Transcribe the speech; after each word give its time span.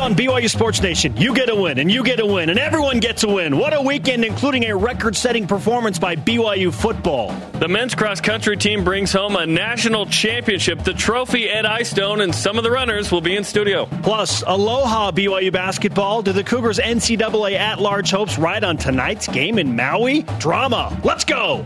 on 0.00 0.14
BYU 0.14 0.48
Sports 0.48 0.80
Nation. 0.80 1.14
You 1.16 1.34
get 1.34 1.50
a 1.50 1.54
win, 1.54 1.78
and 1.78 1.92
you 1.92 2.02
get 2.02 2.20
a 2.20 2.26
win, 2.26 2.48
and 2.48 2.58
everyone 2.58 3.00
gets 3.00 3.22
a 3.22 3.28
win. 3.28 3.58
What 3.58 3.74
a 3.74 3.82
weekend, 3.82 4.24
including 4.24 4.64
a 4.64 4.74
record 4.74 5.14
setting 5.14 5.46
performance 5.46 5.98
by 5.98 6.16
BYU 6.16 6.72
football. 6.72 7.32
The 7.58 7.68
men's 7.68 7.94
cross 7.94 8.20
country 8.20 8.56
team 8.56 8.82
brings 8.82 9.12
home 9.12 9.36
a 9.36 9.46
national 9.46 10.06
championship, 10.06 10.82
the 10.84 10.94
trophy 10.94 11.50
Ed 11.50 11.66
Eyestone, 11.66 12.22
and 12.22 12.34
some 12.34 12.56
of 12.56 12.64
the 12.64 12.70
runners 12.70 13.12
will 13.12 13.20
be 13.20 13.36
in 13.36 13.44
studio. 13.44 13.86
Plus, 14.02 14.42
aloha 14.46 15.10
BYU 15.10 15.52
basketball. 15.52 16.22
Do 16.22 16.32
the 16.32 16.44
Cougars 16.44 16.78
NCAA 16.78 17.58
at 17.58 17.78
large 17.78 18.10
hopes 18.10 18.38
ride 18.38 18.64
on 18.64 18.78
tonight's 18.78 19.28
game 19.28 19.58
in 19.58 19.76
Maui? 19.76 20.22
Drama. 20.38 20.98
Let's 21.04 21.24
go. 21.24 21.62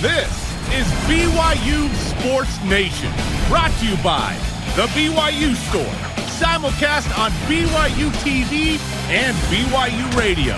This 0.00 0.30
is 0.72 0.86
BYU 1.06 1.94
Sports 1.94 2.62
Nation, 2.64 3.12
brought 3.48 3.72
to 3.80 3.86
you 3.86 3.96
by 4.02 4.34
The 4.76 4.86
BYU 4.88 5.54
Store 5.54 6.15
simulcast 6.36 7.16
on 7.18 7.30
BYU 7.48 8.10
TV 8.20 8.78
and 9.08 9.34
BYU 9.48 10.16
Radio. 10.18 10.54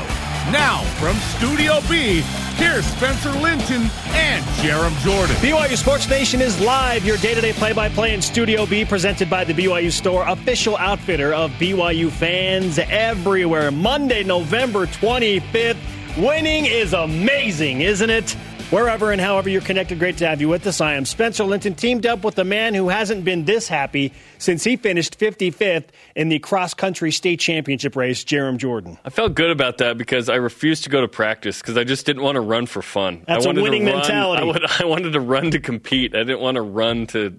Now, 0.51 0.83
from 0.99 1.17
Studio 1.37 1.81
B, 1.89 2.23
here's 2.57 2.85
Spencer 2.85 3.31
Linton 3.31 3.83
and 4.09 4.45
Jarom 4.57 4.97
Jordan. 5.05 5.37
BYU 5.37 5.77
Sports 5.77 6.09
Nation 6.09 6.41
is 6.41 6.61
live, 6.61 7.05
your 7.05 7.17
day 7.19 7.33
to 7.33 7.41
day 7.41 7.53
play 7.53 7.73
by 7.73 7.89
play 7.89 8.13
in 8.13 8.21
Studio 8.21 8.67
B, 8.67 8.85
presented 8.85 9.31
by 9.31 9.45
the 9.45 9.55
BYU 9.55 9.93
Store, 9.93 10.27
official 10.27 10.77
outfitter 10.79 11.33
of 11.33 11.53
BYU 11.53 12.11
fans 12.11 12.81
everywhere. 12.81 13.71
Monday, 13.71 14.25
November 14.25 14.87
25th. 14.87 15.77
Winning 16.17 16.67
is 16.67 16.93
amazing, 16.93 17.83
isn't 17.83 18.11
it? 18.11 18.37
Wherever 18.71 19.13
and 19.13 19.19
however 19.19 19.49
you're 19.49 19.63
connected, 19.63 19.99
great 19.99 20.19
to 20.19 20.29
have 20.29 20.43
you 20.43 20.49
with 20.51 20.67
us. 20.67 20.83
I 20.83 20.93
am 20.93 21.07
Spencer 21.07 21.43
Linton, 21.43 21.75
teamed 21.75 22.05
up 22.05 22.23
with 22.23 22.35
the 22.35 22.45
man 22.45 22.75
who 22.75 22.91
hasn't 22.91 23.25
been 23.25 23.47
this 23.47 23.67
happy 23.67 24.13
since 24.37 24.63
he 24.63 24.77
finished 24.77 25.19
55th 25.19 25.87
in 26.15 26.29
the 26.29 26.39
cross 26.39 26.75
country 26.75 27.11
state 27.11 27.41
championship 27.41 27.97
race, 27.97 28.23
Jarom 28.25 28.59
Jordan. 28.59 28.99
I 29.07 29.09
felt 29.09 29.35
good 29.35 29.51
about 29.51 29.79
that 29.79 29.97
because 29.97 30.29
I 30.29 30.35
refused 30.35 30.85
to 30.85 30.91
go 30.91 31.01
to 31.01 31.09
practice 31.09 31.63
because 31.63 31.79
I 31.79 31.85
just 31.85 32.05
didn't 32.05 32.21
want 32.21 32.37
to 32.37 32.43
run 32.43 32.67
for 32.67 32.83
fun. 32.83 33.25
That's 33.27 33.47
I 33.47 33.49
wanted 33.49 33.61
a 33.61 33.63
winning 33.63 33.87
to 33.87 33.93
run, 33.93 34.01
mentality. 34.01 34.43
I, 34.43 34.45
would, 34.45 34.71
I 34.81 34.85
wanted 34.85 35.15
to 35.15 35.21
run 35.21 35.51
to 35.53 35.61
compete. 35.61 36.15
I 36.15 36.19
didn't 36.19 36.41
want 36.41 36.57
to 36.57 36.63
run 36.63 37.07
to 37.07 37.39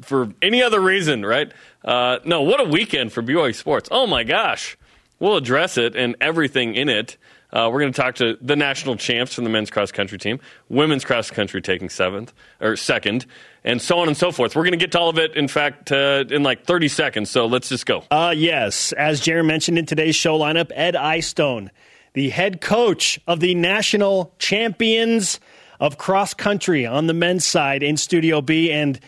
for 0.00 0.32
any 0.40 0.62
other 0.62 0.80
reason, 0.80 1.26
right? 1.26 1.52
Uh, 1.84 2.18
no, 2.24 2.40
what 2.40 2.60
a 2.60 2.64
weekend 2.64 3.12
for 3.12 3.22
BYU 3.22 3.54
sports. 3.54 3.90
Oh 3.92 4.06
my 4.06 4.24
gosh. 4.24 4.78
We'll 5.18 5.36
address 5.36 5.76
it 5.76 5.94
and 5.96 6.16
everything 6.18 6.74
in 6.76 6.88
it. 6.88 7.18
Uh, 7.52 7.68
we're 7.72 7.80
going 7.80 7.92
to 7.92 8.00
talk 8.00 8.14
to 8.16 8.38
the 8.40 8.56
national 8.56 8.96
champs 8.96 9.34
from 9.34 9.44
the 9.44 9.50
men's 9.50 9.70
cross 9.70 9.90
country 9.90 10.18
team, 10.18 10.40
women's 10.68 11.04
cross 11.04 11.30
country 11.30 11.60
taking 11.60 11.88
seventh 11.88 12.32
or 12.60 12.76
second, 12.76 13.26
and 13.64 13.82
so 13.82 13.98
on 13.98 14.08
and 14.08 14.16
so 14.16 14.30
forth. 14.30 14.54
We're 14.54 14.62
going 14.62 14.72
to 14.72 14.78
get 14.78 14.92
to 14.92 15.00
all 15.00 15.08
of 15.08 15.18
it, 15.18 15.34
in 15.34 15.48
fact, 15.48 15.90
uh, 15.90 16.24
in 16.30 16.42
like 16.42 16.64
30 16.64 16.88
seconds. 16.88 17.30
So 17.30 17.46
let's 17.46 17.68
just 17.68 17.86
go. 17.86 18.04
Uh, 18.10 18.34
yes, 18.36 18.92
as 18.92 19.20
Jarom 19.20 19.46
mentioned 19.46 19.78
in 19.78 19.86
today's 19.86 20.16
show 20.16 20.38
lineup, 20.38 20.70
Ed 20.74 20.96
Eyestone, 20.96 21.70
the 22.12 22.30
head 22.30 22.60
coach 22.60 23.20
of 23.26 23.40
the 23.40 23.54
national 23.54 24.34
champions 24.38 25.40
of 25.80 25.98
cross 25.98 26.34
country 26.34 26.86
on 26.86 27.06
the 27.06 27.14
men's 27.14 27.44
side 27.44 27.82
in 27.82 27.96
Studio 27.96 28.40
B, 28.40 28.70
and 28.70 29.00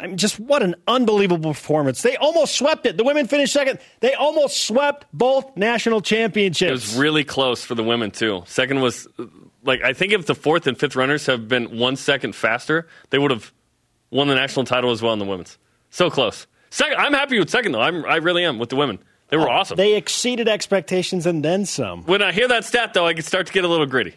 I 0.00 0.06
mean, 0.06 0.16
just 0.16 0.40
what 0.40 0.62
an 0.62 0.76
unbelievable 0.88 1.52
performance. 1.52 2.02
They 2.02 2.16
almost 2.16 2.56
swept 2.56 2.86
it. 2.86 2.96
The 2.96 3.04
women 3.04 3.26
finished 3.26 3.52
second. 3.52 3.78
They 4.00 4.14
almost 4.14 4.64
swept 4.64 5.06
both 5.12 5.56
national 5.56 6.00
championships. 6.00 6.68
It 6.68 6.72
was 6.72 6.96
really 6.96 7.24
close 7.24 7.64
for 7.64 7.74
the 7.74 7.84
women, 7.84 8.10
too. 8.10 8.42
Second 8.46 8.80
was, 8.80 9.06
like, 9.62 9.82
I 9.82 9.92
think 9.92 10.12
if 10.12 10.26
the 10.26 10.34
fourth 10.34 10.66
and 10.66 10.78
fifth 10.78 10.96
runners 10.96 11.26
have 11.26 11.48
been 11.48 11.78
one 11.78 11.96
second 11.96 12.34
faster, 12.34 12.88
they 13.10 13.18
would 13.18 13.30
have 13.30 13.52
won 14.10 14.28
the 14.28 14.34
national 14.34 14.64
title 14.64 14.90
as 14.90 15.02
well 15.02 15.12
in 15.12 15.18
the 15.18 15.24
women's. 15.24 15.58
So 15.90 16.10
close. 16.10 16.46
Second, 16.70 16.96
I'm 16.98 17.12
happy 17.12 17.38
with 17.38 17.50
second, 17.50 17.72
though. 17.72 17.80
I'm, 17.80 18.04
I 18.06 18.16
really 18.16 18.44
am 18.44 18.58
with 18.58 18.70
the 18.70 18.76
women. 18.76 18.98
They 19.28 19.36
were 19.36 19.48
oh, 19.48 19.52
awesome. 19.52 19.76
They 19.76 19.96
exceeded 19.96 20.48
expectations 20.48 21.26
and 21.26 21.44
then 21.44 21.66
some. 21.66 22.04
when 22.04 22.22
I 22.22 22.32
hear 22.32 22.48
that 22.48 22.64
stat, 22.64 22.94
though, 22.94 23.06
I 23.06 23.14
can 23.14 23.22
start 23.22 23.46
to 23.46 23.52
get 23.52 23.64
a 23.64 23.68
little 23.68 23.86
gritty. 23.86 24.14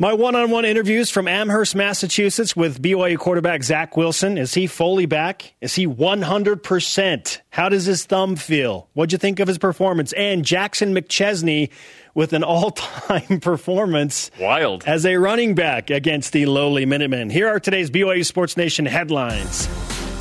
My 0.00 0.14
one 0.14 0.34
on 0.34 0.50
one 0.50 0.64
interviews 0.64 1.10
from 1.10 1.28
Amherst, 1.28 1.74
Massachusetts 1.74 2.56
with 2.56 2.80
BYU 2.80 3.18
quarterback 3.18 3.62
Zach 3.62 3.98
Wilson. 3.98 4.38
Is 4.38 4.54
he 4.54 4.66
fully 4.66 5.04
back? 5.04 5.52
Is 5.60 5.74
he 5.74 5.86
100%? 5.86 7.38
How 7.50 7.68
does 7.68 7.84
his 7.84 8.06
thumb 8.06 8.36
feel? 8.36 8.88
What'd 8.94 9.12
you 9.12 9.18
think 9.18 9.40
of 9.40 9.48
his 9.48 9.58
performance? 9.58 10.14
And 10.14 10.42
Jackson 10.42 10.94
McChesney 10.94 11.68
with 12.14 12.32
an 12.32 12.42
all 12.44 12.70
time 12.70 13.40
performance. 13.40 14.30
Wild. 14.40 14.84
As 14.86 15.04
a 15.04 15.16
running 15.16 15.54
back 15.54 15.90
against 15.90 16.32
the 16.32 16.46
lowly 16.46 16.86
Minutemen. 16.86 17.28
Here 17.28 17.48
are 17.48 17.60
today's 17.60 17.90
BYU 17.90 18.24
Sports 18.24 18.56
Nation 18.56 18.86
headlines. 18.86 19.68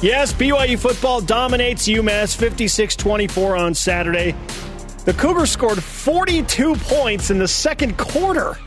Yes, 0.04 0.34
BYU 0.34 0.78
football 0.78 1.22
dominates 1.22 1.88
UMass 1.88 2.36
56 2.36 2.98
24 2.98 3.56
on 3.56 3.74
Saturday. 3.74 4.36
The 5.06 5.14
Cougars 5.14 5.52
scored 5.52 5.82
42 5.82 6.76
points 6.76 7.32
in 7.32 7.40
the 7.40 7.48
second 7.48 7.98
quarter 7.98 8.58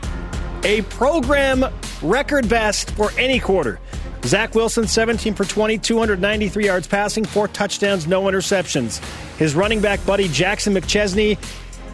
a 0.63 0.81
program 0.83 1.65
record 2.01 2.47
best 2.49 2.91
for 2.91 3.11
any 3.17 3.39
quarter. 3.39 3.79
Zach 4.25 4.55
Wilson, 4.55 4.87
17 4.87 5.33
for 5.33 5.43
20, 5.43 5.77
293 5.77 6.65
yards 6.65 6.87
passing, 6.87 7.25
four 7.25 7.47
touchdowns, 7.49 8.07
no 8.07 8.23
interceptions. 8.23 9.03
His 9.37 9.53
running 9.53 9.81
back 9.81 10.05
buddy, 10.05 10.29
Jackson 10.29 10.73
McChesney, 10.73 11.37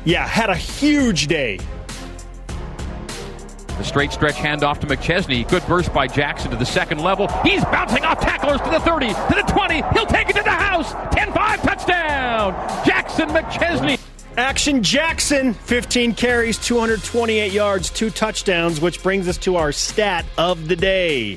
yeah, 0.05 0.27
had 0.27 0.49
a 0.49 0.55
huge 0.55 1.27
day. 1.27 1.59
The 2.47 3.83
straight 3.83 4.11
stretch 4.11 4.35
handoff 4.35 4.79
to 4.81 4.87
McChesney. 4.87 5.47
Good 5.47 5.65
burst 5.65 5.93
by 5.93 6.05
Jackson 6.05 6.51
to 6.51 6.57
the 6.57 6.65
second 6.65 6.99
level. 6.99 7.29
He's 7.43 7.63
bouncing 7.65 8.03
off 8.03 8.19
tacklers 8.19 8.59
to 8.61 8.69
the 8.69 8.79
30, 8.81 9.07
to 9.07 9.13
the 9.13 9.51
20. 9.51 9.75
He'll 9.93 10.05
take 10.05 10.29
it 10.29 10.35
to 10.35 10.43
the 10.43 10.51
house. 10.51 10.93
10 11.15 11.33
5 11.33 11.61
touchdown. 11.61 12.85
Jackson 12.85 13.29
McChesney. 13.29 13.98
Action 14.39 14.81
Jackson, 14.81 15.53
15 15.53 16.15
carries, 16.15 16.57
228 16.59 17.51
yards, 17.51 17.89
two 17.89 18.09
touchdowns, 18.09 18.79
which 18.79 19.03
brings 19.03 19.27
us 19.27 19.37
to 19.39 19.57
our 19.57 19.73
stat 19.73 20.25
of 20.37 20.69
the 20.69 20.77
day. 20.77 21.33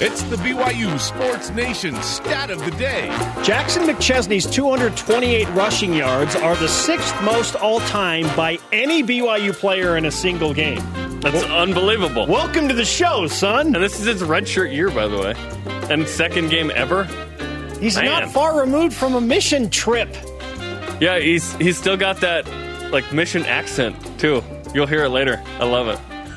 It's 0.00 0.22
the 0.22 0.36
BYU 0.36 0.98
Sports 0.98 1.50
Nation 1.50 1.94
stat 1.96 2.50
of 2.50 2.64
the 2.64 2.70
day. 2.70 3.08
Jackson 3.42 3.82
McChesney's 3.82 4.46
228 4.46 5.46
rushing 5.50 5.92
yards 5.92 6.34
are 6.36 6.56
the 6.56 6.68
sixth 6.68 7.14
most 7.22 7.54
all 7.54 7.80
time 7.80 8.24
by 8.34 8.58
any 8.72 9.02
BYU 9.02 9.52
player 9.52 9.98
in 9.98 10.06
a 10.06 10.10
single 10.10 10.54
game. 10.54 10.82
That's 11.20 11.44
unbelievable. 11.44 12.26
Welcome 12.26 12.66
to 12.68 12.74
the 12.74 12.86
show, 12.86 13.26
son. 13.26 13.74
And 13.74 13.84
this 13.84 14.00
is 14.00 14.06
his 14.06 14.22
redshirt 14.22 14.72
year, 14.72 14.90
by 14.90 15.06
the 15.06 15.18
way. 15.18 15.34
And 15.90 16.08
second 16.08 16.48
game 16.48 16.72
ever. 16.74 17.04
He's 17.78 17.96
Man. 17.96 18.06
not 18.06 18.30
far 18.30 18.58
removed 18.58 18.94
from 18.94 19.16
a 19.16 19.20
mission 19.20 19.68
trip. 19.68 20.16
Yeah, 21.00 21.18
he's 21.18 21.54
he's 21.56 21.76
still 21.76 21.96
got 21.96 22.20
that 22.20 22.46
like 22.90 23.12
mission 23.12 23.44
accent 23.44 23.96
too. 24.18 24.42
You'll 24.74 24.86
hear 24.86 25.04
it 25.04 25.10
later. 25.10 25.42
I 25.58 25.64
love 25.64 25.88
it. 25.88 25.98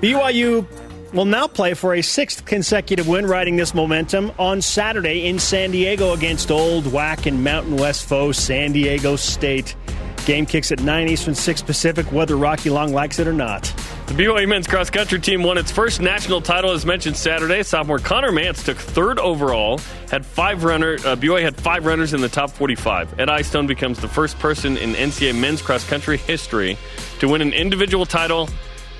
BYU 0.00 0.66
will 1.12 1.24
now 1.24 1.46
play 1.46 1.74
for 1.74 1.94
a 1.94 2.02
sixth 2.02 2.44
consecutive 2.44 3.08
win, 3.08 3.26
riding 3.26 3.56
this 3.56 3.74
momentum 3.74 4.32
on 4.38 4.60
Saturday 4.62 5.26
in 5.26 5.38
San 5.38 5.70
Diego 5.70 6.12
against 6.12 6.50
old 6.50 6.84
WAC 6.84 7.26
and 7.26 7.42
Mountain 7.42 7.76
West 7.76 8.06
foe 8.06 8.32
San 8.32 8.72
Diego 8.72 9.16
State. 9.16 9.74
Game 10.26 10.44
kicks 10.44 10.70
at 10.70 10.82
9 10.82 11.08
Eastern, 11.08 11.34
6 11.34 11.62
Pacific, 11.62 12.04
whether 12.12 12.36
Rocky 12.36 12.68
Long 12.68 12.92
likes 12.92 13.18
it 13.18 13.26
or 13.26 13.32
not. 13.32 13.66
The 14.08 14.24
BYU 14.24 14.48
men's 14.48 14.66
cross 14.66 14.88
country 14.88 15.20
team 15.20 15.42
won 15.42 15.58
its 15.58 15.70
first 15.70 16.00
national 16.00 16.40
title, 16.40 16.70
as 16.70 16.86
mentioned 16.86 17.14
Saturday. 17.14 17.62
Sophomore 17.62 17.98
Conner 17.98 18.32
Mantz 18.32 18.64
took 18.64 18.78
third 18.78 19.18
overall. 19.18 19.78
Had 20.10 20.24
five 20.24 20.64
runner. 20.64 20.94
Uh, 20.94 21.14
BYU 21.14 21.42
had 21.42 21.54
five 21.54 21.84
runners 21.84 22.14
in 22.14 22.22
the 22.22 22.28
top 22.30 22.50
45. 22.50 23.20
Ed 23.20 23.28
Eyestone 23.28 23.66
becomes 23.66 24.00
the 24.00 24.08
first 24.08 24.38
person 24.38 24.78
in 24.78 24.94
NCAA 24.94 25.38
men's 25.38 25.60
cross 25.60 25.86
country 25.86 26.16
history 26.16 26.78
to 27.18 27.28
win 27.28 27.42
an 27.42 27.52
individual 27.52 28.06
title 28.06 28.48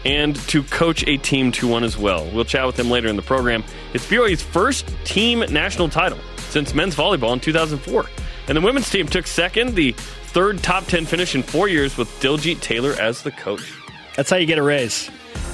and 0.04 0.36
to 0.48 0.62
coach 0.64 1.02
a 1.06 1.16
team 1.16 1.52
to 1.52 1.66
one 1.66 1.84
as 1.84 1.97
well. 1.97 2.30
We'll 2.30 2.44
chat 2.44 2.66
with 2.66 2.78
him 2.78 2.91
later 2.91 3.08
in 3.08 3.16
the 3.16 3.22
program. 3.22 3.64
It's 3.94 4.06
BYU's 4.06 4.42
first 4.42 4.86
team 5.04 5.41
national 5.50 5.88
title 5.88 6.18
since 6.50 6.74
men's 6.74 6.94
volleyball 6.94 7.32
in 7.32 7.41
2004. 7.41 8.04
And 8.48 8.58
the 8.58 8.60
women's 8.60 8.91
team 8.91 9.08
took 9.08 9.26
second, 9.26 9.74
the 9.74 9.92
third 9.92 10.62
top 10.62 10.84
10 10.84 11.06
finish 11.06 11.34
in 11.34 11.42
four 11.42 11.66
years 11.66 11.97
with 11.97 12.10
Diljeet 12.21 12.60
Taylor 12.60 12.92
as 13.00 13.22
the 13.22 13.30
coach. 13.30 13.78
That's 14.18 14.30
how 14.30 14.36
you 14.36 14.47
get 14.47 14.59
a 14.59 14.62
raise. 14.65 15.09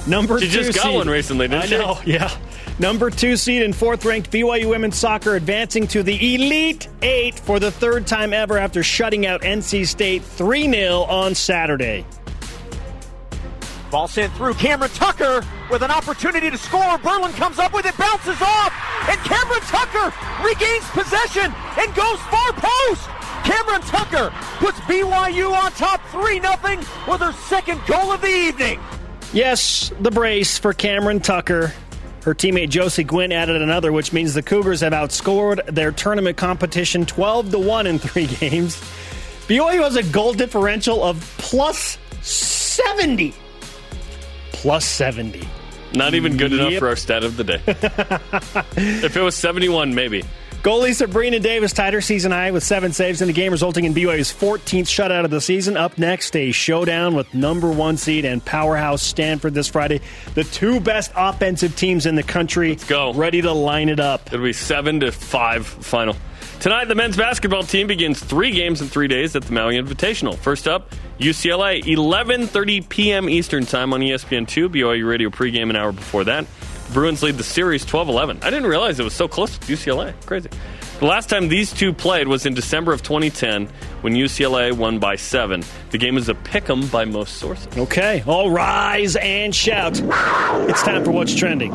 Number 0.07 0.39
She 0.39 0.47
two 0.47 0.51
just 0.63 0.73
got 0.73 0.85
seed. 0.85 0.95
one 0.95 1.07
recently, 1.07 1.47
didn't 1.47 1.61
I 1.61 1.65
she? 1.67 1.77
know, 1.77 1.99
yeah. 2.03 2.35
Number 2.79 3.11
two 3.11 3.37
seed 3.37 3.61
and 3.61 3.75
fourth 3.75 4.03
ranked 4.05 4.31
BYU 4.31 4.67
women's 4.67 4.95
soccer 4.97 5.35
advancing 5.35 5.85
to 5.89 6.01
the 6.01 6.15
Elite 6.33 6.87
Eight 7.03 7.37
for 7.37 7.59
the 7.59 7.69
third 7.69 8.07
time 8.07 8.33
ever 8.33 8.57
after 8.57 8.81
shutting 8.81 9.27
out 9.27 9.43
NC 9.43 9.85
State 9.85 10.23
3 10.23 10.71
0 10.71 11.01
on 11.03 11.35
Saturday. 11.35 12.07
Ball 13.91 14.07
sent 14.07 14.33
through. 14.33 14.55
Cameron 14.55 14.89
Tucker 14.95 15.43
with 15.69 15.83
an 15.83 15.91
opportunity 15.91 16.49
to 16.49 16.57
score. 16.57 16.97
Berlin 16.97 17.31
comes 17.33 17.59
up 17.59 17.71
with 17.71 17.85
it, 17.85 17.95
bounces 17.97 18.41
off, 18.41 18.73
and 19.07 19.19
Cameron 19.19 19.61
Tucker 19.61 20.11
regains 20.43 20.85
possession 20.89 21.53
and 21.77 21.93
goes 21.93 22.19
far 22.33 22.51
post. 22.53 23.09
Cameron 23.55 23.81
Tucker 23.83 24.33
puts 24.57 24.79
BYU 24.81 25.51
on 25.51 25.71
top 25.71 26.01
3 26.09 26.41
0 26.41 26.53
with 27.07 27.21
her 27.21 27.31
second 27.47 27.79
goal 27.87 28.11
of 28.11 28.19
the 28.19 28.27
evening. 28.27 28.81
Yes, 29.31 29.93
the 30.01 30.11
brace 30.11 30.57
for 30.57 30.73
Cameron 30.73 31.21
Tucker. 31.21 31.73
Her 32.23 32.33
teammate 32.33 32.69
Josie 32.69 33.05
Gwynn 33.05 33.31
added 33.31 33.61
another, 33.61 33.93
which 33.93 34.11
means 34.11 34.33
the 34.33 34.41
Cougars 34.41 34.81
have 34.81 34.91
outscored 34.91 35.65
their 35.67 35.93
tournament 35.93 36.35
competition 36.35 37.05
12 37.05 37.51
to 37.51 37.59
1 37.59 37.87
in 37.87 37.99
three 37.99 38.25
games. 38.39 38.75
BYU 39.47 39.83
has 39.83 39.95
a 39.95 40.03
goal 40.03 40.33
differential 40.33 41.01
of 41.01 41.21
plus 41.37 41.97
70. 42.21 43.33
Plus 44.51 44.83
70. 44.83 45.47
Not 45.93 46.13
even 46.13 46.35
good 46.35 46.51
enough 46.51 46.73
for 46.73 46.89
our 46.89 46.97
stat 46.97 47.23
of 47.23 47.37
the 47.37 47.43
day. 47.45 47.61
if 47.67 49.15
it 49.15 49.21
was 49.21 49.35
71, 49.35 49.95
maybe. 49.95 50.25
Goalie 50.65 50.95
Sabrina 50.95 51.37
Davis 51.39 51.73
tied 51.73 51.93
her 51.93 52.01
season 52.01 52.31
high 52.31 52.49
with 52.49 52.63
seven 52.63 52.91
saves 52.91 53.21
in 53.21 53.27
the 53.27 53.33
game, 53.33 53.51
resulting 53.51 53.85
in 53.85 53.93
BYU's 53.93 54.33
14th 54.33 54.87
shutout 54.87 55.23
of 55.23 55.29
the 55.29 55.39
season. 55.39 55.77
Up 55.77 55.99
next, 55.99 56.35
a 56.35 56.51
showdown 56.51 57.13
with 57.13 57.31
number 57.35 57.69
one 57.69 57.97
seed 57.97 58.25
and 58.25 58.43
powerhouse 58.43 59.03
Stanford 59.03 59.53
this 59.53 59.67
Friday. 59.67 60.01
The 60.33 60.43
two 60.43 60.79
best 60.79 61.11
offensive 61.15 61.75
teams 61.75 62.07
in 62.07 62.15
the 62.15 62.23
country. 62.23 62.69
Let's 62.69 62.83
go. 62.85 63.13
Ready 63.13 63.43
to 63.43 63.51
line 63.51 63.89
it 63.89 63.99
up. 63.99 64.33
It'll 64.33 64.43
be 64.43 64.53
7 64.53 65.01
to 65.01 65.11
5 65.11 65.67
final. 65.67 66.15
Tonight, 66.59 66.85
the 66.85 66.95
men's 66.95 67.15
basketball 67.15 67.61
team 67.61 67.85
begins 67.85 68.19
three 68.19 68.49
games 68.49 68.81
in 68.81 68.87
three 68.87 69.07
days 69.07 69.35
at 69.35 69.43
the 69.43 69.53
Maui 69.53 69.75
Invitational. 69.75 70.35
First 70.35 70.67
up, 70.67 70.95
UCLA, 71.19 71.83
11.30 71.83 72.89
p.m. 72.89 73.29
Eastern 73.29 73.67
Time 73.67 73.93
on 73.93 74.01
E 74.01 74.09
ESPN2. 74.09 74.69
BYU 74.69 75.07
Radio 75.07 75.29
pregame 75.29 75.69
an 75.69 75.75
hour 75.75 75.91
before 75.91 76.23
that. 76.23 76.47
Bruins 76.93 77.23
lead 77.23 77.37
the 77.37 77.43
series 77.43 77.85
12-11. 77.85 78.43
I 78.43 78.49
didn't 78.49 78.67
realize 78.67 78.99
it 78.99 79.03
was 79.03 79.13
so 79.13 79.27
close 79.27 79.57
to 79.57 79.65
UCLA. 79.65 80.13
Crazy. 80.25 80.49
The 80.99 81.05
last 81.05 81.29
time 81.29 81.49
these 81.49 81.73
two 81.73 81.91
played 81.91 82.29
was 82.29 82.45
in 82.45 82.53
December 82.53 82.93
of 82.93 83.03
2010 83.03 83.67
when 83.99 84.13
UCLA 84.13 84.71
won 84.71 84.97
by 84.97 85.17
seven. 85.17 85.61
The 85.89 85.97
game 85.97 86.15
is 86.15 86.29
a 86.29 86.35
pick 86.35 86.69
'em 86.69 86.87
by 86.87 87.03
most 87.03 87.35
sources. 87.35 87.67
Okay, 87.77 88.23
all 88.25 88.49
rise 88.49 89.17
and 89.17 89.53
shout. 89.53 89.99
It's 90.69 90.83
time 90.83 91.03
for 91.03 91.11
What's 91.11 91.35
Trending. 91.35 91.71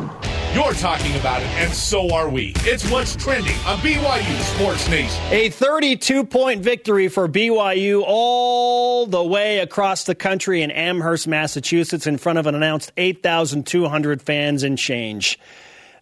You're 0.55 0.73
talking 0.73 1.15
about 1.17 1.41
it, 1.43 1.47
and 1.59 1.71
so 1.71 2.11
are 2.11 2.29
we. 2.29 2.53
It's 2.61 2.89
what's 2.89 3.15
trending 3.15 3.55
on 3.67 3.77
BYU 3.81 4.41
Sports 4.55 4.89
Nation. 4.89 5.21
A 5.29 5.49
32 5.49 6.23
point 6.23 6.63
victory 6.63 7.07
for 7.07 7.27
BYU 7.27 8.03
all 8.03 9.05
the 9.05 9.23
way 9.23 9.59
across 9.59 10.03
the 10.03 10.15
country 10.15 10.63
in 10.63 10.71
Amherst, 10.71 11.27
Massachusetts, 11.27 12.07
in 12.07 12.17
front 12.17 12.39
of 12.39 12.47
an 12.47 12.55
announced 12.55 12.91
8,200 12.97 14.19
fans 14.19 14.63
and 14.63 14.79
change. 14.79 15.37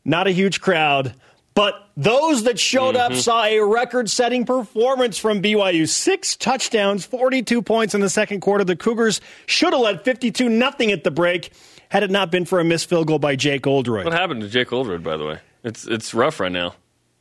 Not 0.06 0.26
a 0.26 0.32
huge 0.32 0.62
crowd, 0.62 1.14
but 1.54 1.89
those 2.00 2.44
that 2.44 2.58
showed 2.58 2.96
up 2.96 3.12
mm-hmm. 3.12 3.20
saw 3.20 3.44
a 3.44 3.60
record 3.60 4.10
setting 4.10 4.46
performance 4.46 5.18
from 5.18 5.42
BYU. 5.42 5.88
Six 5.88 6.38
touchdowns, 6.38 7.06
42 7.06 7.62
points 7.62 7.94
in 7.94 8.00
the 8.00 8.10
second 8.10 8.40
quarter. 8.40 8.64
The 8.64 8.78
Cougars 8.78 9.20
should 9.48 9.74
have 9.74 9.82
led 9.82 10.04
52 10.04 10.48
nothing 10.48 10.92
at 10.94 11.04
the 11.04 11.12
break 11.12 11.52
had 11.90 12.04
it 12.04 12.10
not 12.10 12.32
been 12.32 12.46
for 12.46 12.60
a 12.60 12.64
missed 12.64 12.88
field 12.88 13.08
goal 13.08 13.20
by 13.20 13.36
Jake 13.36 13.68
Oldroyd. 13.68 14.06
What 14.06 14.14
happened 14.14 14.42
to 14.42 14.48
Jake 14.48 14.72
Oldroyd, 14.72 15.04
by 15.04 15.18
the 15.18 15.26
way? 15.26 15.40
It's 15.64 15.86
it's 15.86 16.14
rough 16.14 16.40
right 16.40 16.52
now. 16.52 16.76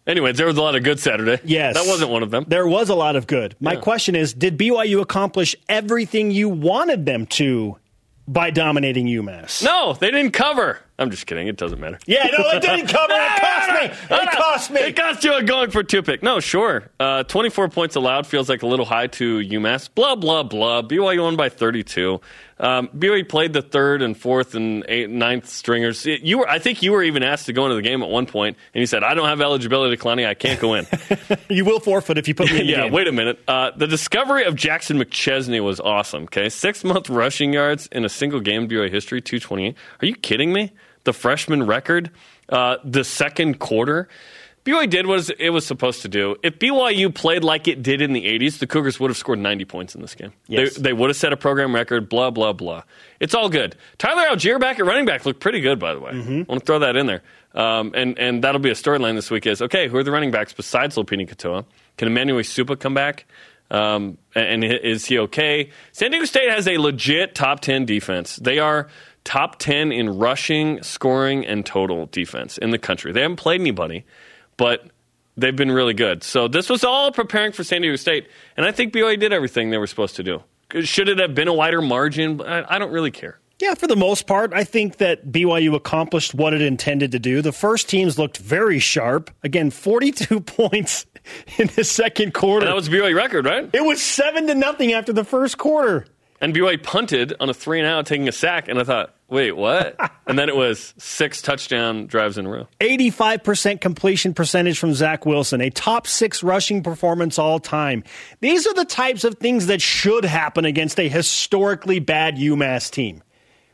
Anyways, 0.07 0.37
there 0.37 0.47
was 0.47 0.57
a 0.57 0.63
lot 0.63 0.77
of 0.77 0.85
good 0.85 1.01
Saturday. 1.01 1.43
Yes. 1.45 1.75
That 1.75 1.87
wasn't 1.87 2.11
one 2.11 2.23
of 2.23 2.31
them. 2.31 2.45
There 2.47 2.67
was 2.67 2.89
a 2.89 2.95
lot 2.95 3.17
of 3.17 3.27
good. 3.27 3.57
My 3.61 3.73
Yeah. 3.73 3.81
question 3.81 4.15
is 4.15 4.33
Did 4.33 4.57
BYU 4.57 5.01
accomplish 5.01 5.57
everything 5.69 6.31
you 6.31 6.49
wanted 6.49 7.05
them 7.05 7.27
to 7.27 7.77
by 8.29 8.51
dominating 8.51 9.07
UMass? 9.07 9.65
No, 9.65 9.95
they 9.95 10.11
didn't 10.13 10.33
cover. 10.33 10.79
I'm 11.01 11.11
just 11.11 11.27
kidding. 11.27 11.47
It 11.47 11.57
doesn't 11.57 11.79
matter. 11.79 11.99
Yeah, 12.07 12.25
no, 12.37 12.45
it 12.51 12.61
didn't 12.61 12.87
cover. 12.89 13.13
It 13.13 13.41
cost 13.41 13.71
me. 13.71 14.17
It 14.17 14.31
cost 14.33 14.71
me. 14.73 14.81
It 14.81 14.97
cost 14.97 15.23
you 15.25 15.33
a 15.35 15.43
going 15.45 15.71
for 15.71 15.85
two 15.85 16.03
pick. 16.03 16.23
No, 16.25 16.41
sure. 16.41 16.91
Uh, 16.99 17.23
24 17.23 17.69
points 17.69 17.95
allowed 17.95 18.27
feels 18.27 18.49
like 18.49 18.63
a 18.63 18.67
little 18.67 18.85
high 18.85 19.07
to 19.07 19.39
UMass. 19.39 19.89
Blah, 19.95 20.17
blah, 20.17 20.43
blah. 20.43 20.83
BYU 20.83 21.23
won 21.23 21.37
by 21.37 21.51
32. 21.51 22.21
Um, 22.61 22.89
BYU 22.89 23.29
played 23.29 23.53
the 23.53 23.63
third 23.63 24.03
and 24.03 24.17
fourth 24.19 24.57
and 24.57 24.85
eighth, 24.89 25.11
ninth 25.11 25.49
stringers. 25.49 26.05
You 26.05 26.39
were, 26.39 26.49
I 26.49 26.59
think 26.59 26.83
you 26.83 26.91
were 26.91 27.05
even 27.05 27.23
asked 27.23 27.47
to 27.47 27.53
go 27.53 27.67
into 27.67 27.77
the 27.77 27.83
game 27.83 28.03
at 28.03 28.09
one 28.09 28.27
point, 28.27 28.57
and 28.75 28.81
you 28.81 28.87
said, 28.87 29.05
I 29.05 29.15
don't 29.15 29.29
have 29.29 29.41
eligibility, 29.41 29.97
Kalani. 29.97 30.27
I 30.27 30.35
can't 30.35 30.59
go 30.61 30.75
in. 30.75 30.87
You 31.49 31.65
will 31.65 31.81
forfeit 31.81 32.19
if 32.19 32.27
you 32.29 32.35
put 32.35 32.51
me 32.51 32.61
in 32.61 32.67
the 32.67 32.73
yeah, 32.73 32.83
game. 32.85 32.93
wait 32.93 33.07
a 33.09 33.13
minute. 33.13 33.39
Uh, 33.47 33.71
the 33.77 33.87
discovery 33.87 34.45
of 34.45 34.55
Jackson 34.57 34.99
McChesney 34.99 35.63
was 35.63 35.79
awesome. 35.81 36.25
Okay, 36.25 36.49
six 36.49 36.83
month 36.85 37.09
rushing 37.09 37.53
yards 37.53 37.87
in 37.93 38.05
a 38.05 38.09
single 38.09 38.41
game 38.41 38.65
in 38.65 38.69
BYU 38.69 38.91
history, 38.91 39.21
two 39.21 39.39
twenty 39.39 39.69
eight. 39.69 39.77
Are 40.03 40.07
you 40.07 40.15
kidding 40.17 40.53
me? 40.53 40.73
The 41.09 41.15
freshman 41.15 41.65
record, 41.65 42.11
uh, 42.51 42.77
the 42.85 43.03
second 43.03 43.61
quarter. 43.61 44.11
BYU 44.67 44.91
did 44.91 45.07
what 45.07 45.31
it 45.39 45.49
was 45.49 45.65
supposed 45.65 46.03
to 46.03 46.09
do. 46.09 46.37
If 46.43 46.59
BYU 46.59 47.15
played 47.15 47.45
like 47.45 47.67
it 47.67 47.83
did 47.83 48.03
in 48.03 48.13
the 48.13 48.27
80s, 48.27 48.59
the 48.59 48.67
Cougars 48.67 49.01
would 49.01 49.09
have 49.09 49.17
scored 49.17 49.39
90 49.39 49.65
points 49.65 49.95
in 49.95 50.03
this 50.03 50.15
game. 50.15 50.35
Yes. 50.49 50.75
They, 50.75 50.83
they 50.83 50.93
would 50.93 51.09
have 51.09 51.17
set 51.17 51.33
a 51.33 51.37
program 51.39 51.75
record, 51.75 52.11
blah, 52.11 52.29
blah, 52.29 52.53
blah. 52.53 52.83
It's 53.21 53.33
all 53.35 53.49
good. 53.49 53.75
Tyler 53.97 54.29
Allgeier 54.29 54.61
back 54.61 54.79
at 54.79 54.85
running 54.85 55.07
back 55.07 55.25
looked 55.25 55.41
pretty 55.41 55.63
good, 55.63 55.79
by 55.79 55.95
the 55.95 56.01
way. 56.01 56.11
I 56.11 56.45
want 56.47 56.61
to 56.61 56.67
throw 56.67 56.81
that 56.81 56.95
in 56.95 57.07
there. 57.07 57.23
Um, 57.55 57.93
and, 57.95 58.19
and 58.19 58.45
that'll 58.45 58.61
be 58.61 58.69
a 58.69 58.75
storyline 58.75 59.15
this 59.15 59.31
week 59.31 59.47
is, 59.47 59.63
okay, 59.63 59.89
who 59.89 59.97
are 59.97 60.05
the 60.05 60.13
running 60.13 60.31
backs 60.31 60.53
besides 60.53 60.97
Lopini 60.97 61.27
Katoa? 61.27 61.65
Can 61.97 62.09
Emmanuel 62.09 62.41
Supa 62.41 62.79
come 62.79 62.93
back? 62.93 63.25
Um, 63.71 64.19
and 64.35 64.63
and 64.63 64.65
is 64.65 65.07
he 65.07 65.19
okay? 65.21 65.71
San 65.93 66.11
Diego 66.11 66.27
State 66.27 66.51
has 66.51 66.69
a 66.69 66.77
legit 66.77 67.35
top 67.35 67.61
10 67.61 67.87
defense. 67.87 68.37
They 68.37 68.59
are 68.59 68.89
top 69.29 69.59
10 69.59 69.93
in 69.93 70.09
rushing, 70.19 70.83
scoring, 70.83 71.45
and 71.45 71.67
total 71.67 72.07
defense 72.07 72.57
in 72.57 72.71
the 72.71 72.79
country. 72.79 73.13
They 73.13 73.21
haven't 73.21 73.37
played 73.37 73.61
anybody, 73.61 74.07
but 74.57 74.87
they've 75.37 75.55
been 75.55 75.71
really 75.71 75.93
good. 75.93 76.23
So 76.23 76.49
this 76.49 76.71
was 76.71 76.83
all 76.83 77.13
preparing 77.13 77.53
for 77.53 77.63
San 77.63 77.83
Diego 77.83 77.97
State, 77.97 78.27
and 78.57 78.65
I 78.65 78.73
think 78.73 78.95
BYU 78.95 79.21
did 79.21 79.35
everything 79.35 79.69
they 79.69 79.77
were 79.77 79.87
supposed 79.87 80.17
to 80.17 80.23
do. 80.23 80.43
Should 80.83 81.11
it 81.11 81.19
have 81.19 81.35
been 81.35 81.47
a 81.47 81.53
wider 81.53 81.83
margin? 81.83 82.41
I, 82.41 82.79
don't 82.79 82.91
really 82.91 83.11
care. 83.11 83.39
Yeah, 83.59 83.75
for 83.75 83.87
the 83.87 83.97
most 83.97 84.27
part, 84.27 84.55
I 84.55 84.65
think 84.65 84.97
that 84.97 85.27
BYU 85.27 85.75
accomplished 85.75 86.33
what 86.33 86.55
it 86.55 86.63
intended 86.63 87.13
to 87.13 87.19
do. 87.19 87.43
The 87.43 87.53
first 87.53 87.91
teams 87.91 88.19
looked 88.19 88.39
very 88.39 88.79
sharp. 88.79 89.31
Again, 89.43 89.71
42 89.71 90.41
points 90.41 91.05
in 91.59 91.67
the 91.77 91.85
second 91.85 92.33
quarter. 92.33 92.65
And 92.65 92.73
that 92.73 92.77
was 92.77 92.89
BYU 92.89 93.15
record, 93.15 93.45
right? 93.45 93.69
it 93.75 93.85
was 93.85 94.01
7 94.01 94.47
to 94.47 94.55
nothing 94.55 94.95
after 94.95 95.13
the 95.13 95.25
first 95.25 95.59
quarter. 95.59 96.07
And 96.41 96.55
BYU 96.55 96.83
punted 96.83 97.35
on 97.41 97.51
a 97.51 97.55
three 97.55 97.79
and 97.79 97.87
out, 97.87 98.07
taking 98.07 98.29
a 98.29 98.33
sack, 98.33 98.69
and 98.69 98.79
I 98.79 98.85
thought, 98.85 99.15
wait, 99.29 99.53
what? 99.53 99.97
and 100.27 100.39
then 100.39 100.49
it 100.49 100.57
was 100.57 100.95
six 100.99 101.43
touchdown 101.43 102.07
drives 102.07 102.39
in 102.39 102.47
a 102.47 102.49
row. 102.49 102.69
85% 102.81 103.81
completion 103.81 104.35
percentage 104.35 104.79
from 104.79 104.95
Zach 104.95 105.27
Wilson, 105.27 105.61
a 105.61 105.71
top 105.71 106.07
six 106.07 106.43
rushing 106.43 106.83
performance 106.83 107.39
all 107.39 107.59
time. 107.59 108.05
These 108.41 108.67
are 108.67 108.75
the 108.75 108.85
types 108.85 109.25
of 109.25 109.37
things 109.37 109.67
that 109.67 109.81
should 109.83 110.25
happen 110.25 110.65
against 110.65 110.99
a 110.99 111.09
historically 111.09 111.99
bad 111.99 112.37
UMass 112.37 112.91
team. 112.91 113.23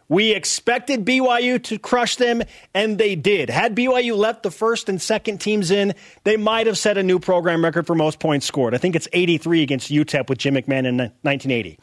We 0.09 0.33
expected 0.33 1.07
BYU 1.07 1.63
to 1.65 1.79
crush 1.79 2.17
them, 2.17 2.43
and 2.75 2.99
they 2.99 3.17
did. 3.17 3.49
Had 3.49 3.75
BYU 3.75 4.17
left 4.17 4.43
the 4.43 4.51
first 4.51 4.91
and 4.91 5.01
second 5.01 5.39
teams 5.39 5.71
in, 5.71 5.95
they 6.25 6.37
might 6.37 6.67
have 6.67 6.77
set 6.77 6.99
a 6.99 7.03
new 7.03 7.19
program 7.19 7.65
record 7.65 7.87
for 7.87 7.95
most 7.95 8.21
points 8.21 8.45
scored. 8.45 8.75
I 8.75 8.79
think 8.79 8.97
it's 8.97 9.09
83 9.15 9.63
against 9.63 9.91
UTEP 9.91 10.29
with 10.29 10.39
Jim 10.39 10.55
McMahon 10.55 10.87
in 10.87 10.99
1980. 10.99 11.79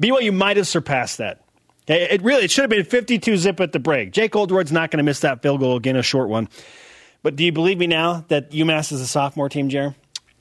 BYU 0.00 0.34
might 0.34 0.56
have 0.56 0.66
surpassed 0.66 1.18
that. 1.18 1.42
It 1.94 2.22
really 2.22 2.44
it 2.44 2.50
should 2.50 2.62
have 2.62 2.70
been 2.70 2.84
52 2.84 3.36
zip 3.36 3.60
at 3.60 3.72
the 3.72 3.78
break. 3.78 4.12
Jake 4.12 4.32
Oldroyd's 4.32 4.72
not 4.72 4.90
going 4.90 4.98
to 4.98 5.02
miss 5.02 5.20
that 5.20 5.42
field 5.42 5.60
goal 5.60 5.76
again, 5.76 5.96
a 5.96 6.02
short 6.02 6.28
one. 6.28 6.48
But 7.22 7.36
do 7.36 7.44
you 7.44 7.52
believe 7.52 7.78
me 7.78 7.86
now 7.86 8.24
that 8.28 8.50
UMass 8.50 8.92
is 8.92 9.00
a 9.00 9.06
sophomore 9.06 9.48
team, 9.48 9.68
Jerry? 9.68 9.94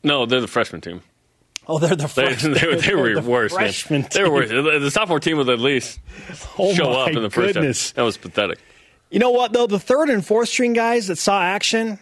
No, 0.03 0.25
they're 0.25 0.41
the 0.41 0.47
freshman 0.47 0.81
team. 0.81 1.01
Oh, 1.67 1.77
they're 1.77 1.95
the 1.95 2.07
They, 2.07 2.07
freshmen. 2.07 2.53
they, 2.53 2.67
were- 2.67 2.75
they 2.77 2.95
were 2.95 3.21
the 3.21 3.29
worse. 3.29 3.51
Man. 3.53 3.59
Freshman 3.65 4.05
They 4.11 4.23
were 4.23 4.31
worse. 4.31 4.49
The 4.49 4.89
sophomore 4.91 5.19
team 5.19 5.37
would 5.37 5.49
at 5.49 5.59
least 5.59 5.99
Oh 6.57 6.73
show 6.73 6.91
up 6.91 7.09
in 7.09 7.21
the 7.21 7.29
first 7.29 7.53
goodness. 7.55 7.89
half. 7.89 7.95
That 7.95 8.01
was 8.03 8.17
pathetic. 8.17 8.59
You 9.11 9.19
know 9.19 9.31
what, 9.31 9.53
though? 9.53 9.67
The 9.67 9.79
third 9.79 10.09
and 10.09 10.25
fourth 10.25 10.49
string 10.49 10.73
guys 10.73 11.07
that 11.07 11.17
saw 11.17 11.41
action, 11.41 11.99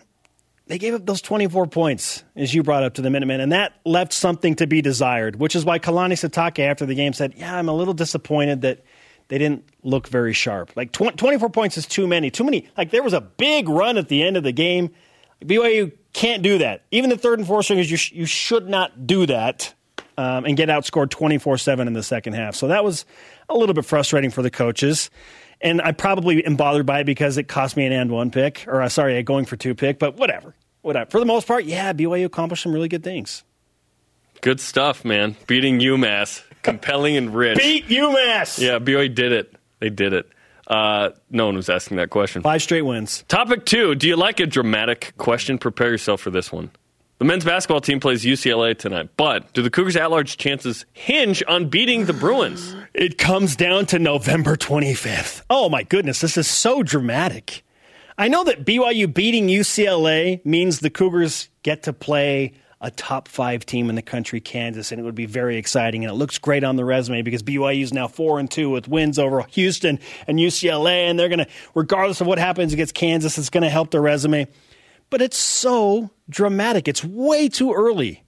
they 0.68 0.78
gave 0.78 0.94
up 0.94 1.06
those 1.06 1.22
24 1.22 1.68
points, 1.68 2.24
as 2.36 2.54
you 2.54 2.64
brought 2.64 2.84
up 2.84 2.96
to 2.96 3.02
the 3.02 3.10
Minutemen, 3.10 3.40
and 3.42 3.52
that 3.54 3.74
left 3.86 4.12
something 4.14 4.56
to 4.58 4.68
be 4.68 4.82
desired, 4.82 5.38
which 5.38 5.56
is 5.56 5.64
why 5.66 5.80
Kalani 5.80 6.14
Sitake 6.14 6.60
after 6.60 6.86
the 6.86 6.96
game 6.96 7.14
said, 7.14 7.34
Yeah, 7.38 7.58
I'm 7.58 7.70
a 7.70 7.74
little 7.74 7.94
disappointed 7.94 8.62
that 8.62 8.84
they 9.28 9.38
didn't 9.38 9.68
look 9.84 10.08
very 10.08 10.34
sharp. 10.34 10.72
Like, 10.76 10.92
tw- 10.92 11.16
24 11.18 11.50
points 11.50 11.78
is 11.78 11.86
too 11.86 12.08
many. 12.08 12.30
Too 12.30 12.44
many. 12.44 12.70
Like, 12.78 12.92
there 12.92 13.04
was 13.04 13.14
a 13.14 13.22
big 13.22 13.68
run 13.70 13.98
at 13.98 14.08
the 14.08 14.24
end 14.24 14.38
of 14.38 14.44
the 14.44 14.52
game. 14.52 14.92
BYU 15.44 15.92
can't 16.14 16.42
do 16.42 16.58
that. 16.60 16.84
Even 16.92 17.10
the 17.10 17.18
third 17.18 17.40
and 17.40 17.48
fourth 17.48 17.66
stringers, 17.66 17.92
you, 17.92 17.98
sh- 17.98 18.12
you 18.12 18.26
should 18.26 18.70
not 18.70 19.06
do 19.06 19.26
that 19.26 19.74
um, 20.18 20.46
and 20.46 20.58
get 20.58 20.70
outscored 20.70 21.10
24 21.10 21.58
7 21.58 21.88
in 21.88 21.94
the 21.94 22.04
second 22.04 22.34
half. 22.34 22.56
So 22.56 22.68
that 22.68 22.84
was 22.84 23.06
a 23.50 23.56
little 23.56 23.76
bit 23.76 23.86
frustrating 23.86 24.32
for 24.32 24.42
the 24.42 24.50
coaches. 24.50 25.10
And 25.62 25.82
I 25.82 25.92
probably 25.92 26.46
am 26.46 26.56
bothered 26.56 26.86
by 26.86 27.02
it 27.02 27.06
because 27.06 27.38
it 27.38 27.48
cost 27.48 27.78
me 27.78 27.86
an 27.86 27.92
and 27.92 28.12
one 28.12 28.30
pick, 28.32 28.66
or 28.68 28.82
uh, 28.82 28.90
sorry, 28.90 29.18
a 29.18 29.24
going 29.24 29.46
for 29.46 29.56
two 29.56 29.74
pick, 29.74 29.98
but 30.00 30.18
whatever. 30.18 30.54
Whatever. 30.82 31.10
For 31.10 31.20
the 31.20 31.26
most 31.26 31.48
part, 31.48 31.66
yeah, 31.66 31.94
BYU 31.94 32.26
accomplished 32.26 32.64
some 32.64 32.74
really 32.74 32.88
good 32.88 33.04
things. 33.04 33.44
Good 34.42 34.60
stuff, 34.60 35.04
man. 35.06 35.36
Beating 35.48 35.80
UMass. 35.80 36.44
Compelling 36.64 37.16
and 37.16 37.34
rich. 37.34 37.58
Beat 37.58 37.88
UMass! 37.88 38.60
Yeah, 38.60 38.80
BYU 38.80 39.14
did 39.14 39.32
it. 39.32 39.56
They 39.80 39.90
did 39.90 40.14
it. 40.14 40.28
Uh, 40.68 41.12
no 41.30 41.46
one 41.46 41.56
was 41.56 41.70
asking 41.70 41.98
that 41.98 42.10
question. 42.10 42.42
Five 42.42 42.62
straight 42.62 42.82
wins. 42.82 43.24
Topic 43.30 43.66
two 43.66 43.96
Do 43.96 44.08
you 44.08 44.18
like 44.18 44.40
a 44.40 44.46
dramatic 44.46 45.14
question? 45.18 45.58
Prepare 45.58 45.92
yourself 45.92 46.20
for 46.20 46.30
this 46.30 46.52
one. 46.52 46.72
The 47.20 47.26
men's 47.26 47.46
basketball 47.46 47.82
team 47.82 48.00
plays 48.00 48.24
UCLA 48.24 48.78
tonight, 48.78 49.10
but 49.18 49.52
do 49.54 49.64
the 49.64 49.72
Cougars' 49.72 49.96
at 49.96 50.12
large 50.12 50.38
chances 50.38 50.86
hinge 50.94 51.42
on 51.48 51.68
beating 51.70 52.06
the 52.06 52.14
Bruins? 52.14 52.76
It 52.94 53.18
comes 53.18 53.56
down 53.56 53.88
to 53.88 53.98
November 53.98 54.56
25th. 54.56 55.42
Oh 55.50 55.68
my 55.68 55.82
goodness, 55.82 56.22
this 56.22 56.38
is 56.38 56.48
so 56.48 56.84
dramatic. 56.84 57.64
I 58.20 58.28
know 58.28 58.44
that 58.44 58.66
BYU 58.66 59.12
beating 59.12 59.48
UCLA 59.48 60.46
means 60.46 60.80
the 60.80 60.92
Cougars 60.92 61.50
get 61.64 61.84
to 61.84 61.94
play 61.94 62.54
a 62.80 62.92
top 62.92 63.28
five 63.28 63.66
team 63.66 63.90
in 63.90 63.96
the 63.96 64.02
country, 64.02 64.40
Kansas, 64.40 64.92
and 64.92 65.02
it 65.02 65.04
would 65.04 65.16
be 65.16 65.26
very 65.26 65.58
exciting. 65.58 66.04
And 66.04 66.12
it 66.12 66.16
looks 66.16 66.38
great 66.38 66.64
on 66.64 66.76
the 66.76 66.86
resume 66.86 67.22
because 67.24 67.42
BYU 67.42 67.82
is 67.82 67.94
now 67.94 68.08
four 68.08 68.40
and 68.40 68.50
two 68.50 68.70
with 68.70 68.88
wins 68.88 69.18
over 69.18 69.42
Houston 69.50 70.00
and 70.28 70.38
UCLA, 70.38 71.10
and 71.10 71.20
they're 71.20 71.30
going 71.30 71.40
to, 71.40 71.48
regardless 71.74 72.22
of 72.22 72.28
what 72.28 72.38
happens 72.38 72.74
against 72.74 72.94
Kansas, 72.94 73.38
it's 73.38 73.50
going 73.50 73.64
to 73.64 73.70
help 73.70 73.92
their 73.92 74.02
resume. 74.02 74.48
But 75.10 75.22
it's 75.22 75.38
so 75.38 76.12
dramatic. 76.30 76.88
It's 76.88 77.04
way 77.04 77.50
too 77.50 77.74
early. 77.74 78.24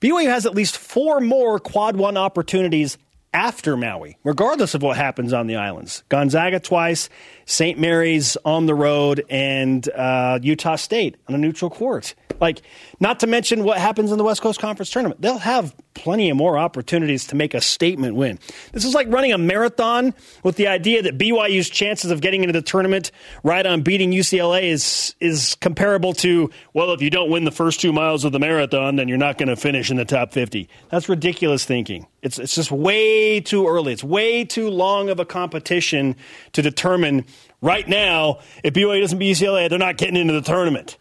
BYU 0.00 0.26
has 0.26 0.46
at 0.46 0.54
least 0.54 0.76
four 0.76 1.20
more 1.20 1.58
quad 1.58 1.96
one 1.96 2.16
opportunities 2.16 2.98
after 3.34 3.76
Maui, 3.76 4.16
regardless 4.24 4.74
of 4.74 4.82
what 4.82 4.96
happens 4.96 5.32
on 5.32 5.46
the 5.46 5.56
islands. 5.56 6.02
Gonzaga 6.08 6.60
twice, 6.60 7.08
St. 7.48 7.78
Mary's 7.78 8.36
on 8.44 8.66
the 8.66 8.74
road, 8.74 9.24
and 9.30 9.88
uh, 9.88 10.38
Utah 10.42 10.76
State 10.76 11.16
on 11.28 11.34
a 11.34 11.38
neutral 11.38 11.70
court. 11.70 12.14
Like, 12.40 12.60
not 13.00 13.20
to 13.20 13.26
mention 13.26 13.64
what 13.64 13.78
happens 13.78 14.12
in 14.12 14.18
the 14.18 14.24
West 14.24 14.42
Coast 14.42 14.60
Conference 14.60 14.90
tournament. 14.90 15.22
They'll 15.22 15.38
have 15.38 15.74
plenty 15.94 16.30
of 16.30 16.36
more 16.36 16.56
opportunities 16.56 17.26
to 17.26 17.34
make 17.34 17.54
a 17.54 17.60
statement 17.60 18.14
win. 18.14 18.38
This 18.72 18.84
is 18.84 18.94
like 18.94 19.08
running 19.08 19.32
a 19.32 19.38
marathon 19.38 20.14
with 20.44 20.56
the 20.56 20.68
idea 20.68 21.02
that 21.02 21.18
BYU's 21.18 21.68
chances 21.68 22.12
of 22.12 22.20
getting 22.20 22.42
into 22.42 22.52
the 22.52 22.62
tournament 22.62 23.10
right 23.42 23.66
on 23.66 23.82
beating 23.82 24.12
UCLA 24.12 24.64
is 24.64 25.16
is 25.18 25.56
comparable 25.56 26.12
to 26.14 26.50
well, 26.72 26.92
if 26.92 27.02
you 27.02 27.10
don't 27.10 27.30
win 27.30 27.44
the 27.44 27.50
first 27.50 27.80
two 27.80 27.92
miles 27.92 28.24
of 28.24 28.30
the 28.30 28.38
marathon, 28.38 28.96
then 28.96 29.08
you're 29.08 29.18
not 29.18 29.38
going 29.38 29.48
to 29.48 29.56
finish 29.56 29.90
in 29.90 29.96
the 29.96 30.04
top 30.04 30.32
50. 30.32 30.68
That's 30.90 31.08
ridiculous 31.08 31.64
thinking. 31.64 32.06
It's 32.22 32.38
it's 32.38 32.54
just 32.54 32.70
way 32.70 33.40
too 33.40 33.66
early. 33.66 33.92
It's 33.92 34.04
way 34.04 34.44
too 34.44 34.70
long 34.70 35.08
of 35.08 35.18
a 35.18 35.24
competition 35.24 36.14
to 36.52 36.62
determine 36.62 37.24
right 37.60 37.86
now 37.88 38.40
if 38.62 38.74
BYU 38.74 39.00
doesn't 39.00 39.18
beat 39.18 39.36
UCLA, 39.36 39.68
they're 39.68 39.78
not 39.78 39.96
getting 39.96 40.16
into 40.16 40.32
the 40.32 40.42
tournament. 40.42 40.96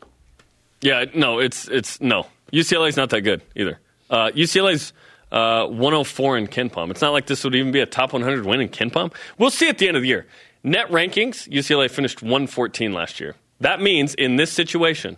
Yeah, 0.81 1.05
no, 1.15 1.39
it's 1.39 1.67
it's 1.67 1.99
no. 2.01 2.27
UCLA's 2.51 2.97
not 2.97 3.09
that 3.09 3.21
good 3.21 3.41
either. 3.55 3.79
Uh, 4.09 4.29
UCLA's 4.29 4.93
uh, 5.31 5.65
104 5.67 6.37
in 6.37 6.47
KenPom. 6.47 6.91
It's 6.91 7.01
not 7.01 7.11
like 7.11 7.27
this 7.27 7.43
would 7.43 7.55
even 7.55 7.71
be 7.71 7.81
a 7.81 7.85
top 7.85 8.13
100 8.13 8.45
win 8.45 8.61
in 8.61 8.69
KenPom. 8.69 9.13
We'll 9.37 9.49
see 9.49 9.67
at 9.67 9.77
the 9.77 9.87
end 9.87 9.97
of 9.97 10.03
the 10.03 10.07
year. 10.07 10.27
Net 10.63 10.89
rankings, 10.89 11.49
UCLA 11.49 11.89
finished 11.89 12.21
114 12.21 12.93
last 12.93 13.19
year. 13.19 13.35
That 13.59 13.81
means 13.81 14.13
in 14.15 14.35
this 14.35 14.51
situation, 14.51 15.17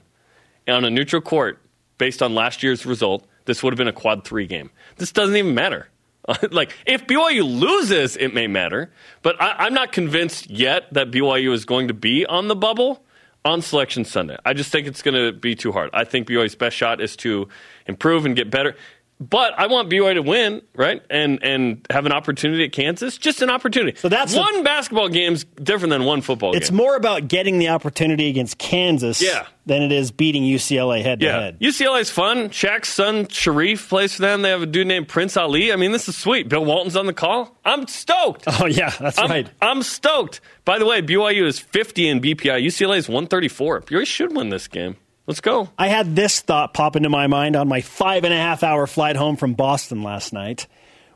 on 0.68 0.86
a 0.86 0.90
neutral 0.90 1.22
court, 1.22 1.60
based 1.98 2.24
on 2.24 2.34
last 2.34 2.64
year's 2.64 2.86
result, 2.86 3.28
this 3.46 3.62
would 3.62 3.74
have 3.74 3.78
been 3.78 3.88
a 3.88 3.94
quad 3.94 4.24
three 4.24 4.48
game. 4.48 4.70
This 4.98 5.12
doesn't 5.12 5.36
even 5.36 5.54
matter. 5.54 5.90
like 6.52 6.76
if 6.86 7.08
BYU 7.08 7.44
loses, 7.60 8.16
it 8.18 8.34
may 8.34 8.48
matter, 8.48 8.92
but 9.22 9.42
I, 9.42 9.66
I'm 9.66 9.74
not 9.74 9.92
convinced 9.92 10.50
yet 10.50 10.94
that 10.94 11.12
BYU 11.12 11.54
is 11.54 11.66
going 11.66 11.88
to 11.88 11.94
be 11.94 12.26
on 12.26 12.48
the 12.48 12.56
bubble 12.56 13.04
on 13.46 13.62
Selection 13.62 14.06
Sunday. 14.06 14.38
I 14.46 14.54
just 14.54 14.72
think 14.72 14.88
it's 14.88 15.02
going 15.02 15.16
to 15.16 15.32
be 15.32 15.56
too 15.56 15.72
hard. 15.72 15.90
I 15.94 16.04
think 16.04 16.28
BYU's 16.28 16.56
best 16.56 16.76
shot 16.76 17.02
is 17.02 17.16
to 17.18 17.48
improve 17.88 18.26
and 18.26 18.36
get 18.36 18.52
better. 18.52 18.76
But 19.22 19.60
I 19.60 19.68
want 19.68 19.90
BYU 19.90 20.14
to 20.14 20.22
win, 20.22 20.62
right? 20.74 21.04
And 21.10 21.44
and 21.44 21.86
have 21.90 22.06
an 22.06 22.14
opportunity 22.14 22.64
at 22.64 22.72
Kansas. 22.72 23.18
Just 23.18 23.42
an 23.42 23.50
opportunity. 23.50 23.98
So 23.98 24.08
that's 24.08 24.34
one 24.34 24.60
a, 24.62 24.64
basketball 24.64 25.10
game's 25.10 25.44
different 25.44 25.90
than 25.90 26.06
one 26.06 26.22
football 26.22 26.52
it's 26.52 26.70
game. 26.70 26.76
It's 26.80 26.86
more 26.86 26.96
about 26.96 27.28
getting 27.28 27.60
the 27.60 27.68
opportunity 27.68 28.30
against 28.30 28.58
Kansas 28.60 29.22
yeah. 29.22 29.46
than 29.66 29.82
it 29.82 29.92
is 29.92 30.12
beating 30.12 30.44
UCLA 30.44 31.04
head 31.04 31.20
to 31.20 31.30
head. 31.30 31.60
UCLA's 31.60 32.10
fun. 32.10 32.50
Shaq's 32.50 32.88
son 32.88 33.26
Shareef 33.26 33.90
plays 33.90 34.16
for 34.16 34.22
them. 34.22 34.42
They 34.42 34.52
have 34.52 34.62
a 34.62 34.66
dude 34.66 34.88
named 34.88 35.10
Prince 35.10 35.36
Ali. 35.36 35.74
I 35.74 35.76
mean, 35.76 35.92
this 35.92 36.08
is 36.08 36.18
sweet. 36.18 36.48
Bill 36.48 36.64
Walton's 36.64 36.96
on 36.96 37.06
the 37.06 37.14
call. 37.14 37.58
I'm 37.66 37.88
stoked. 37.88 38.46
Oh 38.48 38.68
yeah, 38.68 38.90
that's 38.90 39.20
I'm, 39.20 39.30
right. 39.30 39.50
I'm 39.62 39.84
stoked. 39.84 40.40
By 40.64 40.80
the 40.80 40.86
way, 40.86 41.02
BYU 41.02 41.46
is 41.46 41.60
50 41.60 42.08
in 42.08 42.22
BPI. 42.22 42.66
UCLA 42.66 42.98
is 42.98 43.10
134. 43.10 43.82
BYU 43.82 44.06
should 44.06 44.34
win 44.34 44.48
this 44.48 44.70
game. 44.70 44.96
Let's 45.30 45.42
go. 45.42 45.70
I 45.78 45.90
had 45.90 46.16
this 46.16 46.40
thought 46.40 46.74
pop 46.74 46.96
into 46.96 47.08
my 47.08 47.28
mind 47.28 47.56
on 47.56 47.68
my 47.68 47.82
five 47.82 48.24
and 48.24 48.34
a 48.34 48.38
half 48.38 48.64
hour 48.64 48.88
flight 48.88 49.16
home 49.16 49.36
from 49.36 49.54
Boston 49.54 50.02
last 50.02 50.34
night. 50.34 50.66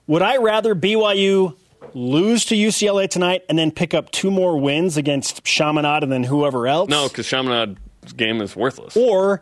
Would 0.06 0.22
I 0.22 0.38
rather 0.38 0.76
BYU 0.76 1.58
lose 1.96 2.46
to 2.46 2.56
UCLA 2.56 3.10
tonight 3.10 3.42
and 3.50 3.58
then 3.58 3.72
pick 3.72 3.96
up 3.96 4.12
two 4.12 4.30
more 4.30 4.60
wins 4.60 4.98
against 4.98 5.44
Chaminade 5.44 6.04
and 6.04 6.12
then 6.12 6.24
whoever 6.24 6.68
else? 6.68 6.92
No, 6.92 7.08
because 7.08 7.26
Chaminade's 7.26 8.14
game 8.14 8.40
is 8.40 8.56
worthless. 8.56 8.96
Or 8.96 9.42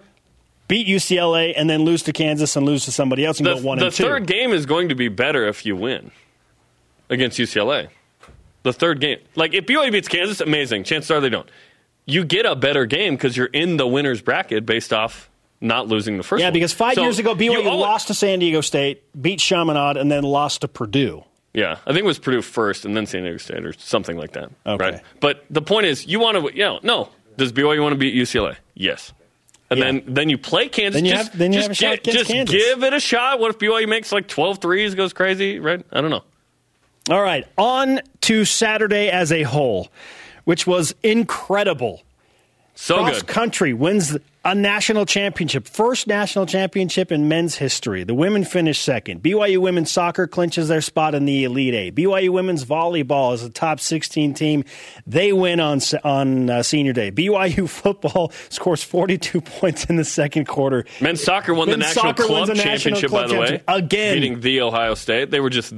beat 0.69 0.87
UCLA 0.87 1.51
and 1.57 1.69
then 1.69 1.81
lose 1.81 2.03
to 2.03 2.13
Kansas 2.13 2.55
and 2.55 2.65
lose 2.65 2.85
to 2.85 2.93
somebody 2.93 3.25
else 3.25 3.39
and 3.39 3.47
the, 3.47 3.55
go 3.55 3.61
one 3.61 3.77
and 3.79 3.91
two. 3.91 4.03
The 4.03 4.09
third 4.09 4.25
game 4.25 4.53
is 4.53 4.65
going 4.65 4.87
to 4.87 4.95
be 4.95 5.09
better 5.09 5.45
if 5.49 5.65
you 5.65 5.75
win 5.75 6.11
against 7.09 7.37
UCLA. 7.37 7.89
The 8.63 8.71
third 8.71 9.01
game. 9.01 9.19
Like, 9.35 9.53
if 9.53 9.65
BYU 9.65 9.91
beats 9.91 10.07
Kansas, 10.07 10.39
amazing. 10.39 10.85
Chances 10.85 11.11
are 11.11 11.19
they 11.19 11.27
don't 11.27 11.49
you 12.05 12.23
get 12.23 12.45
a 12.45 12.55
better 12.55 12.85
game 12.85 13.15
because 13.15 13.35
you're 13.37 13.47
in 13.47 13.77
the 13.77 13.87
winner's 13.87 14.21
bracket 14.21 14.65
based 14.65 14.93
off 14.93 15.29
not 15.59 15.87
losing 15.87 16.17
the 16.17 16.23
first 16.23 16.39
yeah, 16.39 16.47
one. 16.47 16.53
because 16.53 16.73
five 16.73 16.95
so 16.95 17.03
years 17.03 17.19
ago, 17.19 17.35
BYU 17.35 17.63
lost 17.63 18.07
to 18.07 18.13
San 18.13 18.39
Diego 18.39 18.61
State, 18.61 19.03
beat 19.19 19.39
Chaminade, 19.39 19.97
and 19.97 20.11
then 20.11 20.23
lost 20.23 20.61
to 20.61 20.67
Purdue. 20.67 21.23
Yeah, 21.53 21.77
I 21.85 21.91
think 21.91 21.99
it 21.99 22.05
was 22.05 22.17
Purdue 22.17 22.41
first 22.41 22.85
and 22.85 22.95
then 22.95 23.05
San 23.05 23.23
Diego 23.23 23.37
State 23.37 23.65
or 23.65 23.73
something 23.73 24.17
like 24.17 24.31
that. 24.33 24.51
Okay. 24.65 24.91
Right? 24.91 25.01
But 25.19 25.45
the 25.49 25.61
point 25.61 25.85
is, 25.85 26.07
you 26.07 26.19
want 26.19 26.37
to, 26.37 26.55
you 26.55 26.63
know, 26.63 26.79
no. 26.81 27.09
Does 27.37 27.53
BYU 27.53 27.81
want 27.81 27.93
to 27.93 27.97
beat 27.97 28.13
UCLA? 28.13 28.57
Yes. 28.73 29.13
And 29.69 29.79
yeah. 29.79 29.85
then, 29.85 30.03
then 30.05 30.29
you 30.29 30.37
play 30.37 30.67
Kansas. 30.67 30.95
Then 30.95 31.05
you 31.05 31.11
just, 31.13 31.29
have, 31.29 31.37
then 31.37 31.53
you 31.53 31.59
just 31.59 31.67
have 31.67 31.71
a 31.71 31.95
shot 31.95 32.03
get, 32.03 32.13
just 32.13 32.29
Kansas. 32.29 32.53
give 32.53 32.83
it 32.83 32.93
a 32.93 32.99
shot. 32.99 33.39
What 33.39 33.51
if 33.51 33.59
BYU 33.59 33.87
makes 33.87 34.11
like 34.11 34.27
12 34.27 34.59
threes, 34.59 34.95
goes 34.95 35.13
crazy, 35.13 35.59
right? 35.59 35.83
I 35.91 36.01
don't 36.01 36.09
know. 36.09 36.23
All 37.09 37.21
right, 37.21 37.47
on 37.57 37.99
to 38.21 38.45
Saturday 38.45 39.09
as 39.09 39.31
a 39.31 39.41
whole, 39.41 39.89
which 40.43 40.65
was 40.65 40.93
incredible. 41.03 42.01
So 42.73 42.97
Cross 42.97 43.23
good. 43.23 43.27
country 43.27 43.73
wins 43.73 44.17
a 44.43 44.55
national 44.55 45.05
championship, 45.05 45.67
first 45.67 46.07
national 46.07 46.47
championship 46.47 47.11
in 47.11 47.27
men's 47.27 47.55
history. 47.55 48.03
The 48.03 48.15
women 48.15 48.43
finished 48.43 48.81
second. 48.81 49.21
BYU 49.21 49.59
women's 49.59 49.91
soccer 49.91 50.25
clinches 50.25 50.67
their 50.67 50.81
spot 50.81 51.13
in 51.13 51.25
the 51.25 51.43
Elite 51.43 51.75
Eight. 51.75 51.95
BYU 51.95 52.29
women's 52.29 52.65
volleyball 52.65 53.35
is 53.35 53.43
a 53.43 53.51
top 53.51 53.79
16 53.79 54.33
team. 54.33 54.63
They 55.05 55.31
win 55.31 55.59
on 55.59 55.79
on 56.03 56.49
uh, 56.49 56.63
senior 56.63 56.93
day. 56.93 57.11
BYU 57.11 57.69
football 57.83 58.31
scores 58.49 58.83
42 58.83 59.41
points 59.41 59.85
in 59.85 59.97
the 59.97 60.05
second 60.05 60.47
quarter. 60.47 60.85
Men's 61.01 61.21
soccer 61.21 61.53
won 61.53 61.67
Men's 61.67 61.93
the 61.93 62.01
national 62.01 62.13
club 62.15 62.47
wins 62.47 62.59
championship, 62.59 62.93
national 62.93 63.09
club 63.09 63.29
by 63.29 63.35
the 63.35 63.39
way. 63.39 63.63
Again. 63.67 64.15
Beating 64.15 64.39
the 64.39 64.61
Ohio 64.61 64.95
State. 64.95 65.29
They 65.29 65.39
were 65.39 65.51
just 65.51 65.71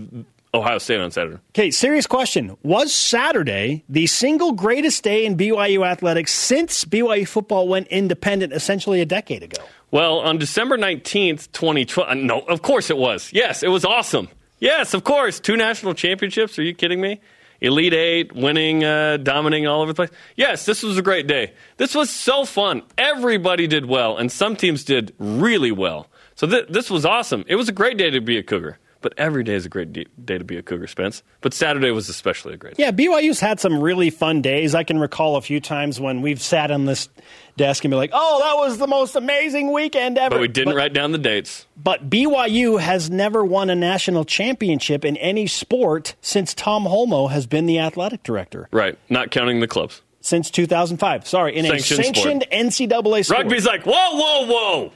Ohio 0.53 0.77
State 0.77 1.00
on 1.00 1.10
Saturday. 1.12 1.39
Okay, 1.50 1.72
serious 1.72 2.05
question. 2.05 2.55
Was 2.63 2.93
Saturday 2.93 3.83
the 3.89 4.05
single 4.07 4.51
greatest 4.51 5.03
day 5.03 5.25
in 5.25 5.36
BYU 5.36 5.86
athletics 5.86 6.33
since 6.33 6.86
BYU 6.86 7.27
football 7.27 7.67
went 7.67 7.88
independent 7.88 8.53
essentially 8.53 9.01
a 9.01 9.05
decade 9.05 9.41
ago? 9.43 9.63
Well, 9.89 10.19
on 10.19 10.38
December 10.38 10.77
19th, 10.77 11.51
2012, 11.51 12.10
uh, 12.10 12.13
no, 12.13 12.39
of 12.41 12.62
course 12.62 12.89
it 12.89 12.98
was. 12.98 13.31
Yes, 13.33 13.63
it 13.63 13.69
was 13.69 13.83
awesome. 13.83 14.29
Yes, 14.60 14.93
of 14.93 15.03
course. 15.03 15.39
Two 15.39 15.57
national 15.57 15.93
championships. 15.93 16.57
Are 16.60 16.63
you 16.63 16.74
kidding 16.74 17.01
me? 17.01 17.19
Elite 17.62 17.93
Eight, 17.93 18.33
winning, 18.33 18.83
uh, 18.83 19.17
dominating 19.17 19.67
all 19.67 19.81
over 19.81 19.91
the 19.91 19.95
place. 19.95 20.10
Yes, 20.36 20.65
this 20.65 20.83
was 20.83 20.98
a 20.98 21.01
great 21.01 21.27
day. 21.27 21.53
This 21.77 21.95
was 21.95 22.10
so 22.10 22.43
fun. 22.43 22.83
Everybody 22.98 23.67
did 23.67 23.86
well, 23.86 24.17
and 24.17 24.31
some 24.31 24.55
teams 24.55 24.83
did 24.83 25.13
really 25.17 25.72
well. 25.72 26.07
So 26.36 26.45
th- 26.45 26.67
this 26.69 26.89
was 26.89 27.05
awesome. 27.05 27.45
It 27.48 27.55
was 27.55 27.69
a 27.69 27.72
great 27.72 27.98
day 27.98 28.10
to 28.10 28.19
be 28.19 28.38
a 28.38 28.43
Cougar. 28.43 28.79
But 29.03 29.13
every 29.17 29.43
day 29.43 29.53
is 29.53 29.65
a 29.65 29.69
great 29.69 29.91
day 29.91 30.38
to 30.38 30.45
be 30.45 30.55
a 30.57 30.63
Cougar, 30.63 30.88
Spence. 30.88 31.24
But 31.41 31.53
Saturday 31.53 31.91
was 31.91 32.07
especially 32.07 32.53
a 32.53 32.57
great 32.57 32.77
day. 32.77 32.83
Yeah, 32.83 32.91
BYU's 32.91 33.41
had 33.41 33.60
some 33.60 33.81
really 33.81 34.10
fun 34.10 34.41
days. 34.41 34.74
I 34.74 34.86
can 34.86 34.98
recall 34.98 35.36
a 35.36 35.41
few 35.41 35.60
times 35.60 36.00
when 36.00 36.22
we've 36.22 36.41
sat 36.41 36.72
on 36.72 36.86
this 36.86 37.10
desk 37.57 37.83
and 37.83 37.91
be 37.91 37.98
like, 37.98 38.12
oh, 38.13 38.39
that 38.39 38.55
was 38.65 38.77
the 38.77 38.88
most 38.88 39.17
amazing 39.17 39.74
weekend 39.74 40.17
ever. 40.17 40.36
But 40.36 40.39
we 40.39 40.48
didn't 40.48 40.74
but, 40.74 40.77
write 40.77 40.93
down 40.93 41.12
the 41.12 41.17
dates. 41.17 41.67
But 41.75 42.10
BYU 42.10 42.79
has 42.79 43.10
never 43.10 43.43
won 43.43 43.69
a 43.69 43.75
national 43.75 44.24
championship 44.24 45.03
in 45.03 45.17
any 45.17 45.48
sport 45.48 46.15
since 46.22 46.53
Tom 46.53 46.86
Holmoe 46.86 47.29
has 47.29 47.45
been 47.45 47.65
the 47.65 47.79
athletic 47.79 48.24
director. 48.24 48.69
Right, 48.72 48.98
not 49.10 49.31
counting 49.31 49.60
the 49.60 49.67
clubs. 49.67 50.01
Since 50.22 50.50
2005. 50.51 51.27
Sorry, 51.27 51.57
in 51.57 51.65
sanctioned 51.65 52.00
a 52.00 52.03
sanctioned 52.03 52.43
sport. 52.43 53.03
NCAA 53.03 53.25
sport. 53.25 53.43
Rugby's 53.43 53.65
like, 53.65 53.86
whoa, 53.86 53.91
whoa, 53.93 54.45
whoa. 54.45 54.91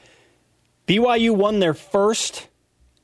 BYU 0.87 1.35
won 1.35 1.59
their 1.59 1.73
first 1.73 2.47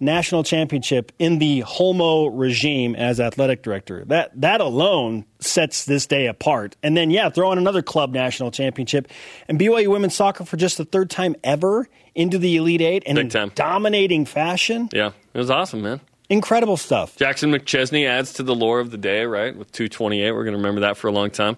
national 0.04 0.44
championship 0.44 1.12
in 1.20 1.40
the 1.40 1.62
Holmoe 1.62 2.28
regime 2.28 2.96
as 2.96 3.20
athletic 3.20 3.64
director. 3.64 4.04
That 4.06 4.40
that 4.42 4.62
alone 4.62 5.26
sets 5.40 5.86
this 5.86 6.08
day 6.08 6.28
apart. 6.28 6.76
And 6.84 6.96
then 6.96 7.10
yeah, 7.12 7.30
throw 7.30 7.52
in 7.52 7.58
another 7.58 7.82
club 7.82 8.14
national 8.14 8.52
championship 8.52 9.08
and 9.48 9.60
BYU 9.60 9.88
women's 9.88 10.16
soccer 10.16 10.46
for 10.46 10.58
just 10.58 10.78
the 10.78 10.86
third 10.86 11.10
time 11.10 11.36
ever 11.44 11.88
into 12.16 12.38
the 12.38 12.58
Elite 12.58 12.82
8 12.82 13.04
and 13.06 13.18
in 13.18 13.52
dominating 13.56 14.26
fashion. 14.26 14.90
Yeah, 14.94 15.12
it 15.34 15.38
was 15.38 15.50
awesome, 15.50 15.82
man. 15.82 16.02
Incredible 16.30 16.78
stuff. 16.78 17.16
Jackson 17.18 17.52
McChesney 17.52 18.08
adds 18.08 18.34
to 18.34 18.44
the 18.44 18.56
lore 18.56 18.80
of 18.80 18.92
the 18.92 18.98
day, 18.98 19.26
right? 19.26 19.56
With 19.56 19.72
228, 19.72 20.32
we're 20.32 20.44
going 20.44 20.54
to 20.54 20.58
remember 20.58 20.82
that 20.82 20.98
for 20.98 21.08
a 21.08 21.12
long 21.12 21.30
time. 21.30 21.58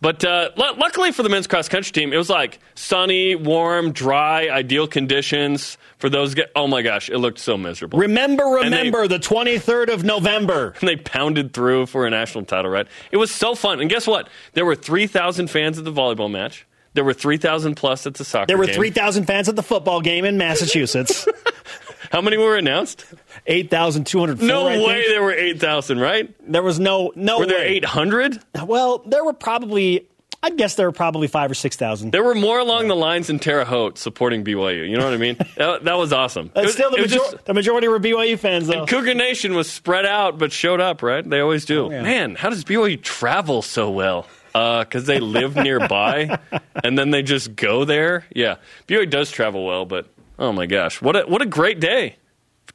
But 0.00 0.24
uh, 0.24 0.50
l- 0.56 0.76
luckily 0.76 1.10
for 1.10 1.22
the 1.22 1.28
men's 1.30 1.46
cross 1.46 1.68
country 1.68 1.90
team, 1.90 2.12
it 2.12 2.16
was 2.18 2.28
like 2.28 2.58
sunny, 2.74 3.34
warm, 3.34 3.92
dry, 3.92 4.48
ideal 4.48 4.86
conditions 4.86 5.78
for 5.98 6.10
those. 6.10 6.34
Get- 6.34 6.52
oh 6.54 6.66
my 6.66 6.82
gosh, 6.82 7.08
it 7.08 7.16
looked 7.18 7.38
so 7.38 7.56
miserable. 7.56 7.98
Remember, 7.98 8.44
remember 8.44 9.08
they- 9.08 9.16
the 9.16 9.22
23rd 9.24 9.88
of 9.92 10.04
November. 10.04 10.74
and 10.80 10.88
they 10.88 10.96
pounded 10.96 11.54
through 11.54 11.86
for 11.86 12.06
a 12.06 12.10
national 12.10 12.44
title, 12.44 12.70
right? 12.70 12.86
It 13.10 13.16
was 13.16 13.30
so 13.34 13.54
fun. 13.54 13.80
And 13.80 13.88
guess 13.88 14.06
what? 14.06 14.28
There 14.52 14.66
were 14.66 14.74
3,000 14.74 15.48
fans 15.48 15.78
at 15.78 15.84
the 15.84 15.92
volleyball 15.92 16.30
match. 16.30 16.66
There 16.92 17.04
were 17.04 17.14
3,000 17.14 17.74
plus 17.74 18.06
at 18.06 18.14
the 18.14 18.24
soccer 18.24 18.46
There 18.46 18.56
were 18.58 18.66
game. 18.66 18.74
3,000 18.74 19.24
fans 19.26 19.48
at 19.48 19.56
the 19.56 19.62
football 19.62 20.00
game 20.00 20.24
in 20.24 20.36
Massachusetts. 20.38 21.26
How 22.12 22.20
many 22.20 22.36
were 22.36 22.56
announced? 22.56 23.04
8,204. 23.46 24.46
No 24.46 24.66
I 24.66 24.78
way 24.78 25.02
think. 25.02 25.08
there 25.08 25.22
were 25.22 25.32
8,000, 25.32 25.98
right? 26.00 26.34
There 26.50 26.62
was 26.62 26.78
no 26.80 27.12
no 27.14 27.38
Were 27.40 27.46
there 27.46 27.58
way. 27.58 27.66
800? 27.76 28.38
Well, 28.64 28.98
there 29.06 29.24
were 29.24 29.32
probably 29.32 30.06
I'd 30.42 30.56
guess 30.56 30.74
there 30.74 30.86
were 30.86 30.92
probably 30.92 31.26
5 31.28 31.50
or 31.50 31.54
6,000. 31.54 32.12
There 32.12 32.22
were 32.22 32.34
more 32.34 32.58
along 32.60 32.86
the 32.88 32.94
lines 32.94 33.30
in 33.30 33.38
Terre 33.40 33.64
Haute 33.64 33.98
supporting 33.98 34.44
BYU. 34.44 34.88
You 34.88 34.96
know 34.96 35.04
what 35.04 35.14
I 35.14 35.16
mean? 35.16 35.36
that, 35.56 35.84
that 35.84 35.94
was 35.98 36.12
awesome. 36.12 36.50
It 36.54 36.62
was- 36.62 36.72
still 36.74 36.90
the, 36.90 36.98
major- 36.98 37.16
just- 37.16 37.44
the 37.46 37.54
majority 37.54 37.88
were 37.88 37.98
BYU 37.98 38.38
fans 38.38 38.66
though. 38.68 38.86
Cougar 38.86 39.14
Nation 39.14 39.54
was 39.54 39.70
spread 39.70 40.06
out 40.06 40.38
but 40.38 40.52
showed 40.52 40.80
up, 40.80 41.02
right? 41.02 41.28
They 41.28 41.40
always 41.40 41.64
do. 41.64 41.86
Oh, 41.86 41.90
yeah. 41.90 42.02
Man, 42.02 42.34
how 42.36 42.50
does 42.50 42.64
BYU 42.64 43.00
travel 43.02 43.62
so 43.62 43.90
well? 43.90 44.26
Uh, 44.54 44.84
because 44.84 45.04
they 45.04 45.20
live 45.20 45.54
nearby 45.54 46.38
and 46.84 46.96
then 46.98 47.10
they 47.10 47.22
just 47.22 47.56
go 47.56 47.84
there. 47.84 48.24
Yeah, 48.34 48.56
BYU 48.88 49.10
does 49.10 49.30
travel 49.30 49.66
well, 49.66 49.84
but 49.84 50.06
oh 50.38 50.50
my 50.52 50.64
gosh, 50.66 51.02
what 51.02 51.14
a 51.16 51.22
what 51.26 51.42
a 51.42 51.46
great 51.46 51.78
day 51.80 52.16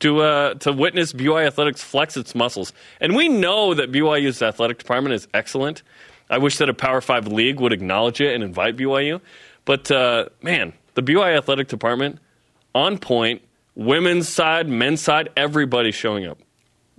to 0.01 0.21
uh, 0.21 0.53
to 0.55 0.71
witness 0.71 1.13
BYU 1.13 1.47
athletics 1.47 1.83
flex 1.83 2.17
its 2.17 2.35
muscles. 2.35 2.73
And 2.99 3.15
we 3.15 3.29
know 3.29 3.73
that 3.73 3.91
BYU's 3.91 4.41
athletic 4.41 4.77
department 4.77 5.15
is 5.15 5.27
excellent. 5.33 5.83
I 6.29 6.37
wish 6.37 6.57
that 6.57 6.69
a 6.69 6.73
Power 6.73 7.01
Five 7.01 7.27
league 7.27 7.59
would 7.59 7.73
acknowledge 7.73 8.21
it 8.21 8.33
and 8.33 8.43
invite 8.43 8.77
BYU. 8.77 9.21
But 9.65 9.89
uh, 9.91 10.29
man, 10.41 10.73
the 10.93 11.03
BYU 11.03 11.37
athletic 11.37 11.67
department 11.67 12.19
on 12.75 12.97
point. 12.97 13.41
Women's 13.73 14.27
side, 14.27 14.67
men's 14.67 15.01
side, 15.01 15.29
everybody 15.37 15.91
showing 15.91 16.25
up. 16.25 16.37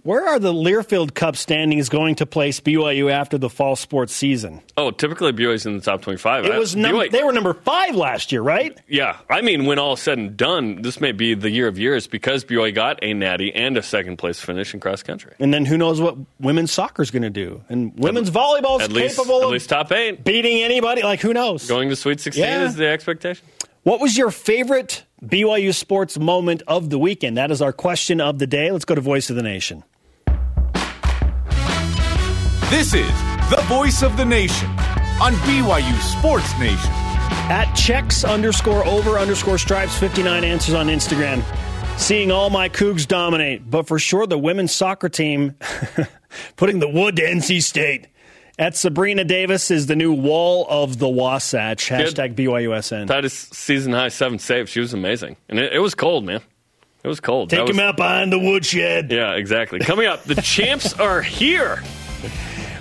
Where 0.05 0.27
are 0.27 0.41
the 0.41 0.53
Learfield 0.53 1.15
Cup 1.15 1.37
standings 1.37 1.89
going 1.89 2.17
to 2.17 2.27
place 2.27 2.59
BYU 2.59 3.09
after 3.13 3.39
the 3.39 3.49
fall 3.49 3.77
sports 3.77 4.13
season? 4.13 4.61
Oh, 4.77 4.91
typically 4.91 5.33
BYU's 5.33 5.65
in 5.65 5.77
the 5.77 5.81
top 5.81 6.03
twenty-five. 6.03 6.45
It 6.45 6.59
was 6.59 6.75
num- 6.75 6.97
BYU 6.97 7.11
they 7.13 7.23
were 7.23 7.33
number 7.33 7.55
5 7.55 7.95
last 7.95 8.33
year, 8.33 8.43
right? 8.43 8.77
Yeah, 8.89 9.19
I 9.31 9.43
mean, 9.43 9.65
when 9.65 9.79
all 9.79 9.93
is 9.93 10.01
said 10.01 10.19
and 10.19 10.37
done, 10.37 10.83
this 10.83 11.01
may 11.01 11.13
be 11.13 11.35
the 11.35 11.51
year 11.51 11.69
of 11.69 11.79
years 11.79 12.09
because 12.09 12.45
BYU 12.45 12.75
got 12.75 12.99
a 13.01 13.15
natty 13.15 13.55
and 13.55 13.77
a 13.77 13.83
second 13.83 14.17
place 14.17 14.41
finish 14.41 14.75
in 14.75 14.81
cross 14.81 15.05
country. 15.05 15.35
And 15.39 15.55
then 15.55 15.65
who 15.67 15.79
knows 15.79 16.01
what 16.01 16.17
women's 16.41 16.73
soccer 16.73 17.03
is 17.03 17.13
going 17.13 17.23
to 17.23 17.31
do? 17.31 17.63
And 17.69 17.97
women's 17.97 18.29
volleyball 18.31 18.81
is 18.81 18.87
At 18.87 18.93
least, 18.93 19.17
capable 19.17 19.39
at 19.39 19.45
of 19.45 19.51
least 19.53 19.69
top 19.69 19.93
eight. 19.93 20.25
beating 20.25 20.63
anybody. 20.63 21.03
Like 21.05 21.21
who 21.21 21.33
knows? 21.33 21.69
Going 21.69 21.91
to 21.91 21.97
Sweet 21.97 22.19
16 22.19 22.43
Yeah. 22.43 22.65
is 22.65 22.75
the 22.75 22.89
expectation. 22.89 23.47
What 23.85 24.01
was 24.01 24.17
your 24.17 24.33
favorite 24.33 25.05
BYU 25.25 25.73
sports 25.73 26.19
moment 26.19 26.63
of 26.67 26.91
the 26.91 26.99
weekend? 26.99 27.37
That 27.37 27.53
is 27.53 27.63
our 27.63 27.73
question 27.73 28.21
of 28.21 28.41
the 28.41 28.47
day. 28.49 28.73
Let's 28.73 28.85
go 28.85 28.97
to 28.97 29.01
Voice 29.01 29.31
of 29.31 29.37
the 29.37 29.43
Nation. 29.43 29.85
This 32.71 32.93
is 32.93 33.07
the 33.49 33.63
voice 33.69 34.03
of 34.03 34.17
the 34.17 34.25
nation 34.25 34.69
on 35.21 35.35
BYU 35.45 36.01
Sports 36.01 36.59
Nation. 36.59 36.91
At 37.51 37.73
checks 37.75 38.25
underscore 38.25 38.85
over 38.85 39.19
underscore 39.19 39.59
stripes 39.59 39.97
59 39.97 40.43
answers 40.43 40.75
on 40.75 40.89
Instagram. 40.89 41.45
Seeing 42.01 42.33
all 42.33 42.51
my 42.51 42.69
Cougs 42.69 43.07
dominate, 43.07 43.71
but 43.71 43.87
for 43.87 44.01
sure 44.01 44.27
the 44.27 44.39
women's 44.39 44.73
soccer 44.73 45.09
team 45.09 45.55
putting 46.57 46.81
the 46.81 46.89
wood 46.89 47.15
to 47.17 47.23
NC 47.23 47.63
State. 47.63 48.09
At 48.63 48.77
Sabrina 48.77 49.25
Davis 49.25 49.73
is 49.73 49.89
the 49.89 49.97
new 49.97 50.13
wall 50.13 50.65
of 50.69 50.97
the 51.01 51.09
Wasatch. 51.09 51.89
Hashtag 51.89 52.37
BYUSN. 52.37 53.09
That 53.09 53.25
is 53.25 53.33
season 53.33 53.93
high 53.93 54.07
seven 54.07 54.39
saves. 54.39 54.71
She 54.71 54.79
was 54.79 54.95
amazing. 54.95 55.35
And 55.49 55.59
it, 55.59 55.73
it 55.73 55.79
was 55.81 55.97
cold, 55.97 56.25
man. 56.25 56.41
It 57.03 57.09
was 57.09 57.19
cold. 57.19 57.51
Take 57.51 57.59
That 57.59 57.63
was- 57.67 57.77
him 57.77 57.81
out 57.81 57.97
behind 57.97 58.33
the 58.33 58.39
woodshed. 58.39 59.11
Yeah, 59.11 59.33
exactly. 59.33 59.81
Coming 59.81 60.07
up, 60.07 60.23
the 60.23 60.37
champs 60.37 60.93
are 61.01 61.21
here. 61.21 61.83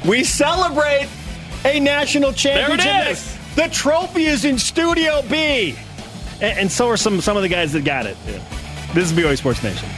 We 0.07 0.23
celebrate 0.23 1.09
a 1.65 1.79
national 1.79 2.33
championship. 2.33 2.85
There 2.85 3.07
it 3.07 3.11
is. 3.13 3.37
The 3.55 3.67
trophy 3.69 4.25
is 4.25 4.45
in 4.45 4.59
Studio 4.59 5.23
B, 5.31 5.75
and, 6.41 6.59
and 6.59 6.71
so 6.71 6.89
are 6.89 6.97
some 6.97 7.21
some 7.21 7.37
of 7.37 7.41
the 7.41 7.49
guys 7.49 7.73
that 7.73 7.83
got 7.85 8.05
it. 8.05 8.17
This 8.93 9.11
is 9.11 9.13
BYU 9.13 9.35
Sports 9.35 9.63
Nation. 9.63 9.89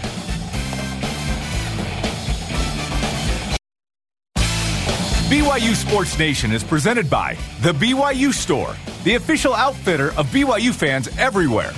BYU 5.34 5.74
Sports 5.74 6.19
Nation 6.19 6.52
is 6.52 6.63
presented 6.63 7.10
by 7.10 7.36
The 7.62 7.72
BYU 7.72 8.32
Store, 8.32 8.76
the 9.04 9.15
official 9.15 9.56
outfitter 9.56 10.10
of 10.10 10.28
BYU 10.28 10.72
fans 10.72 11.08
everywhere. 11.17 11.74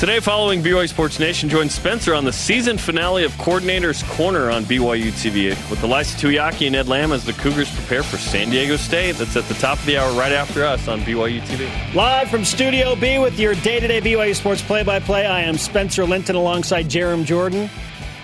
Today, 0.00 0.18
following 0.18 0.64
BYU 0.64 0.88
Sports 0.88 1.20
Nation, 1.20 1.48
joins 1.48 1.72
Spencer 1.72 2.12
on 2.12 2.24
the 2.24 2.32
season 2.32 2.76
finale 2.76 3.22
of 3.22 3.38
Coordinator's 3.38 4.02
Corner 4.02 4.50
on 4.50 4.64
BYU 4.64 5.12
TV 5.12 5.50
with 5.70 5.78
Ilaisa 5.78 6.18
Tuiaki 6.18 6.66
and 6.66 6.74
Ed 6.74 6.88
Lamb 6.88 7.12
as 7.12 7.24
the 7.24 7.34
Cougars 7.34 7.72
prepare 7.72 8.02
for 8.02 8.16
San 8.16 8.50
Diego 8.50 8.74
State. 8.74 9.14
That's 9.14 9.36
at 9.36 9.44
the 9.44 9.54
top 9.54 9.78
of 9.78 9.86
the 9.86 9.96
hour 9.96 10.12
right 10.18 10.32
after 10.32 10.64
us 10.64 10.88
on 10.88 11.00
BYU 11.02 11.40
TV. 11.42 11.94
Live 11.94 12.28
from 12.28 12.44
Studio 12.44 12.96
B 12.96 13.20
with 13.20 13.38
your 13.38 13.54
day-to-day 13.54 14.00
BYU 14.00 14.34
Sports 14.34 14.62
play-by-play. 14.62 15.24
I 15.24 15.42
am 15.42 15.56
Spencer 15.56 16.04
Linton 16.04 16.34
alongside 16.34 16.86
Jarom 16.86 17.24
Jordan. 17.24 17.70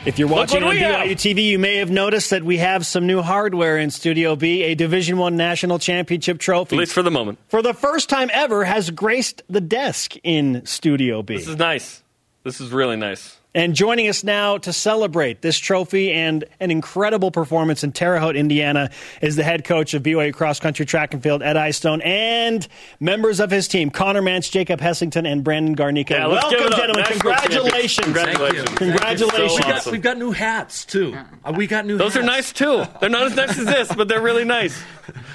If 0.07 0.19
you're 0.19 0.29
watching 0.29 0.63
on 0.63 0.77
have. 0.77 1.07
BYU 1.07 1.13
TV, 1.13 1.45
you 1.45 1.59
may 1.59 1.77
have 1.77 1.91
noticed 1.91 2.29
that 2.31 2.43
we 2.45 2.59
have 2.59 2.85
some 2.85 3.07
new 3.07 3.23
hardware 3.23 3.79
in 3.79 3.91
Studio 3.91 4.37
B. 4.37 4.63
A 4.63 4.75
Division 4.75 5.17
One 5.17 5.37
national 5.37 5.79
championship 5.79 6.39
trophy, 6.39 6.77
At 6.77 6.81
least 6.81 6.93
for 6.93 7.03
the 7.03 7.11
moment. 7.11 7.39
for 7.49 7.63
the 7.63 7.73
first 7.73 8.11
time 8.11 8.29
ever, 8.33 8.65
has 8.65 8.91
graced 8.91 9.43
the 9.49 9.63
desk 9.63 10.15
in 10.23 10.65
Studio 10.67 11.23
B. 11.23 11.37
This 11.37 11.49
is 11.49 11.57
nice. 11.57 12.03
This 12.43 12.61
is 12.61 12.71
really 12.71 12.97
nice. 12.97 13.39
And 13.57 13.75
joining 13.77 14.09
us 14.09 14.25
now 14.25 14.59
to 14.59 14.73
celebrate 14.73 15.41
this 15.41 15.57
trophy 15.59 16.11
and 16.13 16.45
an 16.59 16.73
incredible 16.73 17.31
performance 17.31 17.85
in 17.85 17.93
Terre 17.93 18.19
Haute, 18.19 18.35
Indiana, 18.35 18.91
is 19.23 19.37
the 19.37 19.45
head 19.45 19.63
coach 19.63 19.95
of 19.95 20.03
BYU 20.03 20.35
cross 20.35 20.59
country 20.59 20.85
track 20.85 21.15
and 21.15 21.23
field, 21.23 21.41
Ed 21.41 21.57
Eyestone, 21.57 22.01
and 22.03 22.67
members 22.99 23.39
of 23.39 23.53
his 23.53 23.69
team, 23.69 23.91
Conner 23.91 24.23
Mantz, 24.23 24.51
Jacob 24.51 24.81
Heslington, 24.81 25.25
and 25.31 25.45
Brandon 25.45 25.77
Garnica. 25.77 26.11
Yeah, 26.11 26.27
Welcome, 26.27 26.53
it 26.59 26.73
up. 26.73 26.79
gentlemen. 26.79 27.05
National 27.05 27.21
Congratulations. 27.21 27.95
champions. 27.95 28.27
Congratulations. 28.37 28.65
Thank 28.71 28.79
Congratulations. 28.79 29.53
So 29.53 29.57
We 29.57 29.63
got, 29.63 29.75
awesome. 29.77 29.93
we've 29.93 30.03
got 30.03 30.19
new 30.19 30.31
hats 30.33 30.85
too. 30.85 31.17
Uh, 31.45 31.53
we 31.57 31.67
got 31.69 31.87
new. 31.87 31.97
Those 31.97 32.17
are 32.17 32.23
nice 32.25 32.53
too. 32.53 32.85
They're 33.01 33.09
not 33.09 33.27
as 33.27 33.37
nice 33.37 33.57
as 33.57 33.67
this, 33.67 33.95
but 33.95 34.09
they're 34.09 34.21
really 34.21 34.45
nice. 34.45 34.77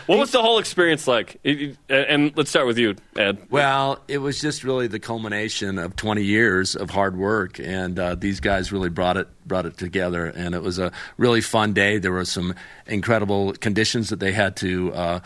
What 0.08 0.20
was 0.20 0.32
the 0.32 0.42
whole 0.42 0.58
experience 0.60 1.08
like? 1.08 1.40
It- 1.44 1.78
it- 1.88 2.06
and 2.10 2.34
let's 2.36 2.50
start 2.50 2.66
with 2.66 2.78
you, 2.80 2.96
Ed. 3.16 3.38
Well, 3.50 4.00
it 4.08 4.18
was 4.18 4.42
just 4.42 4.64
really 4.66 4.88
the 4.88 5.00
culmination 5.00 5.78
of 5.78 5.96
20 5.96 6.24
years 6.24 6.76
of 6.76 6.90
hard 6.90 7.16
work, 7.16 7.60
and 7.60 7.98
uh, 8.00 8.09
these 8.16 8.40
guys 8.40 8.72
really 8.72 8.90
brought 8.90 9.18
it 9.18 9.28
brought 9.50 9.66
it 9.66 9.78
together. 9.78 10.28
And 10.28 10.56
it 10.56 10.62
was 10.62 10.80
a 10.80 10.94
really 11.18 11.42
fun 11.42 11.74
day. 11.74 11.98
There 11.98 12.14
were 12.14 12.24
some 12.24 12.56
incredible 12.88 13.54
conditions 13.54 14.10
that 14.10 14.20
they 14.20 14.32
had 14.32 14.56
to 14.58 14.94
uh, 14.94 15.20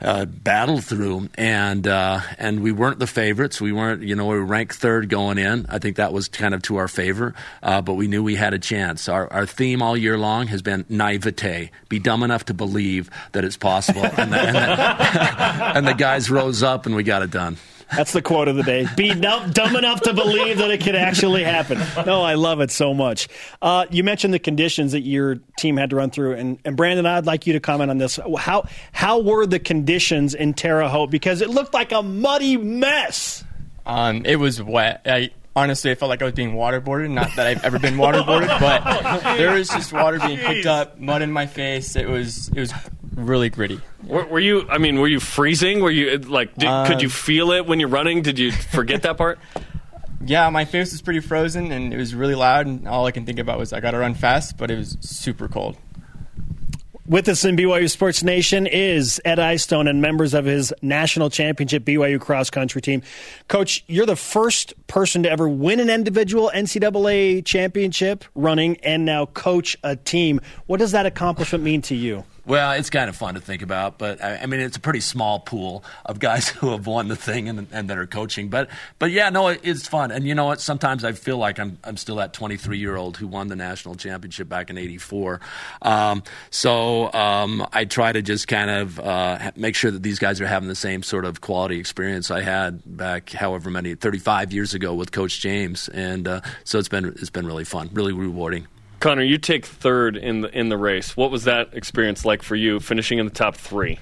uh, 0.00 0.24
battle 0.24 0.80
through, 0.80 1.28
and 1.34 1.86
uh, 1.86 2.20
and 2.38 2.60
we 2.60 2.72
weren't 2.72 3.00
the 3.00 3.06
favorites. 3.06 3.60
We 3.60 3.72
weren't, 3.72 4.02
you 4.02 4.14
know, 4.14 4.26
we 4.26 4.36
were 4.36 4.44
ranked 4.44 4.76
third 4.76 5.10
going 5.10 5.36
in. 5.36 5.66
I 5.68 5.78
think 5.78 5.96
that 5.96 6.12
was 6.12 6.28
kind 6.28 6.54
of 6.54 6.62
to 6.62 6.76
our 6.76 6.88
favor, 6.88 7.34
uh, 7.62 7.82
but 7.82 7.94
we 7.94 8.08
knew 8.08 8.22
we 8.22 8.36
had 8.36 8.54
a 8.54 8.58
chance. 8.58 9.08
Our 9.08 9.30
our 9.30 9.44
theme 9.44 9.82
all 9.82 9.96
year 9.96 10.16
long 10.16 10.46
has 10.46 10.62
been 10.62 10.86
naivete: 10.88 11.70
be 11.88 11.98
dumb 11.98 12.22
enough 12.22 12.46
to 12.46 12.54
believe 12.54 13.10
that 13.32 13.44
it's 13.44 13.56
possible. 13.56 14.04
and, 14.04 14.32
the, 14.32 14.40
and, 14.40 14.56
the, 14.56 15.64
and 15.76 15.86
the 15.86 15.94
guys 15.94 16.30
rose 16.30 16.62
up, 16.62 16.86
and 16.86 16.94
we 16.94 17.02
got 17.02 17.22
it 17.22 17.30
done. 17.30 17.58
That's 17.96 18.12
the 18.12 18.22
quote 18.22 18.48
of 18.48 18.56
the 18.56 18.62
day. 18.62 18.86
Be 18.96 19.14
dumb, 19.14 19.52
dumb 19.52 19.76
enough 19.76 20.00
to 20.02 20.12
believe 20.12 20.58
that 20.58 20.70
it 20.70 20.82
could 20.82 20.96
actually 20.96 21.44
happen. 21.44 21.78
No, 22.06 22.22
I 22.22 22.34
love 22.34 22.60
it 22.60 22.70
so 22.70 22.94
much. 22.94 23.28
Uh, 23.62 23.86
you 23.90 24.04
mentioned 24.04 24.34
the 24.34 24.38
conditions 24.38 24.92
that 24.92 25.02
your 25.02 25.36
team 25.58 25.76
had 25.76 25.90
to 25.90 25.96
run 25.96 26.10
through, 26.10 26.34
and, 26.34 26.58
and 26.64 26.76
Brandon, 26.76 27.06
I'd 27.06 27.26
like 27.26 27.46
you 27.46 27.52
to 27.54 27.60
comment 27.60 27.90
on 27.90 27.98
this. 27.98 28.18
How 28.38 28.66
how 28.92 29.20
were 29.20 29.46
the 29.46 29.58
conditions 29.58 30.34
in 30.34 30.54
Terre 30.54 30.88
Haute? 30.88 31.10
Because 31.10 31.40
it 31.40 31.50
looked 31.50 31.74
like 31.74 31.92
a 31.92 32.02
muddy 32.02 32.56
mess. 32.56 33.44
Um, 33.86 34.24
it 34.24 34.36
was 34.36 34.62
wet. 34.62 35.02
I 35.06 35.30
honestly 35.56 35.90
I 35.90 35.94
felt 35.94 36.08
like 36.08 36.22
I 36.22 36.24
was 36.24 36.34
being 36.34 36.54
waterboarded. 36.54 37.10
Not 37.10 37.30
that 37.36 37.46
I've 37.46 37.64
ever 37.64 37.78
been 37.78 37.94
waterboarded, 37.94 38.58
but 38.60 39.36
there 39.36 39.54
was 39.54 39.68
just 39.68 39.92
water 39.92 40.18
being 40.18 40.38
picked 40.38 40.66
up, 40.66 40.98
mud 40.98 41.22
in 41.22 41.30
my 41.30 41.46
face. 41.46 41.96
It 41.96 42.08
was 42.08 42.48
it 42.48 42.58
was 42.58 42.72
really 43.14 43.50
gritty. 43.50 43.80
Were, 44.06 44.24
were 44.26 44.40
you? 44.40 44.68
I 44.68 44.78
mean, 44.78 44.98
were 45.00 45.08
you 45.08 45.20
freezing? 45.20 45.80
Were 45.80 45.90
you 45.90 46.18
like? 46.18 46.54
Did, 46.54 46.66
could 46.86 46.96
Um, 46.96 47.00
you 47.00 47.08
feel 47.08 47.52
it 47.52 47.66
when 47.66 47.80
you're 47.80 47.88
running? 47.88 48.22
Did 48.22 48.38
you 48.38 48.52
forget 48.52 49.02
that 49.02 49.16
part? 49.16 49.38
Yeah, 50.26 50.48
my 50.48 50.64
face 50.64 50.90
was 50.92 51.02
pretty 51.02 51.20
frozen 51.20 51.70
and 51.70 51.92
it 51.92 51.98
was 51.98 52.14
really 52.14 52.34
loud. 52.34 52.64
And 52.66 52.88
all 52.88 53.04
I 53.04 53.10
can 53.10 53.26
think 53.26 53.38
about 53.38 53.58
was 53.58 53.74
I 53.74 53.80
got 53.80 53.90
to 53.90 53.98
run 53.98 54.14
fast, 54.14 54.56
but 54.56 54.70
it 54.70 54.78
was 54.78 54.96
super 55.02 55.48
cold. 55.48 55.76
With 57.06 57.28
us 57.28 57.44
in 57.44 57.56
BYU 57.58 57.90
Sports 57.90 58.22
Nation 58.22 58.66
is 58.66 59.20
Ed 59.26 59.38
Eyestone 59.38 59.86
and 59.86 60.00
members 60.00 60.32
of 60.32 60.46
his 60.46 60.72
national 60.80 61.28
championship 61.28 61.84
BYU 61.84 62.18
cross 62.18 62.48
country 62.48 62.80
team. 62.80 63.02
Coach, 63.48 63.84
you're 63.86 64.06
the 64.06 64.16
first 64.16 64.72
person 64.86 65.24
to 65.24 65.30
ever 65.30 65.46
win 65.46 65.78
an 65.78 65.90
individual 65.90 66.50
NCAA 66.54 67.44
championship 67.44 68.24
running 68.34 68.78
and 68.78 69.04
now 69.04 69.26
coach 69.26 69.76
a 69.84 69.94
team. 69.94 70.40
What 70.64 70.78
does 70.78 70.92
that 70.92 71.04
accomplishment 71.04 71.62
mean 71.62 71.82
to 71.82 71.94
you? 71.94 72.24
Well, 72.46 72.72
it's 72.72 72.90
kind 72.90 73.08
of 73.08 73.16
fun 73.16 73.34
to 73.34 73.40
think 73.40 73.62
about, 73.62 73.96
but 73.96 74.22
I, 74.22 74.36
I 74.42 74.46
mean, 74.46 74.60
it's 74.60 74.76
a 74.76 74.80
pretty 74.80 75.00
small 75.00 75.40
pool 75.40 75.82
of 76.04 76.18
guys 76.18 76.48
who 76.50 76.72
have 76.72 76.86
won 76.86 77.08
the 77.08 77.16
thing 77.16 77.48
and, 77.48 77.66
and 77.72 77.88
that 77.88 77.96
are 77.96 78.06
coaching. 78.06 78.48
But, 78.50 78.68
but 78.98 79.10
yeah, 79.10 79.30
no, 79.30 79.48
it, 79.48 79.60
it's 79.62 79.88
fun. 79.88 80.10
And 80.10 80.26
you 80.26 80.34
know 80.34 80.44
what? 80.44 80.60
Sometimes 80.60 81.04
I 81.04 81.12
feel 81.12 81.38
like 81.38 81.58
I'm, 81.58 81.78
I'm 81.84 81.96
still 81.96 82.16
that 82.16 82.34
23 82.34 82.78
year 82.78 82.96
old 82.96 83.16
who 83.16 83.26
won 83.26 83.48
the 83.48 83.56
national 83.56 83.94
championship 83.94 84.48
back 84.48 84.68
in 84.68 84.76
'84. 84.76 85.40
Um, 85.80 86.22
so 86.50 87.10
um, 87.12 87.66
I 87.72 87.86
try 87.86 88.12
to 88.12 88.20
just 88.20 88.46
kind 88.46 88.70
of 88.70 89.00
uh, 89.00 89.52
make 89.56 89.74
sure 89.74 89.90
that 89.90 90.02
these 90.02 90.18
guys 90.18 90.40
are 90.40 90.46
having 90.46 90.68
the 90.68 90.74
same 90.74 91.02
sort 91.02 91.24
of 91.24 91.40
quality 91.40 91.78
experience 91.78 92.30
I 92.30 92.42
had 92.42 92.82
back, 92.84 93.30
however 93.30 93.70
many, 93.70 93.94
35 93.94 94.52
years 94.52 94.74
ago 94.74 94.94
with 94.94 95.12
Coach 95.12 95.40
James. 95.40 95.88
And 95.88 96.28
uh, 96.28 96.40
so 96.64 96.78
it's 96.78 96.88
been 96.88 97.06
it's 97.06 97.30
been 97.30 97.46
really 97.46 97.64
fun, 97.64 97.88
really 97.92 98.12
rewarding. 98.12 98.66
Connor, 99.00 99.22
you 99.22 99.38
take 99.38 99.66
third 99.66 100.16
in 100.16 100.40
the 100.40 100.58
in 100.58 100.68
the 100.68 100.78
race. 100.78 101.16
What 101.16 101.30
was 101.30 101.44
that 101.44 101.74
experience 101.74 102.24
like 102.24 102.42
for 102.42 102.56
you, 102.56 102.80
finishing 102.80 103.18
in 103.18 103.26
the 103.26 103.32
top 103.32 103.56
three? 103.56 103.98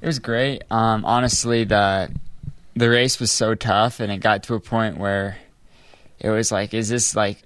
It 0.00 0.06
was 0.06 0.18
great. 0.18 0.62
Um, 0.70 1.04
honestly, 1.04 1.64
the 1.64 2.12
the 2.74 2.90
race 2.90 3.20
was 3.20 3.30
so 3.30 3.54
tough, 3.54 4.00
and 4.00 4.10
it 4.10 4.18
got 4.18 4.42
to 4.44 4.54
a 4.54 4.60
point 4.60 4.98
where 4.98 5.36
it 6.18 6.30
was 6.30 6.50
like, 6.50 6.74
is 6.74 6.88
this 6.88 7.14
like, 7.14 7.38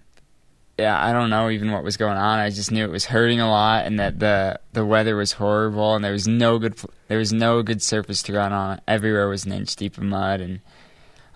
yeah, 0.79 1.03
I 1.03 1.13
don't 1.13 1.31
know 1.31 1.51
even 1.51 1.73
what 1.73 1.83
was 1.85 1.97
going 1.97 2.17
on. 2.17 2.39
I 2.39 2.51
just 2.51 2.71
knew 2.71 2.85
it 2.85 2.91
was 2.91 3.07
hurting 3.07 3.41
a 3.41 3.49
lot, 3.51 3.87
and 3.87 3.99
that 3.99 4.19
the 4.19 4.61
the 4.73 4.85
weather 4.85 5.17
was 5.17 5.33
horrible, 5.33 5.95
and 5.95 6.05
there 6.05 6.13
was 6.13 6.27
no 6.27 6.59
good 6.59 6.79
there 7.09 7.19
was 7.19 7.33
no 7.33 7.63
good 7.63 7.83
surface 7.83 8.23
to 8.25 8.33
run 8.33 8.53
on. 8.53 8.81
Everywhere 8.89 9.29
was 9.29 9.45
an 9.45 9.53
inch 9.53 9.77
deep 9.77 9.99
of 9.99 10.05
mud, 10.05 10.41
and 10.41 10.61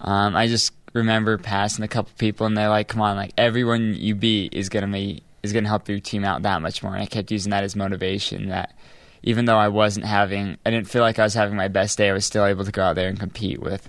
um, 0.01 0.37
I 0.37 0.47
just 0.47 0.73
remember 0.93 1.37
passing 1.39 1.85
a 1.85 1.89
couple 1.89 2.13
people, 2.19 2.47
and 2.47 2.57
they're 2.57 2.69
like, 2.69 2.89
"Come 2.89 3.03
on, 3.03 3.17
like 3.17 3.33
everyone 3.37 3.95
you 3.95 4.15
beat 4.15 4.55
is 4.55 4.69
gonna 4.69 4.89
be 4.89 5.23
is 5.43 5.53
going 5.53 5.65
to 5.65 5.71
help 5.71 5.89
your 5.89 6.01
team 6.01 6.25
out 6.25 6.43
that 6.43 6.63
much 6.63 6.83
more. 6.83 6.95
And 6.95 7.03
I 7.03 7.07
kept 7.07 7.31
using 7.31 7.51
that 7.51 7.65
as 7.65 7.77
motivation 7.77 8.49
that 8.49 8.75
even 9.23 9.45
though 9.45 9.59
I 9.59 9.69
wasn't 9.69 10.07
having, 10.07 10.57
I 10.65 10.71
didn't 10.71 10.89
feel 10.89 11.03
like 11.03 11.19
I 11.19 11.25
was 11.25 11.35
having 11.35 11.57
my 11.57 11.69
best 11.69 11.99
day, 11.99 12.09
I 12.09 12.13
was 12.13 12.25
still 12.25 12.45
able 12.45 12.65
to 12.65 12.73
go 12.73 12.83
out 12.83 12.97
there 12.97 13.09
and 13.09 13.19
compete 13.19 13.61
with 13.61 13.89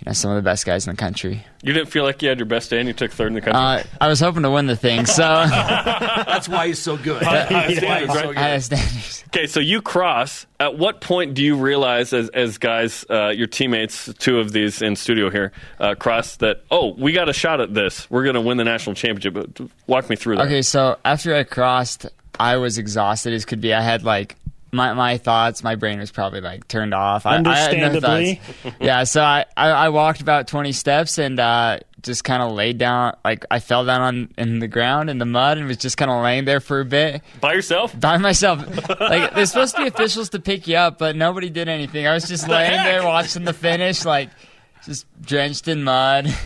you 0.00 0.04
know, 0.06 0.12
some 0.12 0.30
of 0.30 0.36
the 0.36 0.42
best 0.42 0.64
guys 0.64 0.86
in 0.86 0.94
the 0.94 0.96
country. 0.96 1.44
You 1.62 1.74
didn't 1.74 1.90
feel 1.90 2.04
like 2.04 2.22
you 2.22 2.30
had 2.30 2.38
your 2.38 2.46
best 2.46 2.70
day 2.70 2.78
and 2.78 2.88
you 2.88 2.94
took 2.94 3.12
third 3.12 3.28
in 3.28 3.34
the 3.34 3.42
country? 3.42 3.60
Uh, 3.60 3.82
I 4.00 4.08
was 4.08 4.18
hoping 4.18 4.42
to 4.44 4.50
win 4.50 4.66
the 4.66 4.76
thing, 4.76 5.04
so. 5.04 5.22
That's 5.48 6.48
why 6.48 6.68
he's 6.68 6.78
so 6.78 6.96
good. 6.96 7.22
High 7.22 7.74
standards, 7.74 8.14
right? 8.14 8.34
High 8.34 8.58
standards. 8.60 9.24
Okay, 9.28 9.46
so 9.46 9.60
you 9.60 9.82
cross. 9.82 10.46
At 10.58 10.78
what 10.78 11.02
point 11.02 11.34
do 11.34 11.42
you 11.42 11.54
realize, 11.54 12.14
as, 12.14 12.30
as 12.30 12.56
guys, 12.56 13.04
uh, 13.10 13.28
your 13.28 13.46
teammates, 13.46 14.12
two 14.14 14.40
of 14.40 14.52
these 14.52 14.80
in 14.80 14.96
studio 14.96 15.28
here, 15.28 15.52
uh, 15.78 15.94
cross 15.96 16.36
that, 16.36 16.62
oh, 16.70 16.94
we 16.94 17.12
got 17.12 17.28
a 17.28 17.34
shot 17.34 17.60
at 17.60 17.74
this. 17.74 18.10
We're 18.10 18.24
going 18.24 18.36
to 18.36 18.40
win 18.40 18.56
the 18.56 18.64
national 18.64 18.94
championship. 18.94 19.70
Walk 19.86 20.08
me 20.08 20.16
through 20.16 20.36
that. 20.36 20.46
Okay, 20.46 20.62
so 20.62 20.96
after 21.04 21.34
I 21.34 21.44
crossed, 21.44 22.06
I 22.40 22.56
was 22.56 22.78
exhausted 22.78 23.34
as 23.34 23.44
could 23.44 23.60
be. 23.60 23.74
I 23.74 23.82
had 23.82 24.02
like 24.02 24.36
my 24.72 24.92
my 24.92 25.18
thoughts, 25.18 25.62
my 25.62 25.74
brain 25.74 25.98
was 25.98 26.10
probably 26.10 26.40
like 26.40 26.68
turned 26.68 26.94
off. 26.94 27.26
Understandably, 27.26 28.40
I, 28.64 28.68
I 28.68 28.74
yeah. 28.80 29.04
So 29.04 29.22
I, 29.22 29.44
I, 29.56 29.68
I 29.70 29.88
walked 29.88 30.20
about 30.20 30.46
twenty 30.46 30.72
steps 30.72 31.18
and 31.18 31.38
uh, 31.40 31.80
just 32.02 32.24
kind 32.24 32.42
of 32.42 32.52
laid 32.52 32.78
down. 32.78 33.16
Like 33.24 33.44
I 33.50 33.58
fell 33.58 33.84
down 33.84 34.00
on 34.00 34.34
in 34.38 34.58
the 34.60 34.68
ground 34.68 35.10
in 35.10 35.18
the 35.18 35.26
mud 35.26 35.58
and 35.58 35.66
was 35.66 35.76
just 35.76 35.96
kind 35.96 36.10
of 36.10 36.22
laying 36.22 36.44
there 36.44 36.60
for 36.60 36.80
a 36.80 36.84
bit 36.84 37.22
by 37.40 37.54
yourself. 37.54 37.98
By 37.98 38.18
myself. 38.18 38.60
like 39.00 39.34
there's 39.34 39.50
supposed 39.50 39.76
to 39.76 39.82
be 39.82 39.88
officials 39.88 40.30
to 40.30 40.38
pick 40.38 40.68
you 40.68 40.76
up, 40.76 40.98
but 40.98 41.16
nobody 41.16 41.50
did 41.50 41.68
anything. 41.68 42.06
I 42.06 42.14
was 42.14 42.28
just 42.28 42.46
the 42.46 42.52
laying 42.52 42.72
heck? 42.72 42.86
there 42.86 43.04
watching 43.04 43.44
the 43.44 43.52
finish, 43.52 44.04
like 44.04 44.30
just 44.84 45.06
drenched 45.22 45.68
in 45.68 45.84
mud. 45.84 46.32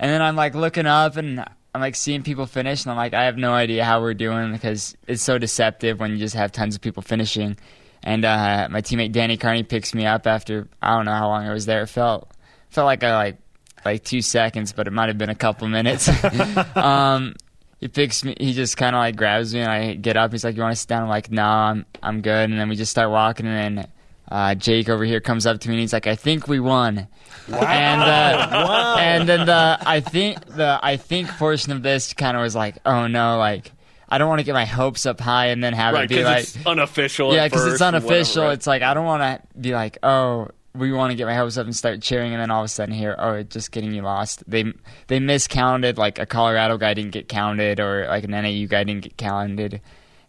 And 0.00 0.12
then 0.12 0.22
I'm 0.22 0.36
like 0.36 0.54
looking 0.54 0.86
up 0.86 1.16
and 1.16 1.44
I'm 1.78 1.82
like 1.82 1.94
seeing 1.94 2.24
people 2.24 2.46
finish, 2.46 2.84
and 2.84 2.90
I'm 2.90 2.96
like, 2.96 3.14
I 3.14 3.26
have 3.26 3.36
no 3.36 3.52
idea 3.52 3.84
how 3.84 4.00
we're 4.00 4.12
doing 4.12 4.50
because 4.50 4.96
it's 5.06 5.22
so 5.22 5.38
deceptive 5.38 6.00
when 6.00 6.10
you 6.10 6.16
just 6.16 6.34
have 6.34 6.50
tons 6.50 6.74
of 6.74 6.80
people 6.80 7.04
finishing. 7.04 7.56
And 8.02 8.24
uh, 8.24 8.66
my 8.68 8.82
teammate 8.82 9.12
Danny 9.12 9.36
Carney 9.36 9.62
picks 9.62 9.94
me 9.94 10.04
up 10.04 10.26
after 10.26 10.66
I 10.82 10.96
don't 10.96 11.04
know 11.04 11.12
how 11.14 11.28
long 11.28 11.46
I 11.46 11.52
was 11.52 11.66
there. 11.66 11.82
It 11.82 11.86
felt 11.86 12.32
felt 12.70 12.86
like 12.86 13.04
I 13.04 13.14
like 13.14 13.36
like 13.84 14.02
two 14.02 14.22
seconds, 14.22 14.72
but 14.72 14.88
it 14.88 14.92
might 14.92 15.06
have 15.06 15.18
been 15.18 15.30
a 15.30 15.36
couple 15.36 15.68
minutes. 15.68 16.10
um, 16.76 17.36
he 17.78 17.86
picks 17.86 18.24
me. 18.24 18.34
He 18.40 18.54
just 18.54 18.76
kind 18.76 18.96
of 18.96 18.98
like 18.98 19.14
grabs 19.14 19.54
me, 19.54 19.60
and 19.60 19.70
I 19.70 19.94
get 19.94 20.16
up. 20.16 20.32
He's 20.32 20.42
like, 20.42 20.56
"You 20.56 20.62
want 20.62 20.72
to 20.72 20.80
sit 20.80 20.88
down?" 20.88 21.04
I'm 21.04 21.08
like, 21.08 21.30
"No, 21.30 21.44
I'm 21.44 21.86
I'm 22.02 22.22
good." 22.22 22.50
And 22.50 22.58
then 22.58 22.68
we 22.68 22.74
just 22.74 22.90
start 22.90 23.08
walking, 23.10 23.46
and 23.46 23.76
then 23.76 23.88
uh, 24.30 24.54
Jake 24.54 24.88
over 24.88 25.04
here 25.04 25.20
comes 25.20 25.46
up 25.46 25.60
to 25.60 25.68
me 25.68 25.76
and 25.76 25.80
he's 25.80 25.92
like, 25.92 26.06
"I 26.06 26.14
think 26.14 26.48
we 26.48 26.60
won." 26.60 27.08
Wow. 27.48 27.58
And 27.60 28.02
uh, 28.02 28.48
wow. 28.68 28.96
and 28.98 29.28
then 29.28 29.46
the 29.46 29.78
I 29.80 30.00
think 30.00 30.44
the 30.46 30.78
I 30.82 30.96
think 30.96 31.28
portion 31.30 31.72
of 31.72 31.82
this 31.82 32.12
kind 32.12 32.36
of 32.36 32.42
was 32.42 32.54
like, 32.54 32.76
"Oh 32.84 33.06
no!" 33.06 33.38
Like 33.38 33.72
I 34.08 34.18
don't 34.18 34.28
want 34.28 34.40
to 34.40 34.44
get 34.44 34.52
my 34.52 34.66
hopes 34.66 35.06
up 35.06 35.20
high 35.20 35.46
and 35.46 35.64
then 35.64 35.72
have 35.72 35.94
right, 35.94 36.04
it 36.04 36.08
be 36.08 36.24
like 36.24 36.42
it's 36.42 36.66
unofficial. 36.66 37.34
Yeah, 37.34 37.46
because 37.46 37.66
it's 37.72 37.80
unofficial. 37.80 38.42
Whatever, 38.42 38.48
right? 38.48 38.52
It's 38.54 38.66
like 38.66 38.82
I 38.82 38.94
don't 38.94 39.06
want 39.06 39.22
to 39.22 39.58
be 39.58 39.72
like, 39.72 39.98
"Oh." 40.02 40.48
We 40.74 40.92
want 40.92 41.10
to 41.10 41.16
get 41.16 41.26
my 41.26 41.34
hopes 41.34 41.56
up 41.58 41.64
and 41.64 41.74
start 41.74 42.02
cheering, 42.02 42.34
and 42.34 42.40
then 42.40 42.52
all 42.52 42.60
of 42.60 42.66
a 42.66 42.68
sudden 42.68 42.94
here, 42.94 43.16
oh, 43.18 43.42
just 43.42 43.72
getting 43.72 43.92
you 43.92 44.02
lost. 44.02 44.48
They 44.48 44.72
they 45.08 45.18
miscounted, 45.18 45.98
like 45.98 46.20
a 46.20 46.26
Colorado 46.26 46.76
guy 46.76 46.94
didn't 46.94 47.10
get 47.10 47.28
counted, 47.28 47.80
or 47.80 48.06
like 48.06 48.22
an 48.22 48.30
NAU 48.30 48.66
guy 48.68 48.84
didn't 48.84 49.00
get 49.00 49.16
counted, 49.16 49.80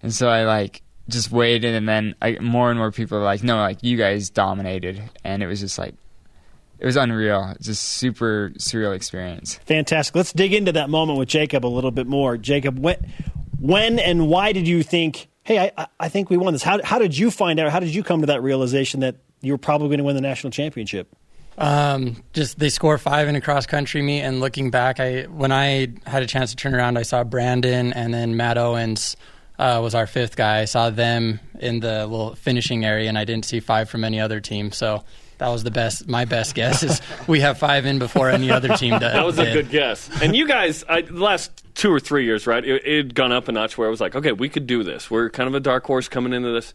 and 0.02 0.12
so 0.12 0.28
I 0.28 0.46
like 0.46 0.82
just 1.10 1.32
waited, 1.32 1.76
and 1.76 1.88
then 1.88 2.16
I, 2.22 2.38
more 2.40 2.70
and 2.70 2.80
more 2.80 2.92
people 2.92 3.18
were 3.18 3.24
like, 3.24 3.44
"No, 3.44 3.58
like 3.58 3.84
you 3.84 3.98
guys 3.98 4.30
dominated," 4.30 5.02
and 5.24 5.44
it 5.44 5.48
was 5.48 5.60
just 5.60 5.78
like 5.78 5.96
it 6.80 6.86
was 6.86 6.96
unreal. 6.96 7.54
It's 7.56 7.68
a 7.68 7.76
super 7.76 8.52
surreal 8.58 8.96
experience. 8.96 9.56
Fantastic. 9.66 10.16
Let's 10.16 10.32
dig 10.32 10.54
into 10.54 10.72
that 10.74 10.90
moment 10.90 11.20
with 11.20 11.28
Jacob 11.28 11.66
a 11.66 11.68
little 11.68 11.92
bit 11.92 12.08
more. 12.08 12.38
Jacob, 12.38 12.80
when, 12.80 12.96
when 13.60 14.00
and 14.00 14.28
why 14.30 14.54
did 14.54 14.68
you 14.68 14.82
think, 14.82 15.28
"Hey, 15.44 15.72
I, 15.78 15.88
I 16.00 16.10
think 16.10 16.30
we 16.30 16.38
won 16.38 16.54
this"? 16.54 16.64
How, 16.64 16.82
how 16.84 17.00
did 17.00 17.18
you 17.18 17.32
find 17.32 17.60
out? 17.60 17.72
How 17.72 17.80
did 17.80 17.94
you 17.94 18.04
come 18.04 18.22
to 18.22 18.28
that 18.28 18.42
realization 18.42 19.02
that 19.02 19.18
you 19.42 19.54
were 19.54 19.58
probably 19.58 19.90
going 19.90 20.00
to 20.00 20.04
win 20.06 20.16
the 20.16 20.22
national 20.22 20.52
championship? 20.52 21.14
Um, 21.58 22.24
just 22.32 22.58
they 22.58 22.70
score 22.70 22.98
five 22.98 23.28
in 23.28 23.36
a 23.36 23.42
cross 23.42 23.66
country 23.66 24.02
meet, 24.02 24.22
and 24.22 24.40
looking 24.40 24.72
back, 24.72 25.02
I 25.02 25.24
when 25.24 25.52
I 25.52 25.90
had 26.06 26.24
a 26.24 26.28
chance 26.28 26.52
to 26.52 26.56
turn 26.56 26.74
around, 26.74 26.98
I 26.98 27.04
saw 27.04 27.26
Brandon 27.26 27.92
and 27.92 28.14
then 28.14 28.38
Matt 28.38 28.58
Owens 28.58 29.18
uh, 29.60 29.80
was 29.84 29.94
our 29.94 30.08
fifth 30.08 30.36
guy. 30.36 30.62
I 30.62 30.66
saw 30.66 30.90
them 30.90 31.40
in 31.60 31.82
the 31.82 32.08
little 32.08 32.34
finishing 32.36 32.86
area, 32.86 33.10
and 33.10 33.18
I 33.18 33.26
didn't 33.26 33.46
see 33.46 33.60
five 33.60 33.90
from 33.90 34.04
any 34.06 34.20
other 34.20 34.40
team. 34.40 34.72
So 34.72 35.04
that 35.38 35.50
was 35.50 35.64
the 35.64 35.72
best. 35.72 36.08
My 36.08 36.26
best 36.26 36.56
guess 36.56 36.82
is 36.82 37.02
we 37.28 37.42
have 37.42 37.58
five 37.58 37.86
in 37.86 38.00
before 38.00 38.30
any 38.30 38.50
other 38.50 38.70
team 38.76 38.92
does. 39.00 39.14
That 39.14 39.26
was 39.26 39.38
a 39.38 39.52
good 39.52 39.70
guess. 39.70 40.10
And 40.22 40.36
you 40.36 40.48
guys, 40.48 40.86
I, 40.88 41.02
the 41.02 41.14
last 41.14 41.52
two 41.76 41.92
or 41.92 42.00
three 42.00 42.24
years, 42.24 42.48
right? 42.48 42.64
It 42.64 42.86
had 42.86 43.16
gone 43.16 43.34
up 43.34 43.50
a 43.50 43.52
notch 43.52 43.78
where 43.78 43.88
I 43.88 43.92
was 43.92 44.00
like, 44.02 44.16
okay, 44.16 44.32
we 44.32 44.48
could 44.48 44.66
do 44.66 44.84
this. 44.84 45.12
We're 45.12 45.30
kind 45.30 45.48
of 45.48 45.56
a 45.56 45.60
dark 45.60 45.86
horse 45.86 46.08
coming 46.08 46.32
into 46.32 46.52
this. 46.52 46.74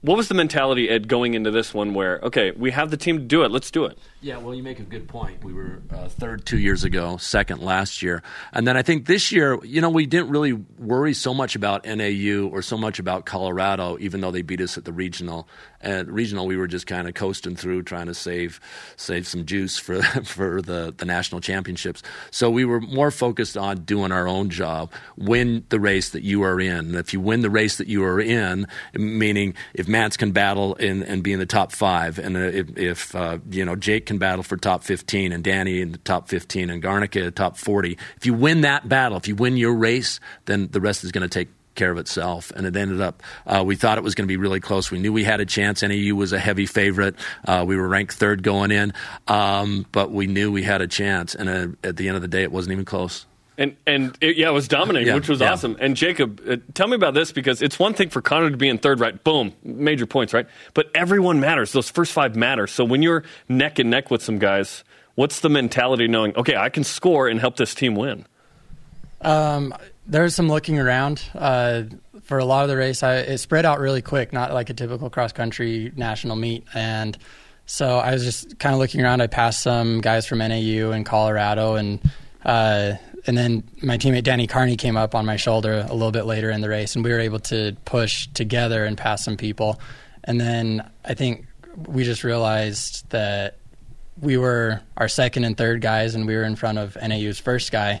What 0.00 0.16
was 0.16 0.28
the 0.28 0.34
mentality, 0.34 0.88
Ed, 0.88 1.08
going 1.08 1.34
into 1.34 1.50
this 1.50 1.74
one 1.74 1.92
where, 1.92 2.20
okay, 2.22 2.52
we 2.52 2.70
have 2.70 2.92
the 2.92 2.96
team 2.96 3.18
to 3.18 3.24
do 3.24 3.42
it, 3.42 3.50
let's 3.50 3.68
do 3.68 3.84
it? 3.84 3.98
Yeah, 4.20 4.38
well, 4.38 4.54
you 4.54 4.62
make 4.62 4.78
a 4.78 4.84
good 4.84 5.08
point. 5.08 5.42
We 5.42 5.52
were 5.52 5.82
uh, 5.90 6.08
third 6.08 6.46
two 6.46 6.58
years 6.58 6.84
ago, 6.84 7.16
second 7.16 7.62
last 7.62 8.00
year. 8.00 8.22
And 8.52 8.64
then 8.64 8.76
I 8.76 8.82
think 8.82 9.06
this 9.06 9.32
year, 9.32 9.58
you 9.64 9.80
know, 9.80 9.90
we 9.90 10.06
didn't 10.06 10.28
really 10.28 10.52
worry 10.52 11.14
so 11.14 11.34
much 11.34 11.56
about 11.56 11.84
NAU 11.84 12.48
or 12.48 12.62
so 12.62 12.78
much 12.78 13.00
about 13.00 13.26
Colorado, 13.26 13.98
even 13.98 14.20
though 14.20 14.30
they 14.30 14.42
beat 14.42 14.60
us 14.60 14.78
at 14.78 14.84
the 14.84 14.92
regional. 14.92 15.48
At 15.80 16.08
regional, 16.08 16.46
we 16.46 16.56
were 16.56 16.66
just 16.66 16.86
kind 16.86 17.06
of 17.08 17.14
coasting 17.14 17.54
through, 17.54 17.84
trying 17.84 18.06
to 18.06 18.14
save 18.14 18.60
save 18.96 19.26
some 19.26 19.44
juice 19.44 19.78
for 19.78 20.02
for 20.24 20.60
the, 20.60 20.94
the 20.96 21.04
national 21.04 21.40
championships. 21.40 22.02
So 22.30 22.50
we 22.50 22.64
were 22.64 22.80
more 22.80 23.10
focused 23.10 23.56
on 23.56 23.84
doing 23.84 24.10
our 24.10 24.26
own 24.26 24.50
job, 24.50 24.90
win 25.16 25.64
the 25.68 25.78
race 25.78 26.10
that 26.10 26.22
you 26.22 26.42
are 26.42 26.60
in. 26.60 26.78
And 26.78 26.96
if 26.96 27.12
you 27.12 27.20
win 27.20 27.42
the 27.42 27.50
race 27.50 27.76
that 27.76 27.86
you 27.86 28.04
are 28.04 28.20
in, 28.20 28.66
meaning 28.94 29.54
if 29.74 29.86
Mantz 29.86 30.18
can 30.18 30.32
battle 30.32 30.74
in, 30.74 31.02
and 31.02 31.22
be 31.22 31.32
in 31.32 31.38
the 31.38 31.46
top 31.46 31.72
five, 31.72 32.18
and 32.18 32.36
if, 32.36 32.76
if 32.76 33.14
uh, 33.14 33.38
you 33.50 33.64
know 33.64 33.76
Jake 33.76 34.06
can 34.06 34.18
battle 34.18 34.42
for 34.42 34.56
top 34.56 34.82
15 34.82 35.32
and 35.32 35.44
Danny 35.44 35.80
in 35.80 35.92
the 35.92 35.98
top 35.98 36.28
15 36.28 36.70
and 36.70 36.82
Garnica 36.82 37.34
top 37.34 37.56
40. 37.56 37.96
If 38.16 38.26
you 38.26 38.34
win 38.34 38.62
that 38.62 38.88
battle, 38.88 39.16
if 39.16 39.28
you 39.28 39.36
win 39.36 39.56
your 39.56 39.74
race, 39.74 40.18
then 40.46 40.68
the 40.72 40.80
rest 40.80 41.04
is 41.04 41.12
going 41.12 41.22
to 41.22 41.28
take 41.28 41.48
care 41.78 41.90
of 41.90 41.96
itself. 41.96 42.50
And 42.54 42.66
it 42.66 42.76
ended 42.76 43.00
up, 43.00 43.22
uh, 43.46 43.62
we 43.64 43.74
thought 43.76 43.96
it 43.96 44.04
was 44.04 44.14
going 44.14 44.26
to 44.26 44.28
be 44.28 44.36
really 44.36 44.60
close. 44.60 44.90
We 44.90 44.98
knew 44.98 45.12
we 45.12 45.24
had 45.24 45.40
a 45.40 45.46
chance. 45.46 45.82
NAU 45.82 46.14
was 46.14 46.34
a 46.34 46.38
heavy 46.38 46.66
favorite. 46.66 47.14
Uh, 47.46 47.64
we 47.66 47.76
were 47.76 47.88
ranked 47.88 48.12
third 48.14 48.42
going 48.42 48.70
in, 48.70 48.92
um, 49.28 49.86
but 49.92 50.10
we 50.10 50.26
knew 50.26 50.52
we 50.52 50.62
had 50.62 50.82
a 50.82 50.86
chance. 50.86 51.34
And 51.34 51.48
uh, 51.48 51.68
at 51.88 51.96
the 51.96 52.08
end 52.08 52.16
of 52.16 52.22
the 52.22 52.28
day, 52.28 52.42
it 52.42 52.52
wasn't 52.52 52.72
even 52.72 52.84
close. 52.84 53.24
And 53.56 53.74
and 53.88 54.16
it, 54.20 54.36
yeah, 54.36 54.50
it 54.50 54.52
was 54.52 54.68
dominating, 54.68 55.08
Yeah, 55.08 55.14
which 55.16 55.28
was 55.28 55.40
yeah. 55.40 55.50
awesome. 55.52 55.76
And 55.80 55.96
Jacob, 55.96 56.40
uh, 56.48 56.58
tell 56.74 56.86
me 56.86 56.94
about 56.94 57.14
this 57.14 57.32
because 57.32 57.60
it's 57.60 57.76
one 57.76 57.92
thing 57.92 58.08
for 58.08 58.22
Connor 58.22 58.50
to 58.50 58.56
be 58.56 58.68
in 58.68 58.78
third, 58.78 59.00
right? 59.00 59.24
Boom, 59.24 59.52
major 59.64 60.06
points, 60.06 60.32
right? 60.32 60.46
But 60.74 60.90
everyone 60.94 61.40
matters. 61.40 61.72
Those 61.72 61.90
first 61.90 62.12
five 62.12 62.36
matter. 62.36 62.68
So 62.68 62.84
when 62.84 63.02
you're 63.02 63.24
neck 63.48 63.80
and 63.80 63.90
neck 63.90 64.12
with 64.12 64.22
some 64.22 64.38
guys, 64.38 64.84
what's 65.16 65.40
the 65.40 65.48
mentality 65.48 66.06
knowing? 66.06 66.36
Okay, 66.36 66.54
I 66.54 66.68
can 66.68 66.84
score 66.84 67.26
and 67.26 67.40
help 67.40 67.56
this 67.56 67.74
team 67.74 67.96
win. 67.96 68.26
Um, 69.22 69.74
there's 70.08 70.34
some 70.34 70.48
looking 70.48 70.78
around. 70.78 71.22
Uh, 71.34 71.84
for 72.22 72.38
a 72.38 72.44
lot 72.44 72.62
of 72.62 72.68
the 72.68 72.76
race, 72.76 73.02
I, 73.02 73.16
it 73.16 73.38
spread 73.38 73.64
out 73.64 73.78
really 73.78 74.02
quick, 74.02 74.32
not 74.32 74.52
like 74.52 74.70
a 74.70 74.74
typical 74.74 75.10
cross 75.10 75.32
country 75.32 75.92
national 75.94 76.36
meet. 76.36 76.64
And 76.74 77.16
so 77.66 77.98
I 77.98 78.12
was 78.12 78.24
just 78.24 78.58
kind 78.58 78.74
of 78.74 78.80
looking 78.80 79.02
around. 79.02 79.20
I 79.20 79.26
passed 79.26 79.62
some 79.62 80.00
guys 80.00 80.26
from 80.26 80.38
NAU 80.38 80.90
and 80.90 81.04
Colorado, 81.04 81.74
and 81.74 82.00
uh, 82.44 82.94
and 83.26 83.36
then 83.36 83.62
my 83.82 83.98
teammate 83.98 84.22
Danny 84.22 84.46
Carney 84.46 84.76
came 84.76 84.96
up 84.96 85.14
on 85.14 85.26
my 85.26 85.36
shoulder 85.36 85.86
a 85.86 85.92
little 85.92 86.12
bit 86.12 86.24
later 86.24 86.50
in 86.50 86.62
the 86.62 86.68
race, 86.68 86.96
and 86.96 87.04
we 87.04 87.12
were 87.12 87.20
able 87.20 87.40
to 87.40 87.76
push 87.84 88.26
together 88.28 88.84
and 88.86 88.96
pass 88.96 89.22
some 89.22 89.36
people. 89.36 89.78
And 90.24 90.40
then 90.40 90.90
I 91.04 91.14
think 91.14 91.46
we 91.86 92.04
just 92.04 92.24
realized 92.24 93.08
that 93.10 93.58
we 94.20 94.36
were 94.38 94.80
our 94.96 95.08
second 95.08 95.44
and 95.44 95.56
third 95.56 95.82
guys, 95.82 96.14
and 96.14 96.26
we 96.26 96.34
were 96.34 96.44
in 96.44 96.56
front 96.56 96.78
of 96.78 96.96
NAU's 96.96 97.38
first 97.38 97.70
guy. 97.70 98.00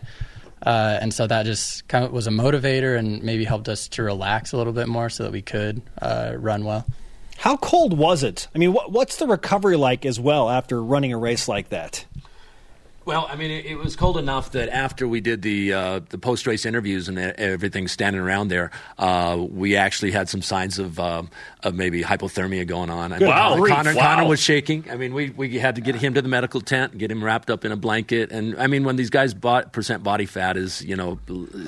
Uh, 0.62 0.98
and 1.00 1.12
so 1.12 1.26
that 1.26 1.46
just 1.46 1.86
kind 1.88 2.04
of 2.04 2.12
was 2.12 2.26
a 2.26 2.30
motivator 2.30 2.98
and 2.98 3.22
maybe 3.22 3.44
helped 3.44 3.68
us 3.68 3.88
to 3.88 4.02
relax 4.02 4.52
a 4.52 4.56
little 4.56 4.72
bit 4.72 4.88
more 4.88 5.08
so 5.08 5.24
that 5.24 5.32
we 5.32 5.42
could 5.42 5.82
uh, 6.00 6.32
run 6.36 6.64
well. 6.64 6.86
How 7.36 7.56
cold 7.56 7.96
was 7.96 8.24
it? 8.24 8.48
I 8.54 8.58
mean, 8.58 8.72
what, 8.72 8.90
what's 8.90 9.16
the 9.16 9.26
recovery 9.26 9.76
like 9.76 10.04
as 10.04 10.18
well 10.18 10.50
after 10.50 10.82
running 10.82 11.12
a 11.12 11.18
race 11.18 11.46
like 11.46 11.68
that? 11.68 12.04
Well, 13.08 13.26
I 13.26 13.36
mean, 13.36 13.50
it, 13.50 13.64
it, 13.64 13.78
was 13.78 13.96
cold 13.96 14.18
enough 14.18 14.52
that 14.52 14.68
after 14.68 15.08
we 15.08 15.22
did 15.22 15.40
the 15.40 15.72
uh, 15.72 16.00
the 16.10 16.18
post 16.18 16.46
race 16.46 16.66
interviews 16.66 17.08
and 17.08 17.18
everything 17.18 17.88
standing 17.88 18.20
around 18.20 18.48
there, 18.48 18.70
uh, 18.98 19.46
we 19.48 19.76
actually 19.76 20.10
had 20.10 20.28
some 20.28 20.42
signs 20.42 20.78
of 20.78 21.00
um, 21.00 21.30
of 21.62 21.74
maybe 21.74 22.02
hypothermia 22.02 22.66
going 22.66 22.90
on. 22.90 23.14
I 23.14 23.18
mean, 23.18 23.30
wow. 23.30 23.56
Connor, 23.66 23.94
wow. 23.94 24.02
Connor 24.02 24.28
was 24.28 24.40
shaking. 24.40 24.84
I 24.90 24.96
mean, 24.96 25.14
we 25.14 25.30
we 25.30 25.58
had 25.58 25.76
to 25.76 25.80
get 25.80 25.94
him 25.94 26.12
to 26.12 26.20
the 26.20 26.28
medical 26.28 26.60
tent, 26.60 26.98
get 26.98 27.10
him 27.10 27.24
wrapped 27.24 27.48
up 27.48 27.64
in 27.64 27.72
a 27.72 27.76
blanket, 27.76 28.30
and 28.30 28.54
I 28.58 28.66
mean, 28.66 28.84
when 28.84 28.96
these 28.96 29.08
guys' 29.08 29.32
bought, 29.32 29.72
percent 29.72 30.02
body 30.02 30.26
fat 30.26 30.58
is 30.58 30.84
you 30.84 30.94
know 30.94 31.18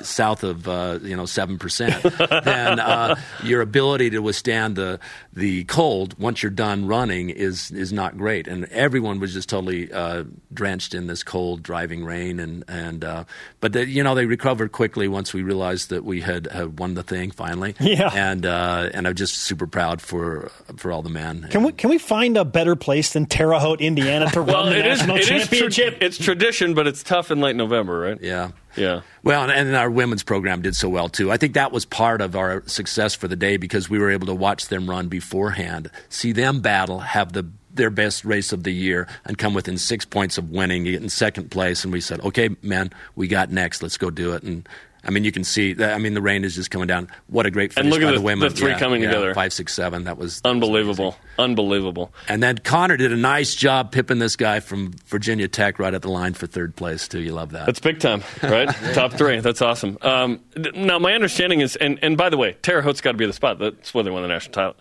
south 0.02 0.44
of 0.44 0.68
uh, 0.68 0.98
you 1.00 1.16
know 1.16 1.24
seven 1.24 1.58
percent, 1.58 2.02
then 2.44 2.78
uh, 2.78 3.16
your 3.42 3.62
ability 3.62 4.10
to 4.10 4.18
withstand 4.18 4.76
the 4.76 5.00
the 5.32 5.64
cold 5.64 6.18
once 6.18 6.42
you're 6.42 6.50
done 6.50 6.86
running 6.86 7.30
is 7.30 7.70
is 7.70 7.94
not 7.94 8.18
great. 8.18 8.46
And 8.46 8.66
everyone 8.66 9.20
was 9.20 9.32
just 9.32 9.48
totally 9.48 9.90
uh, 9.90 10.24
drenched 10.52 10.92
in 10.92 11.06
this 11.06 11.22
cold, 11.30 11.62
driving 11.62 12.04
rain, 12.04 12.40
and 12.40 12.64
and 12.66 13.04
uh, 13.04 13.24
but 13.60 13.72
the, 13.72 13.86
you 13.86 14.02
know 14.02 14.16
they 14.16 14.26
recovered 14.26 14.72
quickly 14.72 15.06
once 15.06 15.32
we 15.32 15.42
realized 15.42 15.90
that 15.90 16.04
we 16.04 16.20
had, 16.20 16.48
had 16.48 16.80
won 16.80 16.94
the 16.94 17.04
thing 17.04 17.30
finally. 17.30 17.74
Yeah, 17.90 18.10
and 18.14 18.46
uh, 18.46 18.88
and 18.94 19.08
I'm 19.08 19.16
just 19.16 19.34
super 19.34 19.66
proud 19.66 20.00
for 20.00 20.52
for 20.76 20.92
all 20.92 21.02
the 21.02 21.10
men. 21.10 21.48
Can 21.50 21.64
we 21.64 21.72
can 21.72 21.90
we 21.90 21.98
find 21.98 22.36
a 22.36 22.44
better 22.44 22.76
place 22.76 23.12
than 23.12 23.26
Terre 23.26 23.58
Haute, 23.58 23.80
Indiana, 23.80 24.30
to 24.30 24.42
well, 24.44 24.64
run 24.64 24.72
the 24.72 24.78
national 24.78 25.16
is, 25.16 25.26
championship? 25.26 25.94
Is 25.94 25.98
tra- 25.98 26.06
it's 26.06 26.18
tradition, 26.18 26.74
but 26.74 26.86
it's 26.86 27.02
tough 27.02 27.30
in 27.30 27.40
late 27.40 27.56
November, 27.56 27.98
right? 27.98 28.18
Yeah. 28.20 28.50
Yeah. 28.76 29.00
Well, 29.24 29.50
and 29.50 29.74
our 29.74 29.90
women's 29.90 30.22
program 30.22 30.62
did 30.62 30.76
so 30.76 30.88
well 30.88 31.08
too. 31.08 31.32
I 31.32 31.36
think 31.36 31.54
that 31.54 31.72
was 31.72 31.84
part 31.84 32.20
of 32.20 32.36
our 32.36 32.62
success 32.66 33.14
for 33.14 33.26
the 33.26 33.34
day 33.34 33.56
because 33.56 33.90
we 33.90 33.98
were 33.98 34.10
able 34.10 34.28
to 34.28 34.34
watch 34.34 34.68
them 34.68 34.88
run 34.88 35.08
beforehand, 35.08 35.90
see 36.08 36.30
them 36.30 36.60
battle, 36.60 37.00
have 37.00 37.32
the 37.32 37.50
their 37.80 37.90
best 37.90 38.24
race 38.24 38.52
of 38.52 38.62
the 38.62 38.72
year, 38.72 39.08
and 39.24 39.38
come 39.38 39.54
within 39.54 39.78
six 39.78 40.04
points 40.04 40.38
of 40.38 40.50
winning, 40.50 40.84
get 40.84 41.02
in 41.02 41.08
second 41.08 41.50
place. 41.50 41.82
And 41.82 41.92
we 41.92 42.00
said, 42.00 42.20
"Okay, 42.20 42.50
man, 42.62 42.90
we 43.16 43.26
got 43.26 43.50
next. 43.50 43.82
Let's 43.82 43.96
go 43.96 44.10
do 44.10 44.34
it." 44.34 44.42
And 44.42 44.68
I 45.02 45.10
mean, 45.10 45.24
you 45.24 45.32
can 45.32 45.44
see. 45.44 45.72
That, 45.72 45.94
I 45.94 45.98
mean, 45.98 46.14
the 46.14 46.20
rain 46.20 46.44
is 46.44 46.54
just 46.54 46.70
coming 46.70 46.86
down. 46.86 47.08
What 47.28 47.46
a 47.46 47.50
great 47.50 47.72
finish 47.72 47.86
and 47.86 47.90
look 47.90 48.02
by 48.02 48.08
at 48.08 48.12
the, 48.12 48.18
the 48.18 48.24
women. 48.24 48.48
The 48.48 48.54
three 48.54 48.72
yeah, 48.72 48.78
coming 48.78 49.02
yeah, 49.02 49.08
together. 49.08 49.34
Five, 49.34 49.52
six, 49.52 49.72
seven. 49.72 50.04
That 50.04 50.18
was 50.18 50.40
unbelievable. 50.44 51.06
Was 51.06 51.14
unbelievable. 51.38 52.12
And 52.28 52.42
then 52.42 52.58
Connor 52.58 52.96
did 52.96 53.12
a 53.12 53.16
nice 53.16 53.54
job 53.54 53.92
pipping 53.92 54.18
this 54.18 54.36
guy 54.36 54.60
from 54.60 54.92
Virginia 55.06 55.48
Tech 55.48 55.78
right 55.78 55.94
at 55.94 56.02
the 56.02 56.10
line 56.10 56.34
for 56.34 56.46
third 56.46 56.76
place 56.76 57.08
too. 57.08 57.20
You 57.20 57.32
love 57.32 57.52
that. 57.52 57.66
That's 57.66 57.80
big 57.80 58.00
time, 58.00 58.22
right? 58.42 58.68
Top 58.92 59.14
three. 59.14 59.40
That's 59.40 59.62
awesome. 59.62 59.96
Um, 60.02 60.40
now, 60.74 60.98
my 60.98 61.14
understanding 61.14 61.60
is, 61.60 61.76
and, 61.76 61.98
and 62.02 62.16
by 62.16 62.28
the 62.28 62.36
way, 62.36 62.56
Terre 62.62 62.82
Haute's 62.82 63.00
got 63.00 63.12
to 63.12 63.18
be 63.18 63.26
the 63.26 63.32
spot. 63.32 63.58
That's 63.58 63.94
where 63.94 64.04
they 64.04 64.10
won 64.10 64.22
the 64.22 64.28
national 64.28 64.52
title. 64.52 64.76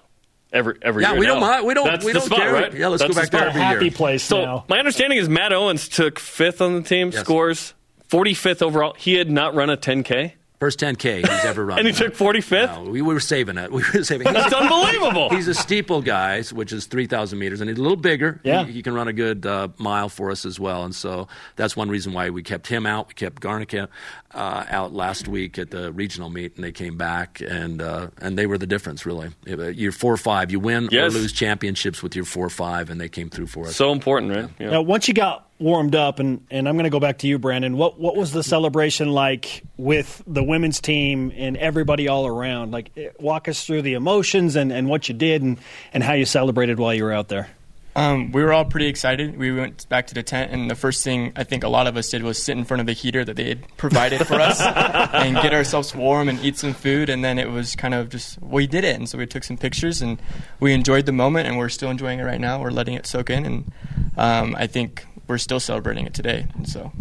Every 0.52 0.76
every 0.82 1.04
yeah, 1.04 1.12
year 1.12 1.20
we 1.20 1.26
now. 1.28 1.34
don't 1.34 1.42
mind. 1.42 1.66
We 1.68 1.74
don't. 1.76 1.86
That's 1.86 2.04
we 2.06 2.12
the 2.12 2.20
don't 2.20 2.26
spot, 2.26 2.40
care. 2.40 2.54
right? 2.54 2.74
Yeah, 2.74 2.88
let's 2.88 3.04
That's 3.04 3.14
go 3.14 3.22
back 3.22 3.30
the 3.30 3.38
there 3.38 3.46
spot. 3.52 3.56
every 3.56 3.62
Happy 3.62 3.86
year. 3.86 3.92
place 3.94 4.24
So 4.24 4.44
now. 4.44 4.66
my 4.68 4.80
understanding 4.80 5.20
is 5.20 5.30
Matt 5.30 5.54
Owens 5.54 5.88
took 5.88 6.18
fifth 6.20 6.60
on 6.62 6.74
the 6.76 6.82
team, 6.82 7.12
Yes. 7.12 7.22
scores 7.22 7.74
45th 8.10 8.62
overall. 8.64 8.96
He 8.98 9.14
had 9.14 9.30
not 9.30 9.54
run 9.54 9.70
a 9.70 9.78
10K, 9.78 10.34
First 10.60 10.80
10K 10.82 11.20
he's 11.28 11.46
ever 11.46 11.66
run. 11.66 11.80
and 11.80 11.88
he 11.88 11.94
took 11.94 12.14
45th. 12.16 12.84
No, 12.84 12.92
we 12.92 13.02
were 13.02 13.20
saving 13.22 13.58
it. 13.58 13.72
We 13.80 13.82
were 13.94 14.04
saving. 14.04 14.28
it. 14.28 14.34
That's 14.34 14.54
unbelievable. 14.54 15.30
He's 15.36 15.48
a 15.48 15.54
steeple 15.54 16.02
guy, 16.02 16.42
which 16.44 16.74
is 16.74 16.86
3,000 16.86 17.40
meters, 17.40 17.62
and 17.62 17.70
he's 17.70 17.80
a 17.80 17.82
little 17.82 17.96
bigger. 17.96 18.42
Yeah. 18.44 18.66
He, 18.66 18.74
he 18.74 18.82
can 18.84 18.94
run 18.94 19.08
a 19.08 19.14
good 19.14 19.46
uh, 19.46 19.70
mile 19.78 20.10
for 20.10 20.32
us 20.32 20.46
as 20.46 20.60
well. 20.60 20.84
And 20.84 20.94
so 20.94 21.28
that's 21.56 21.78
one 21.78 21.88
reason 21.90 22.12
why 22.12 22.30
we 22.30 22.44
kept 22.44 22.68
him 22.68 22.86
out. 22.86 23.08
We 23.08 23.14
kept 23.14 23.42
Garnica 23.42 23.88
uh, 24.34 24.66
out 24.70 24.92
last 24.94 25.28
week 25.30 25.58
at 25.58 25.72
the 25.72 25.92
regional 25.94 26.30
meet, 26.30 26.56
and 26.56 26.64
they 26.64 26.72
came 26.74 26.98
back, 26.98 27.42
and 27.42 27.82
uh, 27.82 28.10
and 28.18 28.38
they 28.38 28.46
were 28.46 28.58
the 28.58 28.68
difference, 28.68 29.06
really. 29.06 29.30
You're 29.46 29.92
4 29.94 30.18
5. 30.18 30.52
You 30.52 30.60
win 30.60 30.90
Yes. 30.92 31.16
or 31.16 31.20
lose 31.20 31.32
championships 31.32 32.04
with 32.04 32.16
your 32.18 32.26
4 32.26 32.50
5, 32.50 32.90
and 32.90 33.00
they 33.00 33.10
came 33.10 33.30
through 33.30 33.48
for 33.48 33.66
us. 33.68 33.76
so 33.78 33.92
important, 33.94 34.32
right? 34.36 34.50
Yeah. 34.60 34.72
Now, 34.72 34.82
once 34.82 35.08
you 35.08 35.14
got 35.14 35.49
warmed 35.60 35.96
up, 35.96 36.20
and, 36.20 36.46
and 36.50 36.68
I'm 36.68 36.76
going 36.76 36.86
to 36.86 36.90
go 36.90 37.00
back 37.00 37.20
to 37.20 37.28
you, 37.28 37.38
Brandon. 37.38 37.78
What 37.78 38.00
what 38.00 38.16
was 38.16 38.32
the 38.32 38.44
celebration 38.44 39.10
like 39.12 39.64
with 39.78 40.24
the 40.26 40.44
women's 40.44 40.80
team 40.82 41.32
and 41.36 41.58
everybody 41.58 42.08
all 42.08 42.26
around? 42.26 42.72
Like, 42.72 42.92
eh, 42.98 43.10
walk 43.20 43.48
us 43.48 43.66
through 43.66 43.84
the 43.84 43.94
emotions 43.94 44.56
and, 44.56 44.72
and 44.72 44.88
what 44.88 45.10
you 45.10 45.16
did 45.16 45.42
and, 45.42 45.60
and 45.94 46.04
how 46.04 46.14
you 46.14 46.26
celebrated 46.26 46.80
while 46.80 46.94
you 46.94 47.04
were 47.04 47.14
out 47.14 47.28
there. 47.28 47.50
Um, 47.96 48.32
we 48.32 48.44
were 48.44 48.54
all 48.54 48.66
pretty 48.66 48.88
excited. 48.88 49.38
We 49.38 49.52
went 49.52 49.90
back 49.90 50.08
to 50.08 50.14
the 50.14 50.24
tent, 50.24 50.54
and 50.54 50.70
the 50.70 50.76
first 50.76 51.04
thing 51.04 51.34
I 51.36 51.44
think 51.44 51.64
a 51.64 51.68
lot 51.68 51.88
of 51.88 51.98
us 51.98 52.10
did 52.10 52.24
was 52.24 52.42
sit 52.42 52.58
in 52.58 52.64
front 52.64 52.80
of 52.82 52.88
the 52.88 52.94
heater 52.94 53.26
that 53.26 53.36
they 53.36 53.50
had 53.50 53.78
provided 53.78 54.26
for 54.26 54.36
us 54.36 54.62
and 55.14 55.36
get 55.38 55.54
ourselves 55.54 55.94
warm 55.94 56.30
and 56.30 56.40
eat 56.40 56.58
some 56.58 56.74
food. 56.74 57.10
And 57.10 57.26
then 57.26 57.40
it 57.40 57.50
was 57.50 57.76
kind 57.76 57.94
of 57.94 58.10
just 58.10 58.42
we 58.42 58.68
did 58.68 58.84
it, 58.84 58.96
and 58.96 59.10
so 59.10 59.18
we 59.18 59.26
took 59.26 59.44
some 59.44 59.58
pictures 59.58 60.02
and 60.02 60.22
we 60.60 60.72
enjoyed 60.72 61.08
the 61.08 61.12
moment, 61.12 61.48
and 61.48 61.58
we're 61.58 61.68
still 61.68 61.90
enjoying 61.90 62.20
it 62.20 62.24
right 62.24 62.40
now. 62.40 62.62
We're 62.62 62.72
letting 62.72 62.94
it 62.94 63.06
soak 63.06 63.30
in, 63.30 63.46
and 63.46 63.72
um, 64.18 64.56
I 64.58 64.68
think 64.68 65.06
we're 65.30 65.38
still 65.38 65.60
celebrating 65.62 66.06
it 66.06 66.14
today. 66.14 66.46
And 66.56 66.68
so 66.68 66.92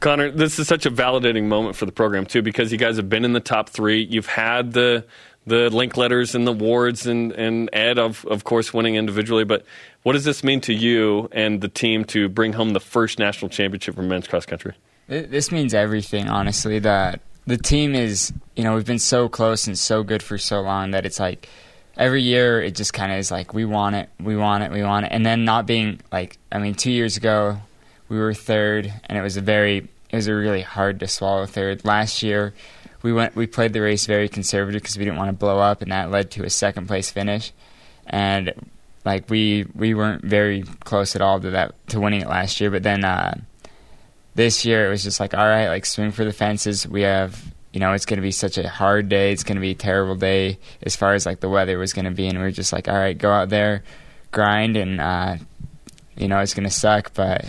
Connor, 0.00 0.30
this 0.30 0.58
is 0.58 0.66
such 0.66 0.84
a 0.84 0.90
validating 0.90 1.44
moment 1.44 1.76
for 1.76 1.86
the 1.86 1.92
program 1.92 2.26
too, 2.26 2.42
because 2.42 2.72
you 2.72 2.78
guys 2.78 2.96
have 2.96 3.08
been 3.08 3.24
in 3.24 3.32
the 3.32 3.40
top 3.40 3.70
three. 3.70 4.02
You've 4.02 4.26
had 4.26 4.72
the 4.72 5.06
the 5.46 5.70
link 5.70 5.96
letters 5.96 6.34
and 6.34 6.46
the 6.46 6.52
awards, 6.52 7.06
and 7.06 7.32
and 7.32 7.70
Ed 7.72 7.98
of 7.98 8.26
of 8.26 8.44
course 8.44 8.74
winning 8.74 8.96
individually. 8.96 9.44
But 9.44 9.64
what 10.02 10.12
does 10.12 10.24
this 10.24 10.44
mean 10.44 10.60
to 10.62 10.74
you 10.74 11.28
and 11.32 11.60
the 11.60 11.68
team 11.68 12.04
to 12.06 12.28
bring 12.28 12.52
home 12.52 12.72
the 12.74 12.80
first 12.80 13.18
national 13.18 13.48
championship 13.48 13.94
for 13.94 14.02
men's 14.02 14.26
cross 14.28 14.44
country? 14.44 14.74
Th- 15.08 15.28
This 15.28 15.50
means 15.52 15.72
everything, 15.74 16.28
honestly. 16.28 16.78
That 16.78 17.20
the 17.46 17.56
team 17.56 17.94
is, 17.94 18.32
you 18.56 18.64
know, 18.64 18.74
we've 18.74 18.86
been 18.86 18.98
so 18.98 19.28
close 19.28 19.66
and 19.66 19.78
so 19.78 20.02
good 20.02 20.22
for 20.22 20.38
so 20.38 20.60
long 20.60 20.90
that 20.92 21.04
it's 21.06 21.20
like 21.20 21.48
every 22.00 22.22
year 22.22 22.62
it 22.62 22.74
just 22.74 22.94
kind 22.94 23.12
of 23.12 23.18
is 23.18 23.30
like 23.30 23.52
we 23.52 23.64
want 23.66 23.94
it, 23.94 24.08
we 24.18 24.34
want 24.34 24.64
it, 24.64 24.72
we 24.72 24.82
want 24.82 25.04
it, 25.06 25.12
and 25.12 25.24
then 25.24 25.44
not 25.44 25.66
being 25.66 26.00
like, 26.10 26.38
I 26.50 26.58
mean, 26.58 26.74
two 26.74 26.90
years 26.90 27.16
ago 27.18 27.58
we 28.08 28.18
were 28.18 28.34
third, 28.34 28.92
and 29.04 29.16
it 29.16 29.22
was 29.22 29.36
a 29.36 29.40
very, 29.42 29.86
it 30.10 30.16
was 30.16 30.26
a 30.26 30.34
really 30.34 30.62
hard 30.62 30.98
to 31.00 31.06
swallow 31.06 31.46
third. 31.46 31.84
Last 31.84 32.22
year 32.22 32.54
we 33.02 33.12
went, 33.12 33.36
we 33.36 33.46
played 33.46 33.74
the 33.74 33.80
race 33.80 34.06
very 34.06 34.28
conservative 34.28 34.80
because 34.82 34.96
we 34.96 35.04
didn't 35.04 35.18
want 35.18 35.28
to 35.28 35.36
blow 35.36 35.58
up, 35.60 35.82
and 35.82 35.92
that 35.92 36.10
led 36.10 36.30
to 36.32 36.44
a 36.44 36.50
second 36.50 36.86
place 36.88 37.10
finish, 37.10 37.52
and 38.06 38.52
like 39.04 39.28
we 39.28 39.66
we 39.74 39.92
weren't 39.94 40.24
very 40.24 40.62
close 40.62 41.14
at 41.14 41.22
all 41.22 41.38
to 41.38 41.50
that 41.50 41.74
to 41.88 42.00
winning 42.00 42.22
it 42.22 42.28
last 42.28 42.60
year, 42.60 42.70
but 42.70 42.82
then. 42.82 43.04
uh 43.04 43.38
this 44.36 44.64
year 44.64 44.86
it 44.86 44.88
was 44.88 45.02
just 45.02 45.18
like 45.18 45.34
all 45.34 45.44
right 45.44 45.66
like 45.66 45.84
swing 45.84 46.12
for 46.12 46.24
the 46.24 46.32
fences 46.32 46.86
we 46.86 47.02
have 47.02 47.52
you 47.72 47.80
know 47.80 47.92
it's 47.92 48.06
going 48.06 48.18
to 48.18 48.22
be 48.22 48.32
such 48.32 48.58
a 48.58 48.68
hard 48.68 49.08
day 49.08 49.32
it's 49.32 49.44
going 49.44 49.56
to 49.56 49.60
be 49.60 49.70
a 49.70 49.74
terrible 49.74 50.16
day 50.16 50.58
as 50.82 50.96
far 50.96 51.14
as 51.14 51.26
like 51.26 51.40
the 51.40 51.48
weather 51.48 51.78
was 51.78 51.92
going 51.92 52.04
to 52.04 52.10
be 52.10 52.26
and 52.26 52.38
we 52.38 52.44
are 52.44 52.50
just 52.50 52.72
like 52.72 52.88
all 52.88 52.94
right 52.94 53.18
go 53.18 53.30
out 53.30 53.48
there 53.48 53.82
grind 54.32 54.76
and 54.76 55.00
uh 55.00 55.36
you 56.16 56.28
know 56.28 56.38
it's 56.40 56.54
going 56.54 56.68
to 56.68 56.74
suck 56.74 57.12
but 57.14 57.44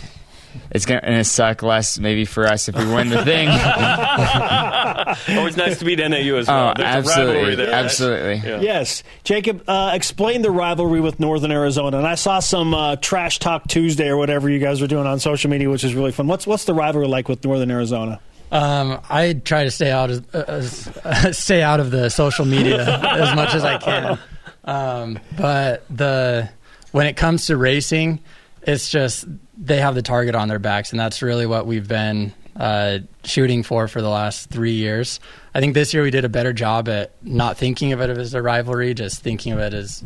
it's 0.70 0.84
going 0.84 1.00
to 1.00 1.24
suck 1.24 1.62
less 1.62 1.98
maybe 1.98 2.24
for 2.24 2.46
us 2.46 2.68
if 2.68 2.76
we 2.76 2.84
win 2.92 3.08
the 3.08 3.24
thing 3.24 3.48
Always 5.38 5.56
nice 5.56 5.78
to 5.78 5.84
beat 5.84 5.98
NAU 5.98 6.36
as 6.36 6.48
well. 6.48 6.70
oh 6.70 6.74
There's 6.76 7.06
a 7.06 7.08
rivalry 7.08 7.52
absolutely 7.52 7.54
there. 7.54 7.66
right? 7.66 7.84
absolutely 7.84 8.50
Yeah. 8.50 8.60
Yes, 8.60 9.02
Jacob, 9.24 9.62
uh, 9.68 9.90
explain 9.94 10.42
the 10.42 10.50
rivalry 10.50 11.00
with 11.00 11.20
Northern 11.20 11.52
Arizona. 11.52 11.98
And 11.98 12.06
I 12.06 12.14
saw 12.14 12.40
some 12.40 12.74
uh, 12.74 12.96
trash 12.96 13.38
talk 13.38 13.66
Tuesday 13.68 14.08
or 14.08 14.16
whatever 14.16 14.48
you 14.48 14.58
guys 14.58 14.80
were 14.80 14.86
doing 14.86 15.06
on 15.06 15.20
social 15.20 15.50
media, 15.50 15.68
which 15.70 15.84
is 15.84 15.94
really 15.94 16.12
fun. 16.12 16.26
What's 16.26 16.46
what's 16.46 16.64
the 16.64 16.74
rivalry 16.74 17.06
like 17.08 17.28
with 17.28 17.44
Northern 17.44 17.70
Arizona? 17.70 18.20
Um, 18.52 19.00
I 19.08 19.32
try 19.32 19.64
to 19.64 19.70
stay 19.70 19.90
out 19.90 20.10
as, 20.10 20.86
as 21.04 21.38
stay 21.38 21.62
out 21.62 21.80
of 21.80 21.90
the 21.90 22.10
social 22.10 22.44
media 22.44 23.00
as 23.00 23.34
much 23.34 23.54
as 23.54 23.64
I 23.64 23.78
can. 23.78 24.18
Um, 24.64 25.18
but 25.36 25.84
the 25.88 26.50
when 26.92 27.06
it 27.06 27.16
comes 27.16 27.46
to 27.46 27.56
racing, 27.56 28.20
it's 28.62 28.90
just 28.90 29.24
they 29.56 29.78
have 29.78 29.94
the 29.94 30.02
target 30.02 30.34
on 30.34 30.48
their 30.48 30.58
backs, 30.58 30.90
and 30.90 31.00
that's 31.00 31.22
really 31.22 31.46
what 31.46 31.66
we've 31.66 31.88
been 31.88 32.32
uh, 32.54 32.98
shooting 33.24 33.62
for 33.62 33.88
for 33.88 34.02
the 34.02 34.10
last 34.10 34.50
three 34.50 34.74
years. 34.74 35.18
I 35.54 35.60
think 35.60 35.74
this 35.74 35.94
year 35.94 36.02
we 36.02 36.10
did 36.10 36.24
a 36.24 36.28
better 36.28 36.52
job 36.52 36.88
at 36.88 37.12
not 37.22 37.56
thinking 37.56 37.92
of 37.92 38.00
it 38.00 38.10
as 38.10 38.34
a 38.34 38.42
rivalry, 38.42 38.92
just 38.92 39.22
thinking 39.22 39.52
of 39.54 39.58
it 39.58 39.72
as 39.72 40.04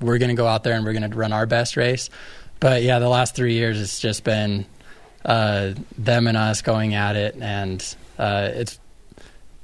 we're 0.00 0.18
going 0.18 0.30
to 0.30 0.34
go 0.34 0.46
out 0.46 0.64
there 0.64 0.74
and 0.74 0.84
we're 0.84 0.94
going 0.94 1.08
to 1.08 1.16
run 1.16 1.32
our 1.32 1.46
best 1.46 1.76
race. 1.76 2.08
But 2.60 2.82
yeah, 2.82 2.98
the 2.98 3.08
last 3.08 3.34
three 3.34 3.54
years 3.54 3.80
it's 3.80 4.00
just 4.00 4.24
been 4.24 4.64
uh, 5.24 5.74
them 5.98 6.26
and 6.26 6.36
us 6.36 6.62
going 6.62 6.94
at 6.94 7.16
it, 7.16 7.36
and 7.40 7.96
uh, 8.18 8.50
it's 8.52 8.78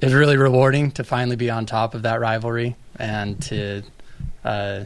it's 0.00 0.12
really 0.12 0.36
rewarding 0.36 0.90
to 0.92 1.04
finally 1.04 1.36
be 1.36 1.50
on 1.50 1.66
top 1.66 1.94
of 1.94 2.02
that 2.02 2.20
rivalry 2.20 2.76
and 2.98 3.40
to 3.42 3.82
uh, 4.44 4.84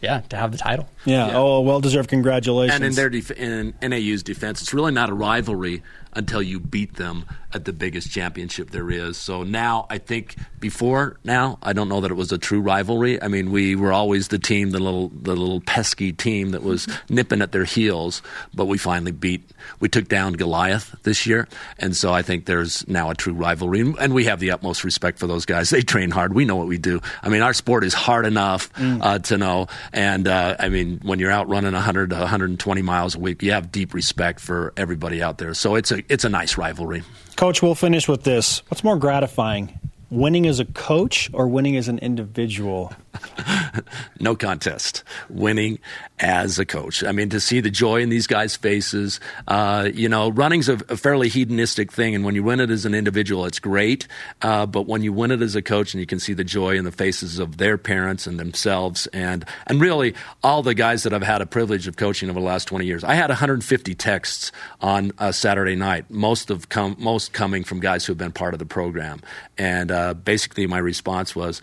yeah 0.00 0.20
to 0.28 0.36
have 0.36 0.52
the 0.52 0.58
title. 0.58 0.88
Yeah. 1.04 1.28
Yeah. 1.28 1.36
Oh, 1.38 1.60
well 1.60 1.80
deserved 1.80 2.08
congratulations. 2.10 2.74
And 2.76 2.84
in 2.84 2.94
their 2.94 3.08
def- 3.10 3.30
in 3.30 3.74
NAU's 3.80 4.22
defense, 4.22 4.60
it's 4.62 4.74
really 4.74 4.92
not 4.92 5.08
a 5.10 5.14
rivalry. 5.14 5.82
until 6.14 6.42
you 6.42 6.58
beat 6.58 6.94
them 6.96 7.26
at 7.52 7.64
the 7.64 7.72
biggest 7.72 8.10
championship 8.10 8.70
there 8.70 8.90
is. 8.90 9.16
So 9.16 9.42
now 9.42 9.86
I 9.88 9.98
think 9.98 10.36
before 10.60 11.18
now 11.24 11.58
I 11.62 11.72
don't 11.72 11.88
know 11.88 12.00
that 12.00 12.10
it 12.10 12.14
was 12.14 12.32
a 12.32 12.38
true 12.38 12.60
rivalry. 12.60 13.22
I 13.22 13.28
mean 13.28 13.50
we 13.50 13.76
were 13.76 13.92
always 13.92 14.28
the 14.28 14.38
team, 14.38 14.70
the 14.70 14.78
little 14.80 15.08
the 15.08 15.34
little 15.34 15.60
pesky 15.60 16.12
team 16.12 16.50
that 16.50 16.62
was 16.62 16.88
nipping 17.08 17.42
at 17.42 17.52
their 17.52 17.64
heels, 17.64 18.22
but 18.54 18.66
we 18.66 18.78
finally 18.78 19.12
beat 19.12 19.50
we 19.80 19.88
took 19.88 20.08
down 20.08 20.34
Goliath 20.34 20.94
this 21.02 21.26
year, 21.26 21.48
and 21.78 21.96
so 21.96 22.12
I 22.12 22.22
think 22.22 22.46
there's 22.46 22.86
now 22.88 23.10
a 23.10 23.14
true 23.14 23.32
rivalry, 23.32 23.80
and 23.98 24.14
we 24.14 24.24
have 24.24 24.38
the 24.40 24.50
utmost 24.52 24.84
respect 24.84 25.18
for 25.18 25.26
those 25.26 25.44
guys. 25.44 25.70
They 25.70 25.82
train 25.82 26.10
hard. 26.10 26.34
We 26.34 26.44
know 26.44 26.56
what 26.56 26.68
we 26.68 26.78
do. 26.78 27.00
I 27.22 27.28
mean 27.28 27.42
our 27.42 27.52
sport 27.52 27.84
is 27.84 27.94
hard 27.94 28.26
enough 28.26 28.70
uh, 28.76 29.18
to 29.20 29.38
know, 29.38 29.68
and 29.92 30.26
uh, 30.26 30.56
I 30.58 30.68
mean 30.68 31.00
when 31.02 31.18
you're 31.18 31.32
out 31.32 31.48
running 31.48 31.72
100 31.72 32.10
to 32.10 32.16
120 32.16 32.82
miles 32.82 33.14
a 33.14 33.18
week, 33.18 33.42
you 33.42 33.52
have 33.52 33.70
deep 33.72 33.94
respect 33.94 34.40
for 34.40 34.72
everybody 34.76 35.22
out 35.22 35.38
there. 35.38 35.54
So 35.54 35.74
it's 35.74 35.90
a 35.92 36.02
it's 36.08 36.24
a 36.24 36.28
nice 36.28 36.58
rivalry. 36.58 37.02
Coach, 37.36 37.62
we'll 37.62 37.74
finish 37.74 38.08
with 38.08 38.22
this. 38.22 38.62
What's 38.68 38.82
more 38.82 38.96
gratifying, 38.96 39.78
winning 40.10 40.46
as 40.46 40.60
a 40.60 40.64
coach 40.64 41.30
or 41.32 41.48
winning 41.48 41.76
as 41.76 41.88
an 41.88 41.98
individual? 41.98 42.92
no 44.20 44.36
contest. 44.36 45.02
Winning 45.28 45.78
as 46.18 46.58
a 46.58 46.64
coach. 46.64 47.04
I 47.04 47.12
mean, 47.12 47.28
to 47.30 47.40
see 47.40 47.60
the 47.60 47.70
joy 47.70 48.00
in 48.00 48.08
these 48.08 48.26
guys' 48.26 48.56
faces. 48.56 49.20
Uh, 49.46 49.88
you 49.92 50.08
know, 50.08 50.30
running's 50.30 50.68
a, 50.68 50.74
a, 50.88 50.96
fairly 50.96 51.28
hedonistic 51.28 51.92
thing, 51.92 52.14
and 52.14 52.24
when 52.24 52.34
you 52.34 52.42
win 52.42 52.60
it 52.60 52.70
as 52.70 52.86
an 52.86 52.94
individual, 52.94 53.44
it's 53.44 53.58
great. 53.58 54.06
Uh, 54.40 54.64
but 54.66 54.86
when 54.86 55.02
you 55.02 55.12
win 55.12 55.30
it 55.30 55.42
as 55.42 55.54
a 55.54 55.62
coach, 55.62 55.92
and 55.92 56.00
you 56.00 56.06
can 56.06 56.18
see 56.18 56.32
the 56.32 56.44
joy 56.44 56.76
in 56.76 56.84
the 56.84 56.92
faces 56.92 57.38
of 57.38 57.58
their 57.58 57.76
parents 57.76 58.26
and 58.26 58.38
themselves, 58.38 59.06
and 59.08 59.44
and 59.66 59.80
really 59.80 60.14
all 60.42 60.62
the 60.62 60.74
guys 60.74 61.02
that 61.02 61.12
I've 61.12 61.22
had 61.22 61.42
a 61.42 61.46
privilege 61.46 61.86
of 61.86 61.96
coaching 61.96 62.30
over 62.30 62.40
the 62.40 62.46
last 62.46 62.66
twenty 62.66 62.86
years. 62.86 63.04
I 63.04 63.14
had 63.14 63.28
150 63.28 63.94
texts 63.94 64.52
on 64.80 65.12
a 65.18 65.32
Saturday 65.32 65.76
night, 65.76 66.10
most 66.10 66.50
of 66.50 66.68
com- 66.68 66.96
most 66.98 67.32
coming 67.32 67.64
from 67.64 67.80
guys 67.80 68.06
who 68.06 68.12
have 68.12 68.18
been 68.18 68.32
part 68.32 68.54
of 68.54 68.58
the 68.58 68.66
program, 68.66 69.20
and 69.58 69.90
uh, 69.96 70.14
basically 70.14 70.66
my 70.66 70.78
response 70.78 71.34
was 71.34 71.62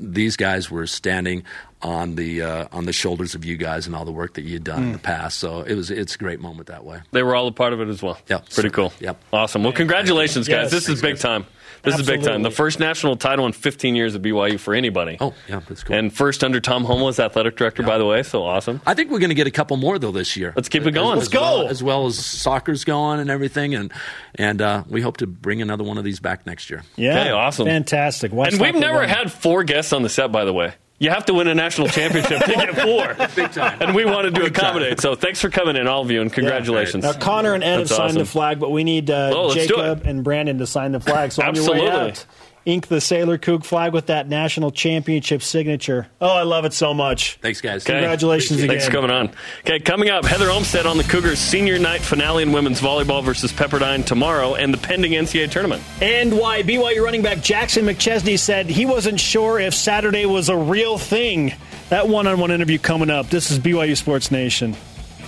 these 0.00 0.36
guys 0.36 0.70
were 0.70 0.86
standing 0.86 1.44
on 1.82 2.16
the 2.16 2.42
uh, 2.42 2.68
on 2.72 2.84
the 2.84 2.92
shoulders 2.92 3.34
of 3.34 3.44
you 3.44 3.56
guys 3.56 3.86
and 3.86 3.94
all 3.94 4.04
the 4.04 4.12
work 4.12 4.34
that 4.34 4.42
you 4.42 4.54
had 4.54 4.64
done 4.64 4.82
mm. 4.82 4.86
in 4.86 4.92
the 4.92 4.98
past. 4.98 5.38
So 5.38 5.62
it 5.62 5.74
was 5.74 5.90
it's 5.90 6.14
a 6.14 6.18
great 6.18 6.40
moment 6.40 6.68
that 6.68 6.84
way. 6.84 7.00
They 7.12 7.22
were 7.22 7.36
all 7.36 7.46
a 7.46 7.52
part 7.52 7.72
of 7.72 7.80
it 7.80 7.88
as 7.88 8.02
well. 8.02 8.18
Yeah, 8.28 8.40
pretty 8.50 8.70
cool. 8.70 8.92
Yep, 9.00 9.22
awesome. 9.32 9.62
Well, 9.62 9.72
congratulations, 9.72 10.48
guys. 10.48 10.64
Yes. 10.64 10.70
This 10.72 10.88
is 10.88 11.02
big 11.02 11.14
guys. 11.14 11.22
time. 11.22 11.46
This 11.82 11.94
Absolutely. 11.94 12.14
is 12.14 12.20
big 12.26 12.32
time. 12.32 12.42
The 12.42 12.50
first 12.50 12.80
national 12.80 13.16
title 13.16 13.46
in 13.46 13.52
15 13.52 13.94
years 13.94 14.14
of 14.14 14.22
BYU 14.22 14.58
for 14.58 14.74
anybody. 14.74 15.16
Oh, 15.20 15.32
yeah, 15.48 15.60
that's 15.68 15.84
cool. 15.84 15.96
And 15.96 16.12
first 16.12 16.42
under 16.42 16.60
Tom 16.60 16.84
Holmoe 16.84 17.08
as 17.08 17.20
athletic 17.20 17.56
director, 17.56 17.82
by 17.82 17.98
the 17.98 18.04
way. 18.06 18.22
So 18.22 18.42
awesome. 18.44 18.80
I 18.86 18.94
think 18.94 19.10
we're 19.10 19.20
going 19.20 19.28
to 19.30 19.34
get 19.34 19.46
a 19.46 19.50
couple 19.52 19.76
more 19.76 19.98
though 19.98 20.10
this 20.12 20.36
year. 20.36 20.52
Let's 20.56 20.68
keep 20.68 20.86
it 20.86 20.90
going. 20.92 21.18
As, 21.18 21.24
Let's 21.32 21.34
well- 21.34 21.62
go. 21.64 21.68
As 21.68 21.82
well 21.82 22.06
as 22.06 22.18
soccer's 22.18 22.84
going 22.84 23.20
and 23.20 23.30
everything, 23.30 23.74
and 23.74 23.92
and 24.34 24.60
uh, 24.60 24.84
we 24.88 25.00
hope 25.02 25.18
to 25.18 25.26
bring 25.26 25.62
another 25.62 25.84
one 25.84 25.98
of 25.98 26.04
these 26.04 26.20
back 26.20 26.46
next 26.46 26.70
year. 26.70 26.82
Yeah, 26.96 27.20
Okay, 27.20 27.30
awesome. 27.30 27.66
fantastic. 27.66 28.32
Why 28.32 28.48
and 28.48 28.60
we've 28.60 28.74
never 28.74 28.98
one? 29.00 29.08
had 29.08 29.30
four 29.32 29.64
guests 29.64 29.92
on 29.92 30.02
the 30.02 30.08
set, 30.08 30.32
by 30.32 30.44
the 30.44 30.52
way. 30.52 30.74
You 31.00 31.10
have 31.10 31.26
to 31.26 31.34
win 31.34 31.46
a 31.46 31.54
national 31.54 31.88
championship 31.88 32.40
to 32.40 32.52
get 32.52 32.74
four. 32.76 33.14
Big 33.36 33.52
time. 33.52 33.78
And 33.80 33.94
we 33.94 34.04
wanted 34.04 34.34
to 34.34 34.40
Big 34.40 34.54
time. 34.54 34.64
accommodate. 34.66 35.00
So 35.00 35.14
thanks 35.14 35.40
for 35.40 35.48
coming 35.48 35.76
in, 35.76 35.86
all 35.86 36.02
of 36.02 36.10
you, 36.10 36.20
and 36.20 36.32
congratulations. 36.32 37.04
Now 37.04 37.12
Conner 37.12 37.54
and 37.54 37.62
Ed 37.62 37.78
That's 37.78 37.90
have 37.90 37.96
signed 37.96 38.08
awesome. 38.10 38.18
the 38.18 38.26
flag, 38.26 38.58
but 38.58 38.70
we 38.72 38.82
need 38.82 39.08
uh, 39.10 39.30
Oh, 39.34 39.54
Jacob 39.54 40.02
and 40.06 40.24
Brandon 40.24 40.58
to 40.58 40.66
sign 40.66 40.90
the 40.92 40.98
flag. 41.00 41.30
So 41.32 41.44
on 41.44 41.54
your 41.54 41.70
way 41.70 41.86
Absolutely. 41.86 42.10
out, 42.10 42.26
ink 42.64 42.88
the 42.88 43.00
Sailor 43.00 43.38
Kook 43.38 43.64
flag 43.64 43.92
with 43.92 44.06
that 44.06 44.28
national 44.28 44.70
championship 44.70 45.42
signature. 45.42 46.08
Oh, 46.20 46.34
I 46.34 46.42
love 46.42 46.64
it 46.64 46.72
so 46.72 46.92
much. 46.94 47.38
Thanks, 47.42 47.60
guys. 47.60 47.84
Okay. 47.84 47.94
Congratulations 47.94 48.64
Thanks 48.64 48.86
for 48.86 48.92
coming 48.92 49.10
on. 49.10 49.30
Okay, 49.60 49.80
coming 49.80 50.10
up, 50.10 50.24
Heather 50.24 50.50
Olmstead 50.50 50.86
on 50.86 50.96
the 50.96 51.04
Cougars 51.04 51.38
senior 51.38 51.78
night 51.78 52.00
finale 52.00 52.42
in 52.42 52.52
women's 52.52 52.80
volleyball 52.80 53.22
versus 53.24 53.52
Pepperdine 53.52 54.04
tomorrow 54.04 54.54
and 54.54 54.72
the 54.72 54.78
pending 54.78 55.12
NCAA 55.12 55.50
tournament. 55.50 55.82
And 56.00 56.36
why 56.38 56.62
BYU 56.62 57.02
running 57.02 57.22
back 57.22 57.40
Jackson 57.40 57.84
McChesney 57.84 58.38
said 58.38 58.66
he 58.66 58.86
wasn't 58.86 59.20
sure 59.20 59.58
if 59.58 59.74
Saturday 59.74 60.26
was 60.26 60.48
a 60.48 60.56
real 60.56 60.98
thing. 60.98 61.54
That 61.88 62.08
one-on-one 62.08 62.50
interview 62.50 62.78
coming 62.78 63.10
up. 63.10 63.30
This 63.30 63.50
is 63.50 63.58
BYU 63.58 63.96
Sports 63.96 64.30
Nation. 64.30 64.76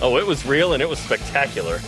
Oh, 0.01 0.17
it 0.17 0.25
was 0.25 0.45
real 0.45 0.73
and 0.73 0.81
it 0.81 0.89
was 0.89 0.99
spectacular. 0.99 1.79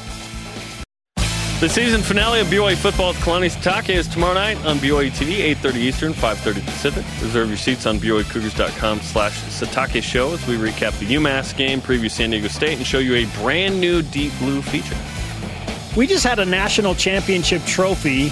The 1.63 1.69
season 1.69 2.01
finale 2.01 2.41
of 2.41 2.47
BYU 2.47 2.75
football 2.75 3.13
with 3.13 3.17
Kalani 3.19 3.49
Sitake 3.49 3.95
is 3.95 4.05
tomorrow 4.09 4.33
night 4.33 4.57
on 4.65 4.79
BYU 4.79 5.09
TV, 5.11 5.55
8.30 5.55 5.75
Eastern, 5.75 6.13
5.30 6.13 6.65
Pacific. 6.65 7.05
Reserve 7.21 7.47
your 7.47 7.55
seats 7.55 7.85
on 7.85 7.99
BYUCougars.com 7.99 8.99
slash 8.99 9.41
Sitake 9.43 10.03
Show 10.03 10.33
as 10.33 10.45
we 10.45 10.57
recap 10.57 10.99
the 10.99 11.05
UMass 11.05 11.55
game, 11.55 11.79
preview 11.79 12.11
San 12.11 12.31
Diego 12.31 12.49
State, 12.49 12.75
and 12.75 12.85
show 12.85 12.99
you 12.99 13.15
a 13.15 13.25
brand 13.37 13.79
new 13.79 14.01
Deep 14.01 14.37
Blue 14.39 14.61
feature. 14.61 14.97
We 15.95 16.05
just 16.05 16.25
had 16.25 16.37
a 16.39 16.43
national 16.43 16.95
championship 16.95 17.63
trophy 17.63 18.23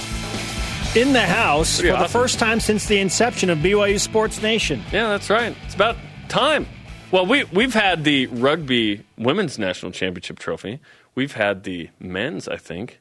in 0.93 1.13
the 1.13 1.25
house 1.25 1.79
Pretty 1.79 1.95
for 1.95 2.03
the 2.03 2.09
first 2.09 2.37
time 2.37 2.59
since 2.59 2.87
the 2.87 2.99
inception 2.99 3.49
of 3.49 3.59
BYU 3.59 3.97
Sports 3.97 4.41
Nation. 4.41 4.83
Yeah, 4.91 5.07
that's 5.07 5.29
right. 5.29 5.55
It's 5.63 5.75
about 5.75 5.95
time. 6.27 6.67
Well, 7.11 7.25
we, 7.25 7.45
we've 7.45 7.73
had 7.73 8.03
the 8.03 8.27
rugby 8.27 9.05
women's 9.17 9.57
national 9.57 9.93
championship 9.93 10.37
trophy. 10.37 10.81
We've 11.15 11.33
had 11.33 11.63
the 11.63 11.89
men's, 11.97 12.49
I 12.49 12.57
think. 12.57 13.00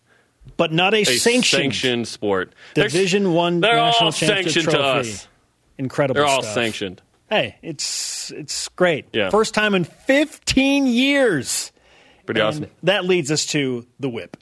But 0.56 0.72
not 0.72 0.92
a, 0.94 0.98
a 1.02 1.04
sanctioned, 1.04 1.44
sanctioned 1.62 2.08
sport. 2.08 2.54
They're- 2.74 2.84
Division 2.88 3.32
One 3.34 3.60
They're 3.60 3.76
national 3.76 4.06
all 4.06 4.12
championship 4.12 4.64
sanctioned 4.64 4.74
to 4.74 4.80
us. 4.82 5.28
Incredible. 5.78 6.14
They're 6.20 6.26
all 6.26 6.42
stuff. 6.42 6.54
sanctioned. 6.54 7.02
Hey, 7.28 7.56
it's 7.62 8.30
it's 8.32 8.68
great. 8.70 9.06
Yeah. 9.12 9.30
First 9.30 9.54
time 9.54 9.74
in 9.74 9.84
15 9.84 10.86
years. 10.86 11.72
Pretty 12.26 12.40
And 12.40 12.48
awesome. 12.48 12.66
That 12.82 13.04
leads 13.04 13.30
us 13.30 13.46
to 13.46 13.86
the 13.98 14.08
whip. 14.08 14.36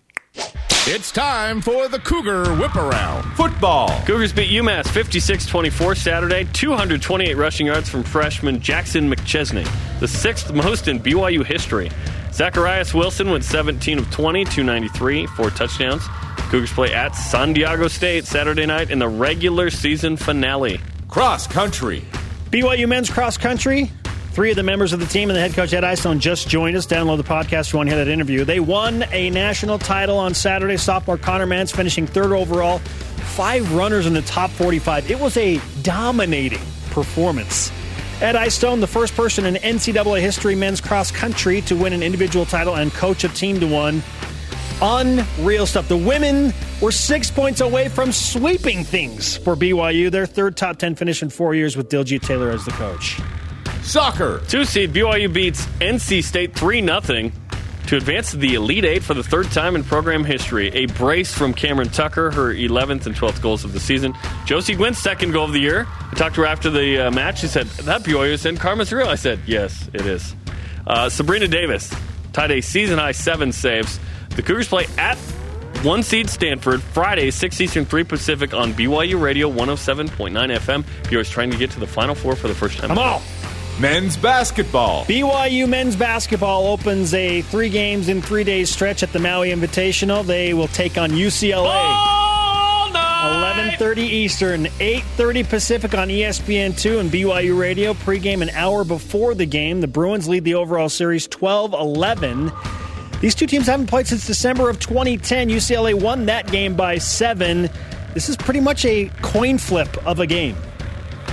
It's 0.90 1.12
time 1.12 1.60
for 1.60 1.86
the 1.88 1.98
Cougar 1.98 2.54
Whip 2.56 2.74
Around. 2.74 3.24
Football. 3.34 3.88
Cougars 4.06 4.32
beat 4.32 4.50
UMass 4.50 4.84
56-24 4.86 5.96
Saturday. 5.98 6.48
228 6.54 7.34
rushing 7.36 7.66
yards 7.66 7.88
from 7.90 8.02
freshman 8.02 8.58
Jackson 8.60 9.12
McChesney, 9.12 9.68
the 10.00 10.08
sixth 10.08 10.50
most 10.52 10.88
in 10.88 10.98
BYU 10.98 11.44
history. 11.44 11.90
Zacharias 12.32 12.94
Wilson 12.94 13.30
went 13.30 13.44
17 13.44 13.98
of 13.98 14.10
20, 14.10 14.44
293, 14.44 15.26
four 15.26 15.50
touchdowns. 15.50 16.02
Cougars 16.50 16.72
play 16.72 16.94
at 16.94 17.14
San 17.14 17.52
Diego 17.52 17.88
State 17.88 18.24
Saturday 18.26 18.64
night 18.64 18.90
in 18.90 18.98
the 18.98 19.08
regular 19.08 19.70
season 19.70 20.16
finale. 20.16 20.80
Cross 21.08 21.48
country. 21.48 22.04
BYU 22.50 22.88
men's 22.88 23.10
cross 23.10 23.36
country. 23.36 23.90
Three 24.32 24.50
of 24.50 24.56
the 24.56 24.62
members 24.62 24.92
of 24.92 25.00
the 25.00 25.06
team 25.06 25.30
and 25.30 25.36
the 25.36 25.40
head 25.40 25.52
coach 25.52 25.72
Ed 25.72 25.84
Eyestone 25.84 26.20
just 26.20 26.48
joined 26.48 26.76
us. 26.76 26.86
Download 26.86 27.16
the 27.16 27.24
podcast 27.24 27.66
if 27.66 27.72
you 27.72 27.78
want 27.78 27.88
to 27.90 27.96
hear 27.96 28.04
that 28.04 28.10
interview. 28.10 28.44
They 28.44 28.60
won 28.60 29.04
a 29.10 29.30
national 29.30 29.78
title 29.78 30.16
on 30.16 30.32
Saturday. 30.32 30.76
Sophomore 30.76 31.18
Conner 31.18 31.46
Mantz 31.46 31.74
finishing 31.74 32.06
third 32.06 32.32
overall. 32.32 32.78
Five 32.78 33.74
runners 33.74 34.06
in 34.06 34.14
the 34.14 34.22
top 34.22 34.50
45. 34.50 35.10
It 35.10 35.18
was 35.18 35.36
a 35.36 35.60
dominating 35.82 36.60
performance. 36.90 37.72
Ed 38.20 38.34
Eyestone, 38.34 38.80
the 38.80 38.86
first 38.88 39.14
person 39.14 39.46
in 39.46 39.54
NCAA 39.54 40.20
history 40.20 40.56
men's 40.56 40.80
cross 40.80 41.12
country 41.12 41.60
to 41.62 41.76
win 41.76 41.92
an 41.92 42.02
individual 42.02 42.44
title 42.44 42.74
and 42.74 42.92
coach 42.92 43.22
a 43.22 43.28
team 43.28 43.60
to 43.60 43.66
one. 43.66 44.02
Unreal 44.82 45.66
stuff. 45.66 45.86
The 45.86 45.96
women 45.96 46.52
were 46.80 46.90
six 46.90 47.30
points 47.30 47.60
away 47.60 47.88
from 47.88 48.10
sweeping 48.10 48.82
things 48.82 49.36
for 49.36 49.54
BYU. 49.54 50.10
Their 50.10 50.26
third 50.26 50.56
top 50.56 50.78
10 50.78 50.96
finish 50.96 51.22
in 51.22 51.30
four 51.30 51.54
years 51.54 51.76
with 51.76 51.90
Diljeet 51.90 52.22
Taylor 52.22 52.50
as 52.50 52.64
the 52.64 52.72
coach. 52.72 53.20
Soccer. 53.82 54.42
Two 54.48 54.64
seed 54.64 54.92
BYU 54.92 55.32
beats 55.32 55.66
NC 55.80 56.24
State 56.24 56.56
3 56.56 56.84
0 56.84 57.30
to 57.88 57.96
advance 57.96 58.32
to 58.32 58.36
the 58.36 58.52
Elite 58.52 58.84
Eight 58.84 59.02
for 59.02 59.14
the 59.14 59.22
third 59.22 59.50
time 59.50 59.74
in 59.74 59.82
program 59.82 60.22
history. 60.22 60.68
A 60.74 60.84
brace 60.86 61.32
from 61.32 61.54
Cameron 61.54 61.88
Tucker, 61.88 62.30
her 62.30 62.52
11th 62.52 63.06
and 63.06 63.16
12th 63.16 63.40
goals 63.40 63.64
of 63.64 63.72
the 63.72 63.80
season. 63.80 64.14
Josie 64.44 64.74
Gwynn's 64.74 64.98
second 64.98 65.32
goal 65.32 65.46
of 65.46 65.52
the 65.52 65.60
year. 65.60 65.86
I 65.88 66.14
talked 66.14 66.34
to 66.34 66.42
her 66.42 66.46
after 66.46 66.68
the 66.68 67.06
uh, 67.06 67.10
match. 67.10 67.40
She 67.40 67.46
said, 67.46 67.66
That 67.66 68.02
BYU 68.02 68.32
is 68.32 68.44
in 68.44 68.58
Karma's 68.58 68.92
real. 68.92 69.08
I 69.08 69.14
said, 69.14 69.40
Yes, 69.46 69.88
it 69.94 70.04
is. 70.04 70.36
Uh, 70.86 71.08
Sabrina 71.08 71.48
Davis 71.48 71.90
tied 72.34 72.50
a 72.50 72.60
season 72.60 72.98
high 72.98 73.12
seven 73.12 73.52
saves. 73.52 73.98
The 74.36 74.42
Cougars 74.42 74.68
play 74.68 74.86
at 74.98 75.16
one 75.82 76.02
seed 76.02 76.28
Stanford 76.28 76.82
Friday, 76.82 77.30
6 77.30 77.60
Eastern, 77.60 77.86
3 77.86 78.04
Pacific 78.04 78.52
on 78.52 78.74
BYU 78.74 79.18
Radio 79.20 79.50
107.9 79.50 80.10
FM. 80.58 80.84
BYU's 81.04 81.30
trying 81.30 81.50
to 81.52 81.56
get 81.56 81.70
to 81.70 81.80
the 81.80 81.86
Final 81.86 82.14
Four 82.14 82.36
for 82.36 82.48
the 82.48 82.54
first 82.54 82.78
time. 82.78 82.88
Come 82.88 82.98
on. 82.98 83.22
Men's 83.80 84.16
basketball. 84.16 85.04
BYU 85.04 85.68
men's 85.68 85.94
basketball 85.94 86.66
opens 86.66 87.14
a 87.14 87.42
three 87.42 87.68
games 87.68 88.08
in 88.08 88.20
three 88.20 88.42
days 88.42 88.70
stretch 88.70 89.04
at 89.04 89.12
the 89.12 89.20
Maui 89.20 89.50
Invitational. 89.50 90.26
They 90.26 90.52
will 90.52 90.66
take 90.66 90.98
on 90.98 91.10
UCLA. 91.10 91.64
All 91.64 92.90
night! 92.90 93.76
11:30 93.78 93.98
Eastern, 93.98 94.66
8:30 94.80 95.48
Pacific 95.48 95.94
on 95.94 96.10
E 96.10 96.22
ESPN2 96.22 96.98
and 96.98 97.08
BYU 97.08 97.56
Radio. 97.56 97.94
Pregame 97.94 98.42
an 98.42 98.50
hour 98.50 98.82
before 98.82 99.36
the 99.36 99.46
game. 99.46 99.80
The 99.80 99.86
Bruins 99.86 100.28
lead 100.28 100.42
the 100.42 100.54
overall 100.54 100.88
series 100.88 101.28
12-11. 101.28 102.50
These 103.20 103.36
two 103.36 103.46
teams 103.46 103.68
haven't 103.68 103.86
played 103.86 104.08
since 104.08 104.26
December 104.26 104.68
of 104.68 104.80
2010. 104.80 105.50
UCLA 105.50 105.94
won 105.94 106.26
that 106.26 106.50
game 106.50 106.74
by 106.74 106.98
seven. 106.98 107.70
This 108.12 108.28
is 108.28 108.36
pretty 108.36 108.60
much 108.60 108.84
a 108.84 109.08
coin 109.22 109.56
flip 109.56 110.04
of 110.04 110.18
a 110.18 110.26
game. 110.26 110.56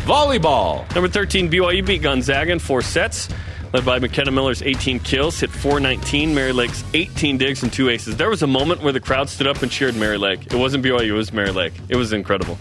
Volleyball. 0.06 0.86
Number 0.94 1.08
13, 1.08 1.50
BYU 1.50 1.84
beat 1.84 2.04
Gonzaga 2.04 2.52
in 2.52 2.60
four 2.60 2.84
sets. 2.84 3.28
led 3.74 3.84
by 3.84 3.98
McKenna 3.98 4.30
Miller's 4.30 4.62
18 4.62 5.00
kills, 5.00 5.40
hit 5.40 5.50
419. 5.50 6.36
Mary 6.36 6.52
Lake's 6.52 6.84
18 6.94 7.40
digs 7.40 7.64
and 7.64 7.74
two 7.74 7.90
aces. 7.90 8.16
There 8.16 8.30
was 8.30 8.44
a 8.44 8.48
moment 8.48 8.84
where 8.84 8.94
the 8.94 9.00
crowd 9.00 9.30
stood 9.30 9.48
up 9.48 9.64
and 9.64 9.72
cheered 9.72 9.96
Mary 9.96 10.20
Lake. 10.20 10.46
It 10.46 10.54
wasn't 10.54 10.86
BYU, 10.86 11.08
it 11.08 11.12
was 11.14 11.34
Mary 11.34 11.50
Lake. 11.50 11.74
It 11.90 11.96
was 11.96 12.14
incredible. 12.14 12.56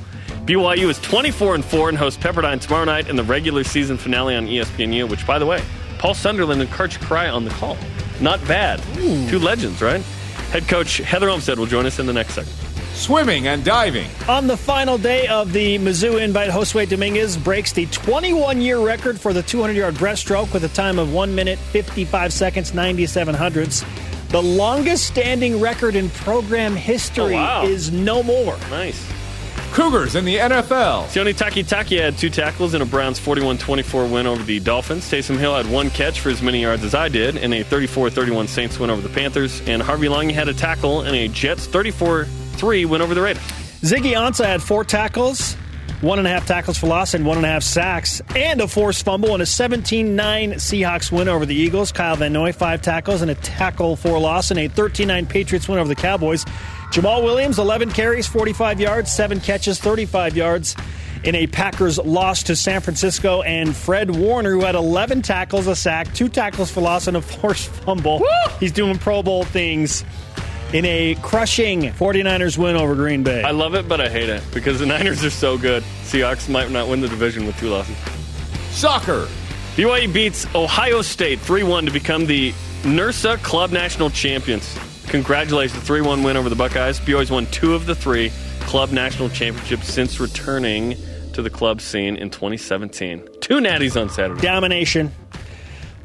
BYU 0.46 0.88
is 0.88 0.98
24 1.00 1.56
and 1.56 1.62
4 1.62 1.90
and 1.90 1.98
hosts 1.98 2.22
Pepperdine 2.22 2.62
tomorrow 2.62 2.86
night 2.86 3.10
in 3.10 3.16
the 3.16 3.22
regular 3.22 3.62
season 3.62 3.98
finale 3.98 4.36
on 4.36 4.46
ESPNU, 4.46 5.10
which, 5.10 5.26
by 5.26 5.38
the 5.38 5.44
way, 5.44 5.62
Paul 5.98 6.14
Sunderland 6.14 6.62
and 6.62 6.70
Karch 6.70 6.98
Kiraly 6.98 7.30
on 7.30 7.44
the 7.44 7.50
call. 7.50 7.76
Not 8.22 8.40
bad. 8.48 8.82
Two 9.28 9.38
legends, 9.38 9.82
right? 9.82 10.00
Head 10.50 10.66
coach 10.66 10.96
Heather 10.96 11.28
Olmstead 11.28 11.58
will 11.58 11.66
join 11.66 11.84
us 11.84 11.98
in 11.98 12.06
the 12.06 12.14
next 12.14 12.32
segment. 12.32 12.63
Swimming 12.94 13.48
and 13.48 13.64
diving. 13.64 14.08
On 14.28 14.46
the 14.46 14.56
final 14.56 14.96
day 14.98 15.26
of 15.26 15.52
the 15.52 15.78
Mizzou 15.78 16.20
Invite, 16.22 16.50
Josue 16.50 16.88
Dominguez 16.88 17.36
breaks 17.36 17.72
the 17.72 17.86
21 17.86 18.60
year 18.60 18.78
record 18.78 19.20
for 19.20 19.32
the 19.32 19.42
200 19.42 19.74
yard 19.76 19.94
breaststroke 19.94 20.52
with 20.52 20.64
a 20.64 20.68
time 20.68 20.98
of 20.98 21.12
1 21.12 21.34
minute 21.34 21.58
55 21.58 22.32
seconds 22.32 22.72
97 22.72 23.34
hundredths. 23.34 23.84
The 24.28 24.40
longest 24.42 25.06
standing 25.06 25.60
record 25.60 25.96
in 25.96 26.08
program 26.10 26.74
history 26.76 27.34
Oh, 27.34 27.38
wow. 27.38 27.64
is 27.66 27.90
no 27.90 28.22
more. 28.22 28.56
Nice. 28.70 29.04
Cougars 29.72 30.14
in 30.14 30.24
the 30.24 30.36
NFL. 30.36 31.06
Sione 31.06 31.34
Takitaki 31.34 32.00
had 32.00 32.16
two 32.16 32.30
tackles 32.30 32.74
in 32.74 32.82
a 32.82 32.86
Browns 32.86 33.18
41-24 33.18 34.10
win 34.10 34.26
over 34.28 34.42
the 34.44 34.60
Dolphins. 34.60 35.10
Taysom 35.10 35.36
Hill 35.36 35.56
had 35.56 35.68
one 35.68 35.90
catch 35.90 36.20
for 36.20 36.30
as 36.30 36.40
many 36.42 36.62
yards 36.62 36.84
as 36.84 36.94
I 36.94 37.08
did 37.08 37.36
in 37.36 37.52
a 37.52 37.64
34-31 37.64 38.46
Saints 38.48 38.78
win 38.78 38.88
over 38.90 39.02
the 39.02 39.08
Panthers. 39.08 39.60
And 39.66 39.82
Harvey 39.82 40.06
Langi 40.06 40.32
had 40.32 40.48
a 40.48 40.54
tackle 40.54 41.02
in 41.02 41.14
a 41.16 41.26
Jets 41.26 41.66
34-3 42.54 42.86
win 42.86 43.02
over 43.02 43.14
the 43.14 43.22
Raiders. 43.22 43.42
Ziggy 43.82 44.12
Ansah 44.12 44.46
had 44.46 44.62
four 44.62 44.84
tackles, 44.84 45.54
one 46.00 46.18
and 46.18 46.26
a 46.26 46.30
half 46.30 46.46
tackles 46.46 46.78
for 46.78 46.86
loss, 46.86 47.14
and 47.14 47.26
one 47.26 47.36
and 47.36 47.46
a 47.46 47.48
half 47.48 47.62
sacks, 47.62 48.22
and 48.34 48.60
a 48.60 48.68
forced 48.68 49.04
fumble 49.04 49.34
in 49.34 49.40
a 49.40 49.46
17 49.46 50.16
9 50.16 50.52
Seahawks 50.52 51.12
win 51.12 51.28
over 51.28 51.44
the 51.44 51.54
Eagles. 51.54 51.92
Kyle 51.92 52.16
Van 52.16 52.32
Noy, 52.32 52.52
five 52.52 52.80
tackles 52.82 53.22
and 53.22 53.30
a 53.30 53.34
tackle 53.36 53.96
for 53.96 54.18
loss, 54.18 54.50
and 54.50 54.60
a 54.60 54.68
13 54.68 55.08
9 55.08 55.26
Patriots 55.26 55.68
win 55.68 55.78
over 55.78 55.88
the 55.88 55.94
Cowboys. 55.94 56.44
Jamaal 56.92 57.24
Williams, 57.24 57.58
11 57.58 57.90
carries, 57.90 58.26
45 58.26 58.80
yards, 58.80 59.12
seven 59.12 59.40
catches, 59.40 59.78
35 59.78 60.36
yards. 60.36 60.76
In 61.24 61.34
a 61.34 61.46
Packers 61.46 61.96
loss 61.96 62.42
to 62.44 62.54
San 62.56 62.82
Francisco, 62.82 63.40
and 63.42 63.74
Fred 63.74 64.10
Warner, 64.14 64.52
who 64.52 64.60
had 64.60 64.74
11 64.74 65.22
tackles, 65.22 65.66
a 65.66 65.74
sack, 65.74 66.12
two 66.12 66.28
tackles 66.28 66.70
for 66.70 66.82
loss, 66.82 67.06
and 67.06 67.16
a 67.16 67.22
forced 67.22 67.68
fumble. 67.68 68.22
He's 68.60 68.72
doing 68.72 68.98
Pro 68.98 69.22
Bowl 69.22 69.44
things 69.44 70.04
in 70.74 70.84
a 70.84 71.14
crushing 71.22 71.82
49ers 71.92 72.58
win 72.58 72.76
over 72.76 72.96
Green 72.96 73.22
Bay. 73.22 73.42
I 73.44 73.52
love 73.52 73.74
it, 73.76 73.88
but 73.88 74.00
I 74.00 74.08
hate 74.08 74.28
it 74.28 74.42
because 74.52 74.80
the 74.80 74.86
Niners 74.94 75.24
are 75.24 75.30
so 75.30 75.56
good. 75.56 75.84
Seahawks 76.02 76.48
might 76.48 76.68
not 76.70 76.88
win 76.88 77.00
the 77.00 77.08
division 77.08 77.46
with 77.46 77.56
two 77.58 77.68
losses. 77.68 77.96
Soccer. 78.70 79.28
BYU 79.76 80.12
beats 80.12 80.52
Ohio 80.54 81.00
State 81.00 81.38
3-1 81.38 81.86
to 81.86 81.92
become 81.92 82.26
the 82.26 82.52
NIRSA 82.82 83.40
Club 83.42 83.70
National 83.70 84.10
Champions. 84.10 84.76
Congratulations, 85.06 85.82
3-1 85.88 86.24
win 86.24 86.36
over 86.36 86.48
the 86.48 86.56
Buckeyes. 86.56 86.98
BYU's 87.00 87.30
won 87.30 87.46
two 87.46 87.74
of 87.74 87.86
the 87.86 87.94
three 87.94 88.32
club 88.60 88.90
national 88.90 89.28
championships 89.28 89.86
since 89.92 90.18
returning 90.18 90.96
to 91.34 91.42
the 91.42 91.50
club 91.50 91.80
scene 91.80 92.16
in 92.16 92.30
2017. 92.30 93.22
Two 93.40 93.58
natties 93.58 94.00
on 94.00 94.08
Saturday. 94.08 94.40
domination. 94.40 95.12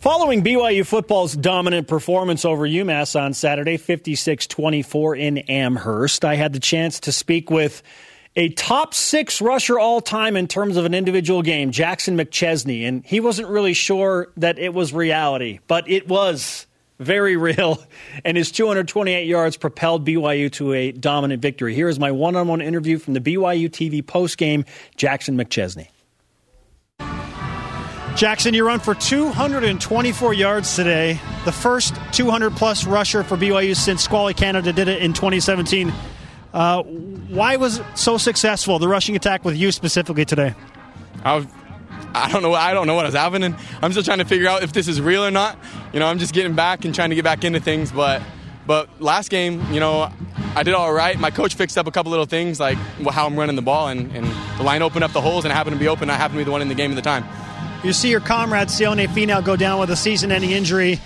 Following 0.01 0.45
BYU 0.45 0.85
football's 0.85 1.35
dominant 1.35 1.89
performance 1.89 2.45
over 2.45 2.65
UMass 2.65 3.19
on 3.19 3.33
Saturday, 3.33 3.75
56 3.75 4.47
24 4.47 5.15
in 5.17 5.37
Amherst, 5.39 6.23
I 6.23 6.35
had 6.35 6.53
the 6.53 6.59
chance 6.61 7.01
to 7.01 7.11
speak 7.11 7.51
with 7.51 7.83
a 8.33 8.47
top 8.47 8.93
six 8.93 9.41
rusher 9.41 9.77
all 9.77 9.99
time 9.99 10.37
in 10.37 10.47
terms 10.47 10.77
of 10.77 10.85
an 10.85 10.93
individual 10.93 11.41
game, 11.41 11.71
Jackson 11.71 12.17
McChesney. 12.17 12.87
And 12.87 13.03
he 13.05 13.19
wasn't 13.19 13.49
really 13.49 13.73
sure 13.73 14.31
that 14.37 14.57
it 14.57 14.73
was 14.73 14.93
reality, 14.93 15.59
but 15.67 15.89
it 15.89 16.07
was 16.07 16.65
very 16.99 17.35
real. 17.35 17.83
And 18.23 18.37
his 18.37 18.51
228 18.51 19.27
yards 19.27 19.57
propelled 19.57 20.07
BYU 20.07 20.49
to 20.53 20.71
a 20.71 20.93
dominant 20.93 21.41
victory. 21.41 21.75
Here 21.75 21.89
is 21.89 21.99
my 21.99 22.11
one 22.13 22.37
on 22.37 22.47
one 22.47 22.61
interview 22.61 22.99
from 22.99 23.15
the 23.15 23.21
BYU 23.21 23.69
TV 23.69 24.01
postgame, 24.01 24.65
Jackson 24.95 25.37
McChesney. 25.37 25.89
Jackson, 28.15 28.53
you 28.53 28.65
run 28.65 28.79
for 28.79 28.95
224 28.95 30.33
yards 30.33 30.75
today, 30.75 31.19
the 31.45 31.51
first 31.51 31.95
200 32.11 32.51
plus 32.55 32.85
rusher 32.85 33.23
for 33.23 33.37
BYU 33.37 33.75
since 33.75 34.03
Squally 34.03 34.33
Canada 34.33 34.73
did 34.73 34.87
it 34.87 35.01
in 35.01 35.13
2017. 35.13 35.93
Uh, 36.53 36.83
why 36.83 37.55
was 37.55 37.79
it 37.79 37.85
so 37.95 38.17
successful, 38.17 38.79
the 38.79 38.87
rushing 38.87 39.15
attack 39.15 39.45
with 39.45 39.55
you 39.55 39.71
specifically 39.71 40.25
today? 40.25 40.53
I, 41.23 41.47
I 42.13 42.31
don't 42.31 42.41
know. 42.41 42.53
I 42.53 42.73
don't 42.73 42.87
know 42.87 42.95
what 42.95 43.05
was 43.05 43.13
happening. 43.13 43.55
I'm 43.81 43.91
still 43.91 44.03
trying 44.03 44.17
to 44.17 44.25
figure 44.25 44.49
out 44.49 44.63
if 44.63 44.73
this 44.73 44.87
is 44.87 44.99
real 44.99 45.23
or 45.23 45.31
not. 45.31 45.57
You 45.93 45.99
know, 45.99 46.07
I'm 46.07 46.19
just 46.19 46.33
getting 46.33 46.55
back 46.55 46.85
and 46.85 46.93
trying 46.93 47.09
to 47.09 47.15
get 47.15 47.23
back 47.23 47.43
into 47.43 47.59
things. 47.59 47.91
But 47.91 48.21
but 48.65 49.01
last 49.01 49.29
game, 49.29 49.61
you 49.71 49.79
know, 49.79 50.11
I 50.55 50.63
did 50.63 50.73
all 50.73 50.91
right. 50.91 51.19
My 51.19 51.31
coach 51.31 51.53
fixed 51.55 51.77
up 51.77 51.87
a 51.87 51.91
couple 51.91 52.09
little 52.09 52.25
things 52.25 52.59
like 52.59 52.77
how 53.09 53.25
I'm 53.27 53.37
running 53.37 53.55
the 53.55 53.61
ball, 53.61 53.87
and, 53.87 54.11
and 54.15 54.25
the 54.57 54.63
line 54.63 54.81
opened 54.81 55.03
up 55.03 55.11
the 55.11 55.21
holes, 55.21 55.45
and 55.45 55.51
it 55.51 55.55
happened 55.55 55.75
to 55.75 55.79
be 55.79 55.87
open. 55.87 56.09
I 56.09 56.13
happened 56.13 56.35
to 56.35 56.41
be 56.41 56.45
the 56.45 56.51
one 56.51 56.61
in 56.61 56.67
the 56.67 56.75
game 56.75 56.91
at 56.91 56.95
the 56.95 57.01
time. 57.01 57.23
You 57.81 57.93
see 57.93 58.09
your 58.09 58.19
comrade 58.19 58.67
Sione 58.67 59.07
Finau 59.07 59.41
go 59.43 59.55
down 59.55 59.79
with 59.79 59.89
a 59.89 59.95
season 59.95 60.33
ending 60.33 60.51
injury, 60.51 60.99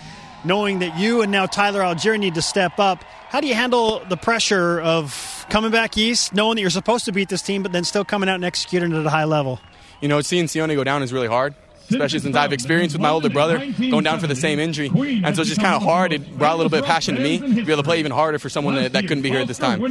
knowing 0.43 0.79
that 0.79 0.97
you 0.97 1.21
and 1.21 1.31
now 1.31 1.45
Tyler 1.45 1.81
Allgeier 1.81 2.19
need 2.19 2.33
to 2.33 2.41
step 2.41 2.79
up. 2.79 3.03
How 3.29 3.41
do 3.41 3.47
you 3.47 3.53
handle 3.53 3.99
the 4.09 4.17
pressure 4.17 4.81
of 4.81 5.45
coming 5.51 5.69
back 5.69 5.95
east, 5.99 6.33
knowing 6.33 6.55
that 6.55 6.61
you're 6.61 6.71
supposed 6.71 7.05
to 7.05 7.11
beat 7.11 7.29
this 7.29 7.43
team, 7.43 7.61
but 7.61 7.73
then 7.73 7.83
still 7.83 8.03
coming 8.03 8.27
out 8.27 8.35
and 8.35 8.43
executing 8.43 8.91
at 8.91 9.05
a 9.05 9.09
high 9.11 9.25
level? 9.25 9.59
You 10.01 10.07
know, 10.07 10.19
seeing 10.21 10.45
Sione 10.45 10.73
go 10.73 10.83
down 10.83 11.03
is 11.03 11.13
really 11.13 11.27
hard. 11.27 11.53
Especially 11.89 12.19
since 12.19 12.35
I've 12.35 12.53
experienced 12.53 12.95
with 12.95 13.01
my 13.01 13.09
older 13.09 13.29
brother 13.29 13.59
going 13.77 14.03
down 14.03 14.19
for 14.19 14.27
the 14.27 14.35
same 14.35 14.59
injury. 14.59 14.87
And 14.87 15.35
so 15.35 15.41
it's 15.41 15.49
just 15.49 15.61
kind 15.61 15.75
of 15.75 15.83
hard. 15.83 16.13
It 16.13 16.37
brought 16.37 16.53
a 16.53 16.57
little 16.57 16.69
bit 16.69 16.79
of 16.79 16.85
passion 16.85 17.15
to 17.15 17.21
me 17.21 17.39
to 17.39 17.47
be 17.47 17.61
able 17.71 17.77
to 17.77 17.83
play 17.83 17.99
even 17.99 18.11
harder 18.11 18.39
for 18.39 18.49
someone 18.49 18.75
that, 18.75 18.93
that 18.93 19.07
couldn't 19.07 19.21
be 19.21 19.29
here 19.29 19.39
at 19.39 19.47
this 19.47 19.57
time. 19.57 19.81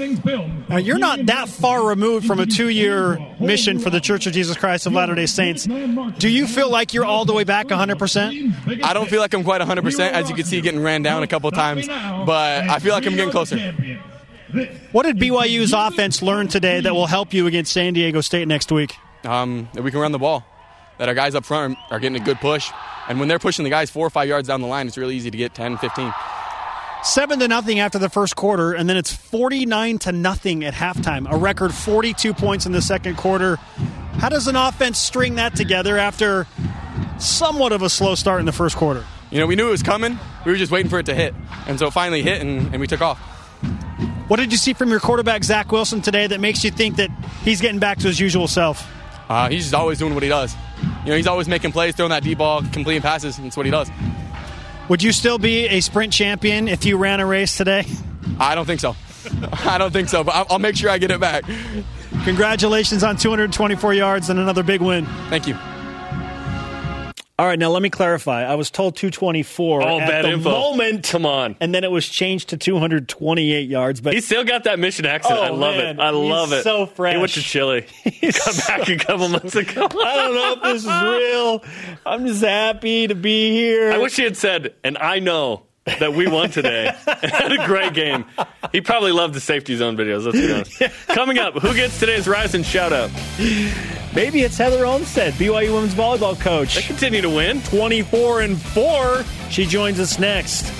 Now, 0.68 0.78
you're 0.78 0.98
not 0.98 1.26
that 1.26 1.48
far 1.48 1.86
removed 1.86 2.26
from 2.26 2.40
a 2.40 2.46
two 2.46 2.68
year 2.68 3.18
mission 3.40 3.78
for 3.78 3.90
the 3.90 4.00
Church 4.00 4.26
of 4.26 4.32
Jesus 4.32 4.56
Christ 4.56 4.86
of 4.86 4.92
Latter 4.92 5.14
day 5.14 5.26
Saints. 5.26 5.64
Do 6.18 6.28
you 6.28 6.46
feel 6.46 6.70
like 6.70 6.94
you're 6.94 7.04
all 7.04 7.24
the 7.24 7.34
way 7.34 7.44
back 7.44 7.68
100%? 7.68 8.82
I 8.84 8.92
don't 8.94 9.08
feel 9.08 9.20
like 9.20 9.34
I'm 9.34 9.44
quite 9.44 9.60
100%, 9.60 10.10
as 10.12 10.28
you 10.28 10.34
can 10.34 10.44
see, 10.44 10.60
getting 10.60 10.82
ran 10.82 11.02
down 11.02 11.22
a 11.22 11.26
couple 11.26 11.48
of 11.48 11.54
times, 11.54 11.86
but 11.86 12.64
I 12.68 12.78
feel 12.78 12.92
like 12.92 13.06
I'm 13.06 13.14
getting 13.14 13.30
closer. 13.30 13.58
What 14.92 15.04
did 15.04 15.16
BYU's 15.16 15.72
offense 15.72 16.20
learn 16.20 16.48
today 16.48 16.80
that 16.80 16.94
will 16.94 17.06
help 17.06 17.32
you 17.32 17.46
against 17.46 17.72
San 17.72 17.94
Diego 17.94 18.20
State 18.20 18.46
next 18.46 18.70
week? 18.70 18.94
Um, 19.24 19.68
that 19.72 19.82
we 19.82 19.90
can 19.90 20.00
run 20.00 20.12
the 20.12 20.18
ball, 20.18 20.44
that 20.98 21.08
our 21.08 21.14
guys 21.14 21.34
up 21.34 21.44
front 21.44 21.78
are 21.90 21.98
getting 21.98 22.20
a 22.20 22.24
good 22.24 22.38
push, 22.38 22.70
and 23.08 23.18
when 23.18 23.28
they're 23.28 23.38
pushing 23.38 23.64
the 23.64 23.70
guys 23.70 23.90
four 23.90 24.06
or 24.06 24.10
five 24.10 24.28
yards 24.28 24.48
down 24.48 24.60
the 24.60 24.66
line, 24.66 24.86
it's 24.86 24.96
really 24.96 25.16
easy 25.16 25.30
to 25.30 25.36
get 25.36 25.54
10, 25.54 25.78
15. 25.78 26.12
Seven 27.04 27.40
to 27.40 27.48
nothing 27.48 27.80
after 27.80 27.98
the 27.98 28.08
first 28.08 28.36
quarter, 28.36 28.72
and 28.72 28.88
then 28.88 28.96
it's 28.96 29.12
49 29.12 29.98
to 30.00 30.12
nothing 30.12 30.64
at 30.64 30.72
halftime. 30.72 31.30
A 31.30 31.36
record 31.36 31.74
42 31.74 32.32
points 32.32 32.64
in 32.64 32.70
the 32.70 32.80
second 32.82 33.16
quarter. 33.16 33.56
How 34.18 34.28
does 34.28 34.46
an 34.46 34.54
offense 34.54 34.98
string 34.98 35.34
that 35.34 35.56
together 35.56 35.98
after 35.98 36.46
somewhat 37.18 37.72
of 37.72 37.82
a 37.82 37.90
slow 37.90 38.14
start 38.14 38.38
in 38.38 38.46
the 38.46 38.52
first 38.52 38.76
quarter? 38.76 39.04
You 39.32 39.40
know, 39.40 39.46
we 39.46 39.56
knew 39.56 39.66
it 39.66 39.72
was 39.72 39.82
coming. 39.82 40.16
We 40.46 40.52
were 40.52 40.58
just 40.58 40.70
waiting 40.70 40.90
for 40.90 41.00
it 41.00 41.06
to 41.06 41.14
hit, 41.14 41.34
and 41.66 41.76
so 41.76 41.88
it 41.88 41.92
finally 41.92 42.22
hit, 42.22 42.40
and, 42.40 42.68
and 42.72 42.80
we 42.80 42.86
took 42.86 43.00
off. 43.00 43.18
What 44.28 44.36
did 44.36 44.52
you 44.52 44.58
see 44.58 44.72
from 44.72 44.88
your 44.90 45.00
quarterback, 45.00 45.42
Zach 45.42 45.72
Wilson, 45.72 46.02
today 46.02 46.28
that 46.28 46.38
makes 46.40 46.62
you 46.62 46.70
think 46.70 46.96
that 46.96 47.10
he's 47.42 47.60
getting 47.60 47.80
back 47.80 47.98
to 47.98 48.06
his 48.06 48.20
usual 48.20 48.46
self? 48.46 48.86
Uh, 49.32 49.48
he's 49.48 49.62
just 49.62 49.74
always 49.74 49.98
doing 49.98 50.12
what 50.12 50.22
he 50.22 50.28
does. 50.28 50.54
You 51.04 51.10
know, 51.10 51.16
he's 51.16 51.26
always 51.26 51.48
making 51.48 51.72
plays, 51.72 51.96
throwing 51.96 52.10
that 52.10 52.22
deep 52.22 52.36
ball, 52.36 52.60
completing 52.70 53.00
passes. 53.00 53.38
That's 53.38 53.56
what 53.56 53.64
he 53.64 53.72
does. 53.72 53.90
Would 54.90 55.02
you 55.02 55.10
still 55.10 55.38
be 55.38 55.66
a 55.68 55.80
sprint 55.80 56.12
champion 56.12 56.68
if 56.68 56.84
you 56.84 56.98
ran 56.98 57.18
a 57.18 57.24
race 57.24 57.56
today? 57.56 57.86
I 58.38 58.54
don't 58.54 58.66
think 58.66 58.80
so. 58.80 58.94
I 59.64 59.78
don't 59.78 59.90
think 59.90 60.10
so, 60.10 60.22
but 60.22 60.46
I'll 60.50 60.58
make 60.58 60.76
sure 60.76 60.90
I 60.90 60.98
get 60.98 61.10
it 61.10 61.18
back. 61.18 61.44
Congratulations 62.24 63.02
on 63.02 63.16
224 63.16 63.94
yards 63.94 64.28
and 64.28 64.38
another 64.38 64.62
big 64.62 64.82
win. 64.82 65.06
Thank 65.30 65.46
you. 65.46 65.56
All 67.42 67.48
right, 67.48 67.58
now 67.58 67.70
let 67.70 67.82
me 67.82 67.90
clarify. 67.90 68.44
I 68.44 68.54
was 68.54 68.70
told 68.70 68.94
224 68.94 69.82
Oh, 69.82 69.98
at 69.98 70.08
bad 70.08 70.24
the 70.26 70.28
info. 70.34 70.48
moment, 70.52 71.08
Come 71.08 71.26
on. 71.26 71.56
and 71.60 71.74
then 71.74 71.82
it 71.82 71.90
was 71.90 72.08
changed 72.08 72.50
to 72.50 72.56
228 72.56 73.68
yards. 73.68 74.00
But 74.00 74.14
He's 74.14 74.24
still 74.26 74.44
got 74.44 74.62
that 74.62 74.78
mission 74.78 75.06
accent. 75.06 75.40
Oh, 75.40 75.42
I 75.42 75.48
love 75.48 75.74
man. 75.74 75.98
it. 75.98 76.00
I 76.00 76.10
love 76.10 76.50
He's 76.50 76.60
it. 76.60 76.62
so 76.62 76.86
fresh. 76.86 77.14
He 77.14 77.18
went 77.18 77.32
to 77.32 77.42
Chile. 77.42 77.84
He 78.04 78.30
got 78.30 78.56
back 78.68 78.88
a 78.88 78.96
couple 78.96 79.26
months 79.28 79.56
ago. 79.56 79.88
I 79.90 80.14
don't 80.14 80.34
know 80.36 80.52
if 80.52 80.62
this 80.62 80.82
is 80.84 80.88
real. 80.88 81.64
I'm 82.06 82.28
just 82.28 82.42
happy 82.44 83.08
to 83.08 83.16
be 83.16 83.50
here. 83.50 83.90
I 83.90 83.98
wish 83.98 84.14
he 84.14 84.22
had 84.22 84.36
said, 84.36 84.76
and 84.84 84.96
I 84.96 85.18
know 85.18 85.64
that 85.84 86.14
we 86.14 86.28
won 86.28 86.50
today 86.50 86.92
had 87.06 87.50
a 87.50 87.66
great 87.66 87.92
game. 87.92 88.24
He 88.70 88.80
probably 88.82 89.10
loved 89.10 89.34
the 89.34 89.40
safety 89.40 89.74
zone 89.74 89.96
videos, 89.96 90.24
let's 90.26 90.38
be 90.38 90.52
honest. 90.52 91.08
Coming 91.08 91.38
up, 91.40 91.54
who 91.54 91.74
gets 91.74 91.98
today's 91.98 92.28
Rising 92.28 92.62
shout 92.62 92.92
out? 92.92 93.10
Maybe 94.14 94.42
it's 94.42 94.58
Heather 94.58 94.84
Olmstead, 94.84 95.32
BYU 95.34 95.74
women's 95.74 95.94
volleyball 95.94 96.38
coach. 96.38 96.74
They 96.74 96.82
continue 96.82 97.22
to 97.22 97.30
win. 97.30 97.62
24 97.62 98.42
and 98.42 98.60
4. 98.60 99.24
She 99.48 99.64
joins 99.64 99.98
us 99.98 100.18
next. 100.18 100.70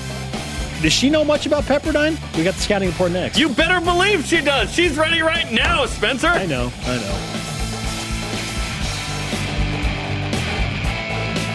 Does 0.83 0.93
she 0.93 1.09
know 1.09 1.25
much 1.25 1.47
about 1.47 1.65
Pepperdine? 1.65 2.19
We 2.37 2.45
got 2.45 2.55
the 2.55 2.61
scouting 2.61 2.89
report 2.89 3.13
next. 3.13 3.39
You 3.39 3.49
better 3.49 3.81
believe 3.81 4.27
she 4.27 4.43
does. 4.43 4.71
She's 4.75 4.99
ready 4.99 5.23
right 5.23 5.51
now, 5.51 5.87
Spencer. 5.87 6.27
I 6.27 6.45
know, 6.45 6.71
I 6.83 6.97
know. 6.99 7.39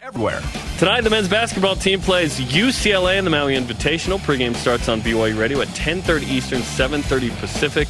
Everywhere. 0.08 0.42
Tonight, 0.80 1.02
the 1.02 1.10
men's 1.10 1.28
basketball 1.28 1.76
team 1.76 2.00
plays 2.00 2.40
UCLA 2.40 3.18
in 3.18 3.26
the 3.26 3.30
Maui 3.30 3.56
Invitational. 3.56 4.18
Pregame 4.20 4.56
starts 4.56 4.90
on 4.90 5.02
BYU 5.02 5.38
Radio 5.38 5.62
at 5.62 5.68
10:30 5.70 6.24
Eastern, 6.28 6.62
7:30 6.62 7.30
Pacific. 7.40 7.90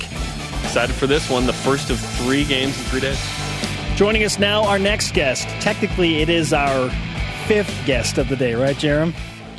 Excited 0.63 0.95
for 0.95 1.07
this 1.07 1.29
one, 1.29 1.45
the 1.45 1.53
first 1.53 1.89
of 1.89 1.99
three 1.99 2.43
games 2.43 2.77
in 2.77 2.83
three 2.85 3.01
days. 3.01 3.46
Joining 3.97 4.23
us 4.25 4.37
now, 4.37 4.63
our 4.63 4.77
next 4.77 5.15
guest. 5.15 5.47
Technically, 5.59 6.21
it 6.21 6.29
is 6.29 6.53
our 6.53 6.91
fifth 7.47 7.75
guest 7.87 8.19
of 8.19 8.29
the 8.29 8.35
day, 8.35 8.53
right, 8.53 8.75
Jarom? 8.75 9.11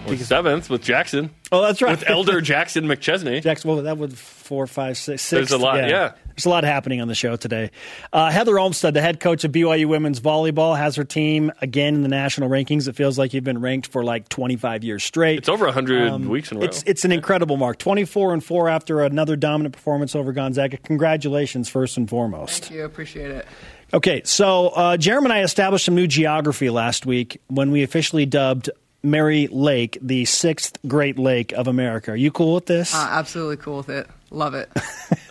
Or 0.06 0.16
seventh 0.16 0.70
with 0.70 0.80
Jackson. 0.80 1.30
Oh, 1.50 1.60
that's 1.60 1.82
right. 1.82 1.98
With 1.98 2.08
Elder 2.08 2.40
Jackson 2.40 2.84
McChesney. 2.84 3.42
Jackson, 3.42 3.68
well, 3.68 3.82
that 3.82 3.98
would 3.98 4.16
four, 4.16 4.68
five, 4.68 4.96
six, 4.96 5.22
six. 5.22 5.50
There's 5.50 5.50
a 5.50 5.58
lot, 5.58 5.78
yeah. 5.88 6.12
There's 6.28 6.46
a 6.46 6.50
lot 6.50 6.62
happening 6.62 7.00
on 7.00 7.08
the 7.08 7.16
show 7.16 7.34
today. 7.34 7.72
Uh, 8.12 8.30
Heather 8.30 8.60
Olmstead, 8.60 8.94
the 8.94 9.00
head 9.00 9.18
coach 9.18 9.42
of 9.42 9.50
BYU 9.50 9.86
women's 9.86 10.20
volleyball, 10.20 10.78
has 10.78 10.94
her 10.94 11.04
team 11.04 11.50
again 11.60 11.96
in 11.96 12.02
the 12.02 12.08
national 12.08 12.48
rankings. 12.48 12.86
It 12.86 12.94
feels 12.94 13.18
like 13.18 13.34
you've 13.34 13.42
been 13.42 13.60
ranked 13.60 13.88
for 13.88 14.04
like 14.04 14.28
25 14.28 14.84
years 14.84 15.02
straight. 15.02 15.38
It's 15.38 15.48
over 15.48 15.64
100 15.64 16.26
weeks 16.26 16.52
in 16.52 16.58
a 16.58 16.60
row. 16.60 16.66
It's, 16.66 16.84
it's 16.84 17.04
an 17.04 17.10
incredible 17.10 17.56
mark. 17.56 17.78
24 17.78 18.34
and 18.34 18.44
4 18.44 18.68
after 18.68 19.00
another 19.00 19.34
dominant 19.34 19.74
performance 19.74 20.14
over 20.14 20.32
Gonzaga. 20.32 20.76
Congratulations, 20.76 21.68
first 21.68 21.96
and 21.96 22.08
foremost. 22.08 22.66
Thank 22.66 22.74
you. 22.76 22.84
Appreciate 22.84 23.32
it. 23.32 23.46
Okay, 23.92 24.20
so 24.24 24.68
uh, 24.68 24.96
Jeremy 24.98 25.26
and 25.26 25.32
I 25.32 25.42
established 25.42 25.86
some 25.86 25.94
new 25.94 26.06
geography 26.06 26.68
last 26.68 27.06
week 27.06 27.40
when 27.48 27.70
we 27.70 27.82
officially 27.82 28.26
dubbed 28.26 28.68
Mary 29.02 29.48
Lake 29.50 29.96
the 30.02 30.26
sixth 30.26 30.78
Great 30.86 31.18
Lake 31.18 31.52
of 31.52 31.68
America. 31.68 32.10
Are 32.10 32.16
you 32.16 32.30
cool 32.30 32.54
with 32.54 32.66
this? 32.66 32.94
Uh, 32.94 33.08
absolutely 33.10 33.56
cool 33.56 33.78
with 33.78 33.88
it. 33.88 34.06
Love 34.30 34.52
it. 34.52 34.70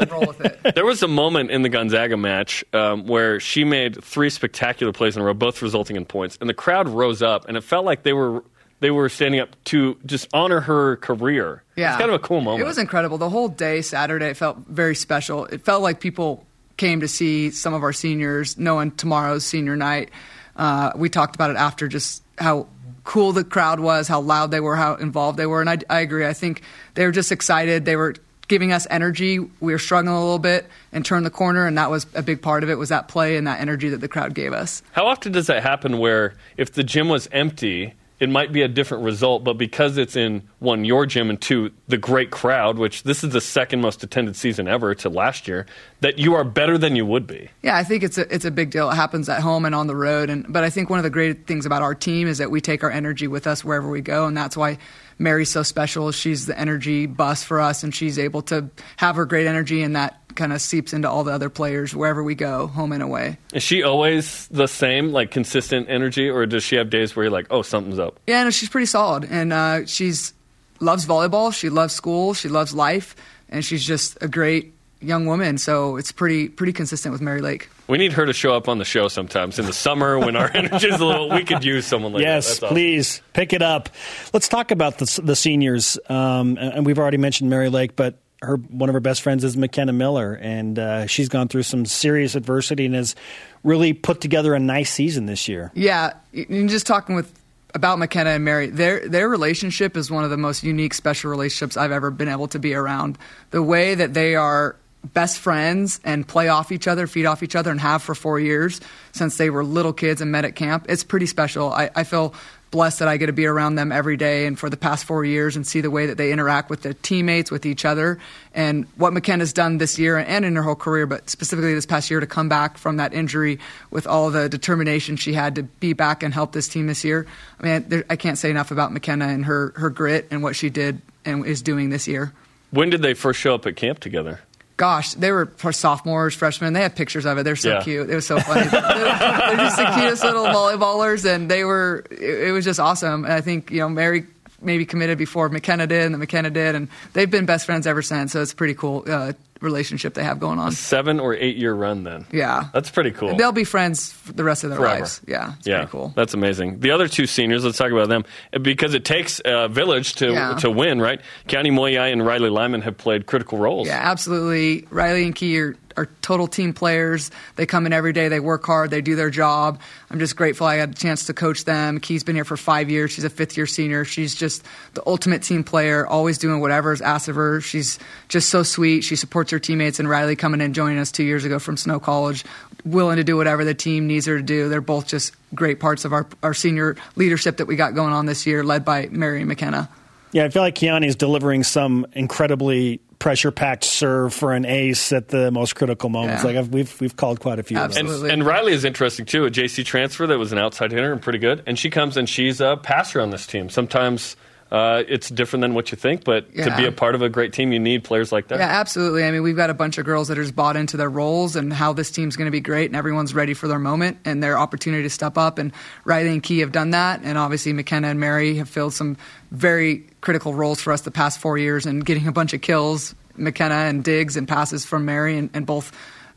Roll 0.09 0.25
with 0.25 0.41
it. 0.41 0.59
There 0.75 0.85
was 0.85 1.03
a 1.03 1.07
moment 1.07 1.51
in 1.51 1.61
the 1.61 1.69
Gonzaga 1.69 2.17
match 2.17 2.65
um, 2.73 3.05
where 3.05 3.39
she 3.39 3.63
made 3.63 4.03
three 4.03 4.31
spectacular 4.31 4.91
plays 4.91 5.15
in 5.15 5.21
a 5.21 5.25
row, 5.25 5.35
both 5.35 5.61
resulting 5.61 5.95
in 5.95 6.05
points, 6.05 6.35
and 6.41 6.49
the 6.49 6.53
crowd 6.55 6.89
rose 6.89 7.21
up, 7.21 7.47
and 7.47 7.57
it 7.57 7.63
felt 7.63 7.85
like 7.85 8.01
they 8.01 8.13
were 8.13 8.43
they 8.79 8.89
were 8.89 9.09
standing 9.09 9.39
up 9.39 9.49
to 9.65 9.97
just 10.05 10.27
honor 10.33 10.61
her 10.61 10.95
career. 10.97 11.63
Yeah, 11.75 11.91
it's 11.91 11.99
kind 11.99 12.09
of 12.09 12.15
a 12.15 12.23
cool 12.25 12.41
moment. 12.41 12.63
It 12.63 12.65
was 12.65 12.79
incredible. 12.79 13.19
The 13.19 13.29
whole 13.29 13.49
day 13.49 13.83
Saturday 13.83 14.33
felt 14.33 14.57
very 14.67 14.95
special. 14.95 15.45
It 15.45 15.63
felt 15.63 15.83
like 15.83 15.99
people 15.99 16.46
came 16.77 17.01
to 17.01 17.07
see 17.07 17.51
some 17.51 17.73
of 17.73 17.83
our 17.83 17.93
seniors, 17.93 18.57
knowing 18.57 18.91
tomorrow's 18.91 19.45
senior 19.45 19.75
night. 19.75 20.09
Uh, 20.55 20.91
we 20.95 21.09
talked 21.09 21.35
about 21.35 21.51
it 21.51 21.57
after, 21.57 21.87
just 21.87 22.23
how 22.37 22.67
cool 23.03 23.31
the 23.31 23.43
crowd 23.43 23.79
was, 23.79 24.07
how 24.07 24.19
loud 24.21 24.51
they 24.51 24.59
were, 24.59 24.75
how 24.75 24.95
involved 24.95 25.37
they 25.37 25.45
were, 25.45 25.61
and 25.61 25.69
I, 25.69 25.77
I 25.89 26.01
agree. 26.01 26.25
I 26.25 26.33
think 26.33 26.61
they 26.93 27.05
were 27.05 27.11
just 27.11 27.31
excited. 27.31 27.85
They 27.85 27.95
were 27.95 28.15
giving 28.47 28.71
us 28.71 28.87
energy. 28.89 29.39
We 29.39 29.73
were 29.73 29.79
struggling 29.79 30.15
a 30.15 30.19
little 30.19 30.39
bit 30.39 30.67
and 30.91 31.05
turned 31.05 31.25
the 31.25 31.31
corner, 31.31 31.65
and 31.65 31.77
that 31.77 31.89
was 31.89 32.05
a 32.15 32.21
big 32.21 32.41
part 32.41 32.63
of 32.63 32.69
it. 32.69 32.75
Was 32.75 32.89
that 32.89 33.07
play 33.07 33.37
and 33.37 33.47
that 33.47 33.59
energy 33.59 33.89
that 33.89 33.97
the 33.97 34.07
crowd 34.07 34.33
gave 34.33 34.53
us? 34.53 34.83
How 34.91 35.05
often 35.05 35.31
does 35.31 35.47
that 35.47 35.63
happen? 35.63 35.99
Where 35.99 36.35
if 36.57 36.73
the 36.73 36.83
gym 36.83 37.09
was 37.09 37.27
empty 37.31 37.93
it 38.19 38.29
might 38.29 38.51
be 38.51 38.63
a 38.63 38.67
different 38.67 39.03
result, 39.03 39.43
but 39.43 39.53
because 39.53 39.97
it's 39.97 40.15
in 40.15 40.47
one 40.59 40.85
your 40.85 41.05
gym 41.05 41.29
and 41.29 41.39
two 41.39 41.71
the 41.87 41.97
great 41.97 42.31
crowd, 42.31 42.77
which 42.77 43.03
this 43.03 43.23
is 43.23 43.31
the 43.31 43.41
second 43.41 43.81
most 43.81 44.03
attended 44.03 44.35
season 44.35 44.67
ever 44.67 44.95
to 44.95 45.09
last 45.09 45.47
year, 45.47 45.65
that 46.01 46.17
you 46.17 46.33
are 46.33 46.43
better 46.43 46.77
than 46.77 46.95
you 46.95 47.05
would 47.05 47.27
be. 47.27 47.49
Yeah, 47.61 47.77
I 47.77 47.83
think 47.83 48.03
it's 48.03 48.17
a 48.17 48.33
it's 48.33 48.45
a 48.45 48.51
big 48.51 48.71
deal. 48.71 48.89
It 48.89 48.95
happens 48.95 49.29
at 49.29 49.41
home 49.41 49.65
and 49.65 49.75
on 49.75 49.87
the 49.87 49.95
road, 49.95 50.29
and 50.29 50.45
but 50.51 50.63
I 50.63 50.69
think 50.69 50.89
one 50.89 50.99
of 50.99 51.03
the 51.03 51.09
great 51.09 51.45
things 51.45 51.65
about 51.65 51.81
our 51.81 51.93
team 51.93 52.27
is 52.27 52.39
that 52.39 52.49
we 52.49 52.59
take 52.59 52.83
our 52.83 52.91
energy 52.91 53.27
with 53.27 53.45
us 53.45 53.63
wherever 53.63 53.89
we 53.89 54.01
go, 54.01 54.25
and 54.25 54.35
that's 54.35 54.57
why 54.57 54.79
Mary's 55.19 55.49
so 55.49 55.63
special. 55.63 56.11
She's 56.11 56.45
the 56.45 56.57
energy 56.57 57.05
bus 57.05 57.43
for 57.43 57.59
us, 57.59 57.83
and 57.83 57.93
she's 57.93 58.19
able 58.19 58.41
to 58.43 58.69
have 58.97 59.15
her 59.15 59.25
great 59.25 59.47
energy, 59.47 59.83
and 59.83 59.95
that 59.95 60.21
kind 60.35 60.53
of 60.53 60.61
seeps 60.61 60.93
into 60.93 61.09
all 61.09 61.23
the 61.23 61.31
other 61.31 61.49
players 61.49 61.95
wherever 61.95 62.21
we 62.23 62.35
go, 62.35 62.67
home 62.67 62.91
and 62.91 63.01
away. 63.01 63.37
Is 63.53 63.63
she 63.63 63.83
always 63.83 64.47
the 64.49 64.67
same, 64.67 65.11
like 65.11 65.31
consistent 65.31 65.89
energy, 65.89 66.29
or 66.29 66.45
does 66.45 66.63
she 66.63 66.75
have 66.75 66.89
days 66.89 67.15
where 67.15 67.25
you're 67.25 67.31
like, 67.31 67.47
oh, 67.49 67.63
something's 67.63 67.99
up? 67.99 68.19
Yeah, 68.27 68.43
no, 68.43 68.51
she's 68.51 68.69
pretty 68.69 68.85
solid, 68.85 69.25
and 69.29 69.51
uh, 69.51 69.85
she's 69.85 70.33
loves 70.79 71.05
volleyball. 71.05 71.53
She 71.53 71.69
loves 71.69 71.93
school. 71.93 72.33
She 72.33 72.49
loves 72.49 72.73
life, 72.73 73.15
and 73.49 73.65
she's 73.65 73.83
just 73.83 74.17
a 74.21 74.27
great 74.27 74.73
young 75.01 75.25
woman. 75.25 75.57
So 75.57 75.97
it's 75.97 76.11
pretty 76.11 76.49
pretty 76.49 76.73
consistent 76.73 77.11
with 77.11 77.21
Mary 77.21 77.41
Lake. 77.41 77.69
We 77.87 77.97
need 77.97 78.13
her 78.13 78.25
to 78.25 78.33
show 78.33 78.53
up 78.53 78.67
on 78.67 78.77
the 78.77 78.85
show 78.85 79.07
sometimes 79.07 79.59
in 79.59 79.65
the 79.65 79.73
summer 79.73 80.19
when 80.19 80.35
our 80.35 80.51
energy 80.53 80.87
is 80.87 80.99
a 80.99 81.05
little. 81.05 81.29
We 81.29 81.43
could 81.43 81.63
use 81.63 81.85
someone 81.85 82.13
like 82.13 82.21
yes, 82.21 82.45
that. 82.45 82.49
Yes, 82.49 82.63
awesome. 82.63 82.69
please 82.69 83.21
pick 83.33 83.53
it 83.53 83.61
up. 83.61 83.89
Let's 84.33 84.47
talk 84.47 84.71
about 84.71 84.97
the, 84.97 85.21
the 85.23 85.35
seniors, 85.35 85.97
um, 86.09 86.57
and 86.59 86.85
we've 86.85 86.99
already 86.99 87.17
mentioned 87.17 87.49
Mary 87.49 87.69
Lake, 87.69 87.95
but 87.95 88.19
her 88.41 88.57
one 88.57 88.89
of 88.89 88.93
her 88.93 88.99
best 88.99 89.21
friends 89.21 89.43
is 89.43 89.57
McKenna 89.57 89.93
Miller, 89.93 90.33
and 90.33 90.77
uh, 90.77 91.07
she's 91.07 91.29
gone 91.29 91.47
through 91.47 91.63
some 91.63 91.85
serious 91.85 92.35
adversity 92.35 92.85
and 92.85 92.95
has 92.95 93.15
really 93.63 93.93
put 93.93 94.21
together 94.21 94.53
a 94.53 94.59
nice 94.59 94.91
season 94.91 95.25
this 95.25 95.47
year. 95.47 95.71
Yeah, 95.73 96.13
just 96.33 96.85
talking 96.85 97.15
with 97.15 97.33
about 97.73 97.99
McKenna 97.99 98.31
and 98.31 98.45
Mary, 98.45 98.67
their 98.67 99.07
their 99.07 99.29
relationship 99.29 99.97
is 99.97 100.11
one 100.11 100.23
of 100.23 100.29
the 100.29 100.37
most 100.37 100.63
unique, 100.63 100.93
special 100.93 101.31
relationships 101.31 101.77
I've 101.77 101.91
ever 101.91 102.11
been 102.11 102.27
able 102.27 102.47
to 102.49 102.59
be 102.59 102.73
around. 102.73 103.17
The 103.51 103.63
way 103.63 103.95
that 103.95 104.13
they 104.13 104.35
are 104.35 104.75
best 105.13 105.39
friends 105.39 105.99
and 106.03 106.27
play 106.27 106.47
off 106.47 106.71
each 106.71 106.87
other, 106.87 107.07
feed 107.07 107.25
off 107.25 107.43
each 107.43 107.55
other, 107.55 107.71
and 107.71 107.79
have 107.79 108.01
for 108.01 108.15
four 108.15 108.39
years 108.39 108.81
since 109.11 109.37
they 109.37 109.49
were 109.49 109.63
little 109.63 109.93
kids 109.93 110.21
and 110.21 110.31
met 110.31 110.45
at 110.45 110.55
camp. 110.55 110.85
It's 110.89 111.03
pretty 111.03 111.25
special. 111.25 111.71
I, 111.71 111.89
I 111.95 112.03
feel 112.03 112.33
blessed 112.71 112.99
that 112.99 113.07
I 113.07 113.17
get 113.17 113.27
to 113.27 113.33
be 113.33 113.45
around 113.45 113.75
them 113.75 113.91
every 113.91 114.17
day 114.17 114.45
and 114.45 114.59
for 114.59 114.69
the 114.69 114.77
past 114.77 115.05
four 115.05 115.23
years 115.23 115.55
and 115.55 115.65
see 115.65 115.81
the 115.81 115.91
way 115.91 116.07
that 116.07 116.17
they 116.17 116.31
interact 116.31 116.69
with 116.69 116.81
their 116.81 116.93
teammates, 116.93 117.49
with 117.49 117.65
each 117.65 117.85
other, 117.85 118.19
and 118.53 118.85
what 118.97 119.13
McKenna's 119.13 119.53
done 119.53 119.77
this 119.77 119.97
year 119.97 120.17
and 120.17 120.43
in 120.43 120.55
her 120.55 120.63
whole 120.63 120.75
career, 120.75 121.05
but 121.05 121.29
specifically 121.29 121.73
this 121.73 121.85
past 121.85 122.11
year 122.11 122.19
to 122.19 122.27
come 122.27 122.49
back 122.49 122.77
from 122.77 122.97
that 122.97 123.13
injury 123.13 123.59
with 123.89 124.05
all 124.05 124.29
the 124.29 124.49
determination 124.49 125.15
she 125.15 125.33
had 125.33 125.55
to 125.55 125.63
be 125.63 125.93
back 125.93 126.23
and 126.23 126.33
help 126.33 126.51
this 126.51 126.67
team 126.67 126.87
this 126.87 127.03
year. 127.03 127.25
I 127.59 127.63
mean, 127.63 127.85
there, 127.87 128.05
I 128.09 128.15
can't 128.15 128.37
say 128.37 128.49
enough 128.49 128.71
about 128.71 128.91
McKenna 128.91 129.27
and 129.27 129.45
her, 129.45 129.73
her 129.77 129.89
grit 129.89 130.27
and 130.29 130.43
what 130.43 130.55
she 130.55 130.69
did 130.69 131.01
and 131.23 131.45
is 131.45 131.61
doing 131.61 131.89
this 131.89 132.07
year. 132.07 132.33
When 132.71 132.89
did 132.89 133.01
they 133.01 133.13
first 133.13 133.39
show 133.39 133.55
up 133.55 133.65
at 133.65 133.77
camp 133.77 133.99
together? 133.99 134.41
Gosh, 134.77 135.13
they 135.15 135.31
were 135.31 135.51
sophomores, 135.71 136.35
freshmen. 136.35 136.73
They 136.73 136.81
have 136.81 136.95
pictures 136.95 137.25
of 137.25 137.37
it. 137.37 137.43
They're 137.43 137.55
so 137.55 137.69
yeah. 137.69 137.81
cute. 137.81 138.09
It 138.09 138.15
was 138.15 138.27
so 138.27 138.39
funny. 138.39 138.67
they're, 138.69 138.81
they're, 138.81 139.57
just 139.57 139.77
the 139.77 139.91
cutest 139.95 140.23
little 140.23 140.45
volleyballers, 140.45 141.25
and 141.25 141.49
they 141.51 141.63
were. 141.63 142.05
It, 142.11 142.49
it, 142.49 142.51
was 142.51 142.63
just 142.63 142.79
awesome. 142.79 143.25
And 143.25 143.33
I 143.33 143.41
think 143.41 143.71
you 143.71 143.79
know 143.79 143.89
Mary 143.89 144.27
maybe 144.61 144.85
committed 144.85 145.17
before 145.17 145.49
McKenna 145.49 145.87
did, 145.87 146.05
and 146.05 146.17
McKenna 146.17 146.49
did, 146.49 146.75
and 146.75 146.87
they've 147.13 147.29
been 147.29 147.45
best 147.45 147.65
friends 147.65 147.85
ever 147.87 148.01
since. 148.01 148.31
So 148.31 148.41
it's 148.41 148.53
pretty 148.53 148.75
cool 148.75 149.03
uh, 149.07 149.33
relationship 149.61 150.13
they 150.13 150.23
have 150.23 150.39
going 150.39 150.59
on. 150.59 150.69
A 150.69 150.71
seven 150.71 151.19
or 151.19 151.33
eight 151.35 151.57
year 151.57 151.73
run, 151.73 152.03
then. 152.03 152.25
Yeah, 152.31 152.69
that's 152.73 152.89
pretty 152.89 153.11
cool. 153.11 153.35
They'll 153.35 153.51
be 153.51 153.63
friends 153.63 154.11
for 154.11 154.33
the 154.33 154.43
rest 154.43 154.63
of 154.63 154.69
their 154.69 154.79
Forever. 154.79 154.99
lives. 155.01 155.21
Yeah, 155.27 155.53
yeah, 155.63 155.85
cool. 155.85 156.13
That's 156.15 156.33
amazing. 156.33 156.79
The 156.79 156.91
other 156.91 157.07
two 157.07 157.25
seniors, 157.25 157.65
let's 157.65 157.77
talk 157.77 157.91
about 157.91 158.09
them 158.09 158.25
because 158.61 158.93
it 158.93 159.05
takes 159.05 159.41
a 159.45 159.67
village 159.67 160.13
to 160.15 160.31
yeah. 160.31 160.55
to 160.55 160.69
win, 160.69 161.01
right? 161.01 161.21
Keani 161.47 161.71
Moyai 161.71 162.11
and 162.11 162.25
Riley 162.25 162.49
Lyman 162.49 162.81
have 162.81 162.97
played 162.97 163.25
critical 163.25 163.57
roles. 163.57 163.87
Yeah, 163.87 163.99
absolutely. 164.03 164.87
Riley 164.89 165.25
and 165.25 165.35
Key 165.35 165.59
are 165.59 165.75
are 165.97 166.07
total 166.21 166.47
team 166.47 166.73
players. 166.73 167.31
They 167.55 167.65
come 167.65 167.85
in 167.85 167.93
every 167.93 168.13
day, 168.13 168.29
they 168.29 168.39
work 168.39 168.65
hard, 168.65 168.91
they 168.91 169.01
do 169.01 169.15
their 169.15 169.29
job. 169.29 169.81
I'm 170.09 170.19
just 170.19 170.35
grateful 170.35 170.67
I 170.67 170.75
had 170.75 170.91
a 170.91 170.93
chance 170.93 171.25
to 171.25 171.33
coach 171.33 171.65
them. 171.65 171.99
Key's 171.99 172.23
been 172.23 172.35
here 172.35 172.45
for 172.45 172.55
five 172.55 172.89
years. 172.89 173.11
She's 173.11 173.23
a 173.23 173.29
fifth 173.29 173.57
year 173.57 173.65
senior. 173.65 174.05
She's 174.05 174.35
just 174.35 174.63
the 174.93 175.03
ultimate 175.05 175.41
team 175.43 175.63
player, 175.63 176.05
always 176.07 176.37
doing 176.37 176.61
whatever 176.61 176.93
is 176.93 177.01
asked 177.01 177.27
of 177.27 177.35
her. 177.35 177.59
She's 177.59 177.99
just 178.29 178.49
so 178.49 178.63
sweet. 178.63 179.01
She 179.01 179.15
supports 179.15 179.51
her 179.51 179.59
teammates. 179.59 179.99
And 179.99 180.07
Riley 180.07 180.35
coming 180.35 180.61
in 180.61 180.73
joining 180.73 180.99
us 180.99 181.11
two 181.11 181.23
years 181.23 181.43
ago 181.43 181.59
from 181.59 181.75
Snow 181.75 181.99
College, 181.99 182.45
willing 182.85 183.17
to 183.17 183.23
do 183.23 183.35
whatever 183.35 183.65
the 183.65 183.73
team 183.73 184.07
needs 184.07 184.27
her 184.27 184.37
to 184.37 184.43
do. 184.43 184.69
They're 184.69 184.81
both 184.81 185.07
just 185.07 185.35
great 185.55 185.79
parts 185.79 186.05
of 186.05 186.13
our, 186.13 186.27
our 186.43 186.53
senior 186.53 186.95
leadership 187.15 187.57
that 187.57 187.65
we 187.65 187.75
got 187.75 187.95
going 187.95 188.13
on 188.13 188.27
this 188.27 188.45
year, 188.45 188.63
led 188.63 188.85
by 188.85 189.07
Mary 189.11 189.43
McKenna. 189.43 189.89
Yeah, 190.31 190.45
I 190.45 190.49
feel 190.49 190.61
like 190.61 190.75
Keani 190.75 191.07
is 191.07 191.15
delivering 191.15 191.63
some 191.63 192.05
incredibly 192.13 192.99
pressure 193.19 193.51
packed 193.51 193.83
serve 193.83 194.33
for 194.33 194.53
an 194.53 194.65
ace 194.65 195.11
at 195.11 195.29
the 195.29 195.51
most 195.51 195.75
critical 195.75 196.09
moments. 196.09 196.43
Yeah. 196.43 196.47
Like 196.47 196.57
I've, 196.57 196.69
we've 196.69 197.01
we've 197.01 197.15
called 197.15 197.39
quite 197.39 197.59
a 197.59 197.63
few. 197.63 197.77
Absolutely. 197.77 198.29
And, 198.29 198.41
and, 198.41 198.47
Riley 198.47 198.73
is 198.73 198.85
interesting 198.85 199.25
too. 199.25 199.45
A 199.45 199.51
JC 199.51 199.83
transfer 199.85 200.27
that 200.27 200.37
was 200.37 200.51
an 200.51 200.57
outside 200.57 200.91
hitter 200.91 201.11
and 201.11 201.21
pretty 201.21 201.39
good, 201.39 201.63
and 201.65 201.77
she 201.77 201.89
comes 201.89 202.17
and 202.17 202.29
she's 202.29 202.61
a 202.61 202.77
passer 202.77 203.21
on 203.21 203.29
this 203.29 203.47
team. 203.47 203.69
Sometimes 203.69 204.35
uh, 204.71 205.03
it's 205.07 205.29
different 205.29 205.61
than 205.61 205.73
what 205.73 205.91
you 205.91 205.97
think, 205.97 206.23
but 206.23 206.47
yeah. 206.53 206.65
to 206.65 206.75
be 206.75 206.85
a 206.85 206.91
part 206.91 207.15
of 207.15 207.21
a 207.21 207.29
great 207.29 207.53
team, 207.53 207.71
you 207.71 207.79
need 207.79 208.03
players 208.03 208.31
like 208.31 208.49
that. 208.49 208.59
Yeah, 208.59 208.67
absolutely. 208.67 209.23
I 209.23 209.31
mean, 209.31 209.43
we've 209.43 209.55
got 209.55 209.69
a 209.69 209.73
bunch 209.73 209.97
of 209.97 210.05
girls 210.05 210.27
that 210.27 210.37
are 210.37 210.43
just 210.43 210.55
bought 210.55 210.75
into 210.75 210.97
their 210.97 211.09
roles 211.09 211.55
and 211.55 211.71
how 211.71 211.93
this 211.93 212.11
team's 212.11 212.35
going 212.35 212.47
to 212.47 212.51
be 212.51 212.59
great, 212.59 212.87
and 212.87 212.95
everyone's 212.95 213.33
ready 213.33 213.53
for 213.53 213.67
their 213.67 213.79
moment 213.79 214.17
and 214.25 214.43
their 214.43 214.57
opportunity 214.57 215.03
to 215.03 215.09
step 215.09 215.37
up. 215.37 215.57
And 215.57 215.71
Riley 216.03 216.29
and 216.29 216.43
Key 216.43 216.59
have 216.59 216.71
done 216.71 216.89
that, 216.91 217.21
and 217.23 217.37
obviously 217.37 217.71
McKenna 217.73 218.09
and 218.09 218.19
Mary 218.19 218.55
have 218.55 218.67
filled 218.67 218.93
some 218.93 219.17
very 219.51 220.05
critical 220.21 220.53
roles 220.53 220.81
for 220.81 220.91
us 220.91 221.01
the 221.01 221.11
past 221.11 221.39
four 221.39 221.57
years 221.57 221.85
and 221.85 222.05
getting 222.05 222.27
a 222.27 222.31
bunch 222.33 222.53
of 222.53 222.61
kills. 222.61 223.15
McKenna 223.37 223.75
and 223.75 224.03
Diggs 224.03 224.35
and 224.35 224.47
passes 224.47 224.85
from 224.85 225.05
Mary, 225.05 225.37
and, 225.37 225.49
and 225.53 225.65
both 225.65 225.91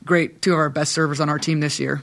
great, 0.04 0.40
two 0.42 0.52
of 0.52 0.58
our 0.58 0.70
best 0.70 0.92
servers 0.92 1.20
on 1.20 1.28
our 1.28 1.38
team 1.38 1.60
this 1.60 1.80
year. 1.80 2.02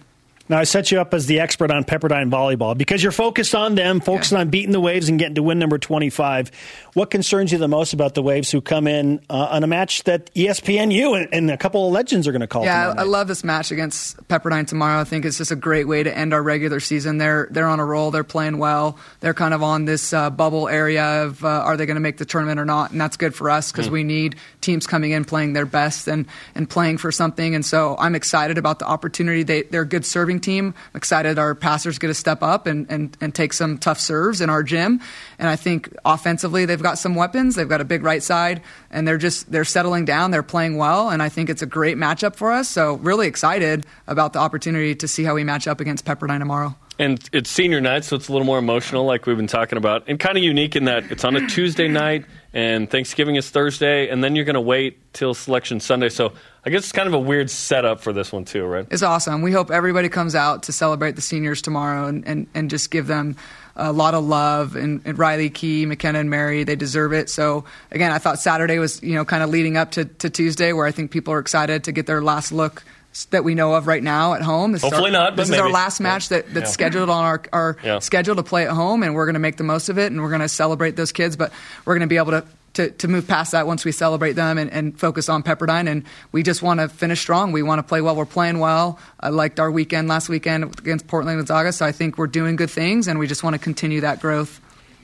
Now, 0.49 0.59
I 0.59 0.63
set 0.63 0.91
you 0.91 1.01
up 1.01 1.13
as 1.13 1.25
the 1.25 1.39
expert 1.39 1.71
on 1.71 1.83
Pepperdine 1.83 2.31
volleyball 2.31 2.77
because 2.77 3.03
you're 3.03 3.11
focused 3.11 3.53
on 3.53 3.75
them, 3.75 3.99
focused 3.99 4.31
yeah. 4.31 4.39
on 4.39 4.49
beating 4.49 4.71
the 4.71 4.79
Waves 4.79 5.09
and 5.09 5.19
getting 5.19 5.35
to 5.35 5.43
win 5.43 5.59
number 5.59 5.77
25. 5.77 6.51
What 6.93 7.09
concerns 7.09 7.51
you 7.51 7.57
the 7.57 7.67
most 7.67 7.93
about 7.93 8.15
the 8.15 8.23
Waves 8.23 8.49
who 8.49 8.61
come 8.61 8.87
in 8.87 9.19
uh, 9.29 9.47
on 9.51 9.63
a 9.63 9.67
match 9.67 10.03
that 10.03 10.33
ESPNU 10.33 11.19
and, 11.19 11.33
and, 11.33 11.51
a 11.51 11.57
couple 11.57 11.85
of 11.85 11.93
legends 11.93 12.27
are 12.27 12.31
going 12.31 12.41
to 12.41 12.47
call? 12.47 12.63
Yeah, 12.63 12.93
I, 12.97 13.01
I 13.01 13.03
love 13.03 13.27
this 13.27 13.43
match 13.43 13.71
against 13.71 14.17
Pepperdine 14.27 14.67
tomorrow. 14.67 15.01
I 15.01 15.03
think 15.03 15.25
it's 15.25 15.37
just 15.37 15.51
a 15.51 15.55
great 15.55 15.87
way 15.87 16.03
to 16.03 16.17
end 16.17 16.33
our 16.33 16.41
regular 16.41 16.79
season. 16.79 17.17
They're 17.17 17.47
they're 17.51 17.67
on 17.67 17.79
a 17.79 17.85
roll. 17.85 18.11
They're 18.11 18.23
playing 18.23 18.57
well. 18.57 18.97
They're 19.19 19.33
kind 19.33 19.53
of 19.53 19.63
on 19.63 19.85
this 19.85 20.13
uh, 20.13 20.29
bubble 20.29 20.67
area 20.69 21.23
of 21.23 21.43
uh, 21.43 21.47
are 21.47 21.77
they 21.77 21.85
going 21.85 21.95
to 21.95 22.01
make 22.01 22.17
the 22.17 22.25
tournament 22.25 22.59
or 22.59 22.65
not, 22.65 22.91
and 22.91 22.99
that's 22.99 23.17
good 23.17 23.35
for 23.35 23.49
us 23.49 23.71
because 23.71 23.89
mm. 23.89 23.91
we 23.91 24.03
need 24.03 24.35
teams 24.61 24.87
coming 24.87 25.11
in 25.11 25.25
playing 25.25 25.53
their 25.53 25.65
best 25.65 26.07
and 26.07 26.25
and 26.55 26.69
playing 26.69 26.97
for 26.97 27.11
something. 27.11 27.53
And 27.53 27.65
so 27.65 27.95
I'm 27.99 28.15
excited 28.15 28.57
about 28.57 28.79
the 28.79 28.85
opportunity. 28.85 29.43
They 29.43 29.63
they're 29.63 29.85
good 29.85 30.05
serving 30.05 30.36
team. 30.39 30.73
I'm 30.93 30.97
excited 30.97 31.39
our 31.39 31.55
passers 31.55 31.99
get 31.99 32.07
to 32.07 32.13
step 32.13 32.43
up 32.43 32.67
and, 32.67 32.89
and, 32.89 33.17
and 33.21 33.33
take 33.33 33.53
some 33.53 33.77
tough 33.77 33.99
serves 33.99 34.41
in 34.41 34.49
our 34.49 34.63
gym. 34.63 35.01
And 35.39 35.47
I 35.47 35.55
think 35.55 35.95
offensively 36.05 36.65
they've 36.65 36.81
got 36.81 36.97
some 36.97 37.15
weapons. 37.15 37.55
They've 37.55 37.69
got 37.69 37.81
a 37.81 37.85
big 37.85 38.03
right 38.03 38.23
side 38.23 38.61
and 38.91 39.07
they're 39.07 39.17
just 39.17 39.51
they're 39.51 39.65
settling 39.65 40.05
down. 40.05 40.31
They're 40.31 40.43
playing 40.43 40.77
well, 40.77 41.09
and 41.09 41.21
I 41.21 41.29
think 41.29 41.49
it's 41.49 41.61
a 41.61 41.65
great 41.65 41.97
matchup 41.97 42.35
for 42.35 42.51
us. 42.51 42.69
So 42.69 42.95
really 42.95 43.27
excited 43.27 43.85
about 44.07 44.33
the 44.33 44.39
opportunity 44.39 44.95
to 44.95 45.07
see 45.07 45.23
how 45.23 45.35
we 45.35 45.43
match 45.43 45.67
up 45.67 45.79
against 45.79 46.05
Pepperdine 46.05 46.39
tomorrow. 46.39 46.75
And 46.99 47.29
it's 47.31 47.51
senior 47.51 47.79
night, 47.79 48.05
so 48.05 48.15
it's 48.15 48.27
a 48.27 48.31
little 48.31 48.45
more 48.45 48.57
emotional, 48.57 49.05
like 49.05 49.27
we've 49.27 49.37
been 49.37 49.45
talking 49.45 49.77
about, 49.77 50.05
and 50.07 50.19
kind 50.19 50.35
of 50.35 50.43
unique 50.43 50.75
in 50.75 50.85
that 50.85 51.11
it's 51.11 51.23
on 51.23 51.35
a 51.35 51.45
Tuesday 51.47 51.87
night 51.87 52.25
and 52.53 52.89
Thanksgiving 52.89 53.35
is 53.35 53.51
Thursday, 53.51 54.09
and 54.09 54.23
then 54.23 54.35
you're 54.35 54.45
going 54.45 54.55
to 54.55 54.61
wait 54.61 55.13
till 55.13 55.35
Selection 55.35 55.79
Sunday. 55.79 56.09
So 56.09 56.33
I 56.67 56.69
guess 56.69 56.83
it's 56.83 56.91
kind 56.91 57.07
of 57.07 57.13
a 57.13 57.19
weird 57.19 57.49
setup 57.49 58.01
for 58.01 58.11
this 58.11 58.33
one 58.33 58.43
too, 58.43 58.65
right? 58.65 58.85
It's 58.91 59.01
awesome. 59.01 59.41
We 59.41 59.53
hope 59.53 59.71
everybody 59.71 60.09
comes 60.09 60.35
out 60.35 60.63
to 60.63 60.73
celebrate 60.73 61.15
the 61.15 61.21
seniors 61.21 61.61
tomorrow 61.61 62.07
and, 62.07 62.27
and, 62.27 62.47
and 62.53 62.69
just 62.69 62.91
give 62.91 63.07
them 63.07 63.37
a 63.77 63.93
lot 63.93 64.13
of 64.13 64.25
love. 64.25 64.75
And, 64.75 65.01
and 65.05 65.17
Riley 65.17 65.49
Key, 65.49 65.85
McKenna, 65.85 66.19
and 66.19 66.29
Mary, 66.29 66.65
they 66.65 66.75
deserve 66.75 67.13
it. 67.13 67.29
So 67.29 67.63
again, 67.89 68.11
I 68.11 68.17
thought 68.17 68.39
Saturday 68.39 68.79
was 68.79 69.01
you 69.01 69.15
know 69.15 69.23
kind 69.23 69.43
of 69.43 69.49
leading 69.49 69.77
up 69.77 69.91
to, 69.91 70.03
to 70.03 70.29
Tuesday, 70.29 70.73
where 70.73 70.85
I 70.85 70.91
think 70.91 71.09
people 71.09 71.33
are 71.33 71.39
excited 71.39 71.85
to 71.85 71.93
get 71.93 72.05
their 72.05 72.21
last 72.21 72.51
look 72.51 72.83
that 73.29 73.45
we 73.45 73.55
know 73.55 73.73
of 73.73 73.87
right 73.87 74.03
now 74.03 74.33
at 74.33 74.41
home. 74.41 74.73
This 74.73 74.81
Hopefully 74.81 75.15
our, 75.15 75.29
not. 75.29 75.35
this 75.37 75.49
maybe. 75.49 75.59
is 75.59 75.61
our 75.61 75.71
last 75.71 76.01
match 76.01 76.27
that, 76.29 76.53
that's 76.53 76.69
yeah. 76.69 76.71
scheduled 76.71 77.09
on 77.09 77.23
our, 77.23 77.41
our 77.53 77.77
yeah. 77.81 77.99
schedule 77.99 78.35
to 78.35 78.43
play 78.43 78.67
at 78.67 78.73
home, 78.73 79.03
and 79.03 79.15
we're 79.15 79.25
going 79.25 79.35
to 79.35 79.39
make 79.39 79.55
the 79.55 79.63
most 79.63 79.87
of 79.87 79.97
it, 79.97 80.11
and 80.11 80.21
we're 80.21 80.29
going 80.29 80.41
to 80.41 80.49
celebrate 80.49 80.97
those 80.97 81.13
kids. 81.13 81.37
But 81.37 81.53
we're 81.85 81.93
going 81.93 82.01
to 82.01 82.07
be 82.07 82.17
able 82.17 82.31
to 82.31 82.45
to, 82.77 82.91
to 82.91 83.07
move 83.07 83.27
past 83.27 83.51
that 83.51 83.67
once 83.67 83.83
we 83.83 83.91
celebrate 83.91 84.33
them 84.33 84.57
and, 84.57 84.71
and 84.71 84.97
focus 84.97 85.29
on 85.29 85.43
Pepperdine. 85.43 85.89
And 85.89 86.03
we 86.31 86.43
just 86.43 86.61
want 86.61 86.79
to 86.79 86.87
finish 86.87 87.19
strong. 87.19 87.51
We 87.51 87.63
want 87.63 87.79
to 87.79 87.83
play 87.83 88.01
well. 88.01 88.15
We're 88.15 88.25
playing 88.25 88.59
well. 88.59 88.99
I 89.19 89.29
liked 89.29 89.59
our 89.59 89.69
weekend 89.69 90.07
last 90.07 90.29
weekend 90.29 90.63
against 90.79 91.07
Portland 91.07 91.39
Gonzaga, 91.39 91.73
so 91.73 91.85
I 91.85 91.91
think 91.91 92.17
we're 92.17 92.27
doing 92.27 92.55
good 92.55 92.69
things, 92.69 93.07
and 93.07 93.19
we 93.19 93.27
just 93.27 93.43
want 93.43 93.55
to 93.55 93.59
continue 93.59 94.01
that 94.01 94.21
growth. 94.21 94.61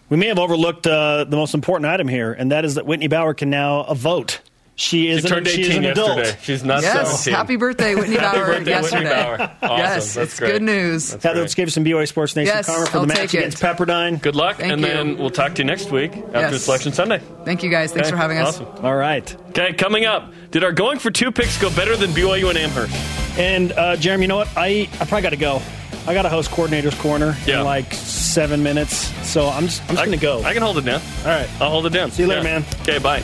We 0.10 0.18
may 0.18 0.28
have 0.28 0.40
overlooked 0.40 0.86
uh, 0.86 1.24
the 1.24 1.36
most 1.36 1.54
important 1.54 1.88
item 1.88 2.08
here, 2.08 2.32
and 2.32 2.52
that 2.52 2.66
is 2.66 2.76
that 2.76 2.86
Whitney 2.86 3.08
Bauer 3.08 3.34
can 3.34 3.50
now 3.50 3.92
vote. 3.94 4.40
She 4.76 5.08
is 5.08 5.22
she 5.22 5.28
turned 5.28 5.46
an, 5.46 5.54
18 5.54 5.64
she 5.64 5.78
an 5.78 5.84
yesterday. 5.84 6.22
adult. 6.22 6.38
She's 6.42 6.64
not 6.64 6.82
yes. 6.82 7.24
17. 7.24 7.34
Happy 7.34 7.56
birthday, 7.58 7.94
Whitney 7.94 8.18
Bauer, 8.18 8.24
Happy 8.24 8.40
birthday, 8.40 8.72
yesterday. 8.72 9.04
Whitney 9.04 9.24
Bauer. 9.24 9.52
Awesome. 9.62 9.78
Yes, 9.78 10.14
That's 10.16 10.32
it's 10.32 10.40
great. 10.40 10.52
good 10.52 10.62
news. 10.64 11.12
That's 11.12 11.24
Heather, 11.24 11.42
let's 11.42 11.54
give 11.54 11.72
some 11.72 11.86
BYU 11.86 12.08
Sports 12.08 12.36
Nation 12.36 12.56
yes, 12.56 12.66
karma 12.66 12.86
for 12.88 12.98
I'll 12.98 13.02
the 13.02 13.08
match 13.08 13.34
against 13.36 13.62
Pepperdine. 13.62 14.20
Good 14.20 14.36
luck, 14.36 14.58
Thank 14.58 14.74
and 14.74 14.82
you. 14.82 14.88
then 14.88 15.18
we'll 15.18 15.30
talk 15.30 15.54
to 15.56 15.62
you 15.62 15.66
next 15.66 15.92
week 15.92 16.12
after 16.14 16.40
yes. 16.40 16.64
Selection 16.64 16.92
Sunday. 16.92 17.22
Thank 17.46 17.62
you, 17.62 17.70
guys. 17.70 17.92
Thanks 17.92 18.08
okay. 18.08 18.16
for 18.16 18.22
having 18.22 18.40
us. 18.40 18.60
Awesome. 18.60 18.86
All 18.86 18.96
right. 18.96 19.36
Okay, 19.50 19.74
coming 19.74 20.06
up, 20.06 20.34
did 20.50 20.64
our 20.64 20.72
going 20.72 20.98
for 20.98 21.12
two 21.12 21.32
picks 21.32 21.62
go 21.62 21.70
better 21.76 21.96
than 21.96 22.10
BYU 22.12 22.50
and 22.50 22.58
Amherst? 22.58 22.96
And 23.38 23.72
uh, 23.74 23.96
Jeremy, 23.96 24.24
you 24.24 24.28
know 24.28 24.38
what? 24.38 24.50
I 24.58 24.90
I 24.94 25.06
probably 25.06 25.22
got 25.22 25.30
to 25.30 25.38
go. 25.38 25.62
I 26.06 26.14
got 26.14 26.24
to 26.24 26.30
host 26.30 26.50
coordinator's 26.50 26.96
corner 26.96 27.38
yeah. 27.46 27.60
in 27.60 27.66
like 27.66 27.94
seven 27.94 28.64
minutes, 28.64 28.96
so 29.28 29.48
I'm 29.48 29.66
just 29.66 29.82
I'm 29.84 29.96
just 29.96 30.06
gonna 30.06 30.18
go. 30.18 30.44
I 30.44 30.54
can 30.54 30.64
hold 30.64 30.78
it 30.80 30.86
down. 30.86 31.02
All 31.20 31.28
right, 31.28 31.50
I'll 31.62 31.70
hold 31.70 31.86
it 31.86 31.94
down. 31.94 32.12
See 32.12 32.24
you 32.24 32.28
later, 32.28 32.42
yeah. 32.42 32.60
man. 32.60 32.66
Okay, 32.82 32.98
bye. 33.00 33.24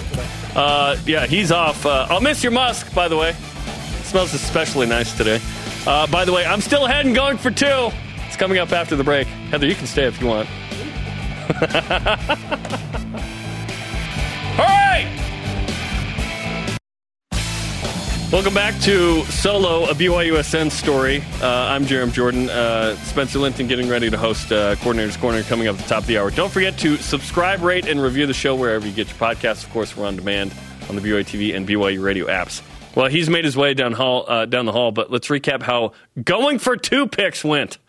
Uh, 0.56 0.98
yeah, 1.06 1.26
he's 1.26 1.52
off. 1.52 1.86
Uh, 1.86 2.08
I'll 2.10 2.22
miss 2.22 2.44
your 2.44 2.52
musk, 2.52 2.94
by 2.94 3.08
the 3.08 3.18
way. 3.18 3.34
Smells 4.04 4.34
especially 4.34 4.88
nice 4.88 5.16
today. 5.16 5.40
Uh, 5.86 6.08
by 6.08 6.26
the 6.26 6.34
way, 6.34 6.46
I'm 6.46 6.62
still 6.62 6.86
ahead 6.86 7.06
and 7.06 7.16
going 7.16 7.38
for 7.38 7.52
two. 7.52 7.90
It's 8.28 8.36
coming 8.36 8.58
up 8.58 8.72
after 8.72 8.96
the 8.96 9.04
break. 9.04 9.28
Heather, 9.52 9.68
you 9.68 9.76
can 9.76 9.88
stay 9.88 10.06
if 10.06 10.20
you 10.20 10.28
want. 10.28 10.50
All 14.60 14.66
right. 14.66 15.19
Welcome 18.32 18.54
back 18.54 18.80
to 18.82 19.24
Solo, 19.24 19.86
a 19.86 19.96
BYUSN 19.96 20.70
story. 20.70 21.24
Uh, 21.42 21.48
I'm 21.48 21.88
Jarom 21.88 22.14
Jordan. 22.14 22.48
Uh, 22.48 22.96
Spencer 22.98 23.40
Linton 23.40 23.66
getting 23.66 23.90
ready 23.90 24.08
to 24.12 24.20
host 24.20 24.52
uh, 24.52 24.76
Coordinator's 24.76 25.18
Corner 25.18 25.42
coming 25.42 25.68
up 25.68 25.78
at 25.78 25.82
the 25.82 25.90
top 25.90 26.02
of 26.02 26.08
the 26.08 26.20
hour. 26.20 26.30
Don't 26.30 26.52
forget 26.52 26.78
to 26.78 26.98
subscribe, 26.98 27.64
rate, 27.64 27.88
and 27.88 28.00
review 28.00 28.28
the 28.28 28.34
show 28.36 28.54
wherever 28.56 28.86
you 28.86 28.94
get 28.94 29.08
your 29.08 29.18
podcasts. 29.18 29.64
Of 29.64 29.72
course, 29.72 29.98
we're 29.98 30.06
on 30.06 30.16
demand 30.16 30.54
on 30.90 30.96
the 30.96 31.02
BYU 31.02 31.22
TV 31.22 31.56
and 31.56 31.68
BYU 31.68 32.04
radio 32.04 32.28
apps. 32.28 32.62
Well, 32.96 33.08
he's 33.08 33.32
made 33.32 33.46
his 33.46 33.58
way 33.58 33.74
down 33.74 33.94
hall 33.94 34.26
uh, 34.28 34.46
down 34.46 34.68
the 34.68 34.74
hall, 34.74 34.92
but 34.92 35.12
let's 35.12 35.28
recap 35.30 35.64
how 35.64 35.94
going 36.24 36.60
for 36.60 36.78
two 36.78 37.08
picks 37.08 37.44
went. 37.44 37.80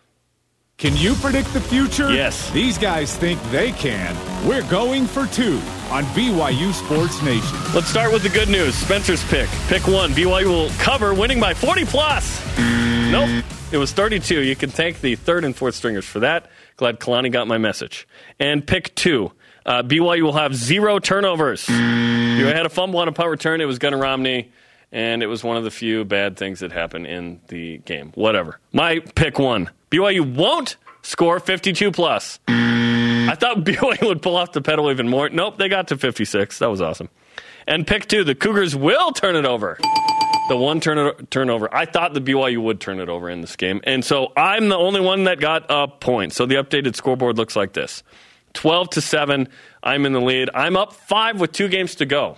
Can 0.81 0.97
you 0.97 1.13
predict 1.13 1.53
the 1.53 1.61
future? 1.61 2.11
Yes. 2.11 2.49
These 2.49 2.79
guys 2.79 3.15
think 3.15 3.39
they 3.51 3.71
can. 3.71 4.17
We're 4.47 4.67
going 4.67 5.05
for 5.05 5.27
two 5.27 5.57
on 5.91 6.05
BYU 6.15 6.73
Sports 6.73 7.21
Nation. 7.21 7.55
Let's 7.75 7.85
start 7.85 8.11
with 8.11 8.23
the 8.23 8.29
good 8.29 8.49
news. 8.49 8.73
Spencer's 8.73 9.23
pick. 9.25 9.47
Pick 9.67 9.85
one. 9.87 10.09
BYU 10.13 10.45
will 10.47 10.69
cover, 10.79 11.13
winning 11.13 11.39
by 11.39 11.53
40 11.53 11.85
plus. 11.85 12.41
Nope. 12.57 13.45
It 13.71 13.77
was 13.77 13.91
32. 13.91 14.41
You 14.41 14.55
can 14.55 14.71
thank 14.71 15.01
the 15.01 15.15
third 15.15 15.45
and 15.45 15.55
fourth 15.55 15.75
stringers 15.75 16.05
for 16.05 16.21
that. 16.21 16.49
Glad 16.77 16.99
Kalani 16.99 17.31
got 17.31 17.47
my 17.47 17.59
message. 17.59 18.07
And 18.39 18.65
pick 18.65 18.95
two. 18.95 19.33
Uh, 19.63 19.83
BYU 19.83 20.23
will 20.23 20.33
have 20.33 20.55
zero 20.55 20.97
turnovers. 20.97 21.69
You 21.69 22.47
had 22.47 22.65
a 22.65 22.69
fumble 22.69 23.01
on 23.01 23.07
a 23.07 23.11
punt 23.11 23.29
return. 23.29 23.61
It 23.61 23.65
was 23.65 23.77
Gunnar 23.77 23.99
Romney, 23.99 24.51
and 24.91 25.23
it 25.23 25.27
was 25.27 25.43
one 25.43 25.57
of 25.57 25.63
the 25.63 25.71
few 25.71 26.03
bad 26.05 26.37
things 26.37 26.59
that 26.59 26.71
happened 26.71 27.07
in 27.07 27.39
the 27.47 27.77
game. 27.79 28.11
Whatever. 28.15 28.59
My 28.73 28.99
pick 28.99 29.39
one. 29.39 29.69
BYU 29.89 30.35
won't 30.35 30.77
score 31.01 31.39
52 31.39 31.91
plus. 31.91 32.39
I 32.47 33.35
thought 33.39 33.57
BYU 33.63 34.07
would 34.07 34.21
pull 34.21 34.35
off 34.35 34.51
the 34.51 34.61
pedal 34.61 34.91
even 34.91 35.07
more. 35.07 35.29
Nope, 35.29 35.57
they 35.57 35.69
got 35.69 35.87
to 35.89 35.97
56. 35.97 36.59
That 36.59 36.69
was 36.69 36.81
awesome. 36.81 37.09
And 37.67 37.85
pick 37.85 38.07
two, 38.07 38.23
the 38.23 38.35
Cougars 38.35 38.75
will 38.75 39.11
turn 39.11 39.35
it 39.35 39.45
over. 39.45 39.77
The 40.49 40.57
one 40.57 40.81
turn 40.81 41.27
turnover. 41.27 41.73
I 41.73 41.85
thought 41.85 42.13
the 42.13 42.19
BYU 42.21 42.61
would 42.61 42.81
turn 42.81 42.99
it 42.99 43.07
over 43.07 43.29
in 43.29 43.39
this 43.41 43.55
game. 43.55 43.79
And 43.85 44.03
so 44.03 44.33
I'm 44.35 44.67
the 44.67 44.75
only 44.75 44.99
one 44.99 45.23
that 45.25 45.39
got 45.39 45.65
a 45.69 45.87
point. 45.87 46.33
So 46.33 46.45
the 46.45 46.55
updated 46.55 46.95
scoreboard 46.95 47.37
looks 47.37 47.55
like 47.55 47.73
this 47.73 48.03
12 48.53 48.89
to 48.91 49.01
7. 49.01 49.47
I'm 49.83 50.05
in 50.05 50.13
the 50.13 50.19
lead. 50.19 50.49
I'm 50.53 50.75
up 50.75 50.93
five 50.93 51.39
with 51.39 51.53
two 51.53 51.69
games 51.69 51.95
to 51.95 52.05
go. 52.05 52.37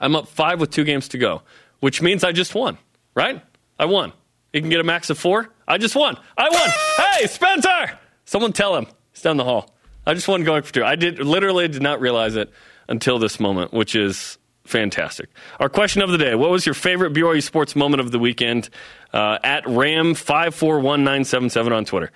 I'm 0.00 0.14
up 0.16 0.28
five 0.28 0.60
with 0.60 0.70
two 0.70 0.84
games 0.84 1.08
to 1.08 1.18
go, 1.18 1.42
which 1.80 2.02
means 2.02 2.24
I 2.24 2.32
just 2.32 2.54
won, 2.54 2.78
right? 3.14 3.42
I 3.78 3.86
won. 3.86 4.12
You 4.52 4.60
can 4.60 4.70
get 4.70 4.80
a 4.80 4.84
max 4.84 5.10
of 5.10 5.18
four. 5.18 5.48
I 5.68 5.78
just 5.78 5.94
won. 5.94 6.16
I 6.36 6.48
won. 6.48 6.70
hey, 7.12 7.26
Spencer! 7.26 7.98
Someone 8.24 8.52
tell 8.52 8.76
him. 8.76 8.86
He's 9.12 9.22
down 9.22 9.36
the 9.36 9.44
hall. 9.44 9.74
I 10.06 10.14
just 10.14 10.28
won 10.28 10.44
going 10.44 10.62
for 10.62 10.72
two. 10.72 10.84
I 10.84 10.96
did 10.96 11.18
literally 11.18 11.68
did 11.68 11.82
not 11.82 12.00
realize 12.00 12.36
it 12.36 12.50
until 12.88 13.18
this 13.18 13.40
moment, 13.40 13.72
which 13.72 13.96
is 13.96 14.38
fantastic. 14.64 15.28
Our 15.58 15.68
question 15.68 16.02
of 16.02 16.10
the 16.10 16.18
day: 16.18 16.34
What 16.34 16.50
was 16.50 16.64
your 16.64 16.74
favorite 16.74 17.12
BYU 17.12 17.42
sports 17.42 17.74
moment 17.74 18.00
of 18.00 18.12
the 18.12 18.18
weekend? 18.18 18.70
Uh, 19.12 19.38
at 19.42 19.66
Ram 19.66 20.14
five 20.14 20.54
four 20.54 20.80
one 20.80 21.02
nine 21.02 21.24
seven 21.24 21.50
seven 21.50 21.72
on 21.72 21.84
Twitter. 21.84 22.12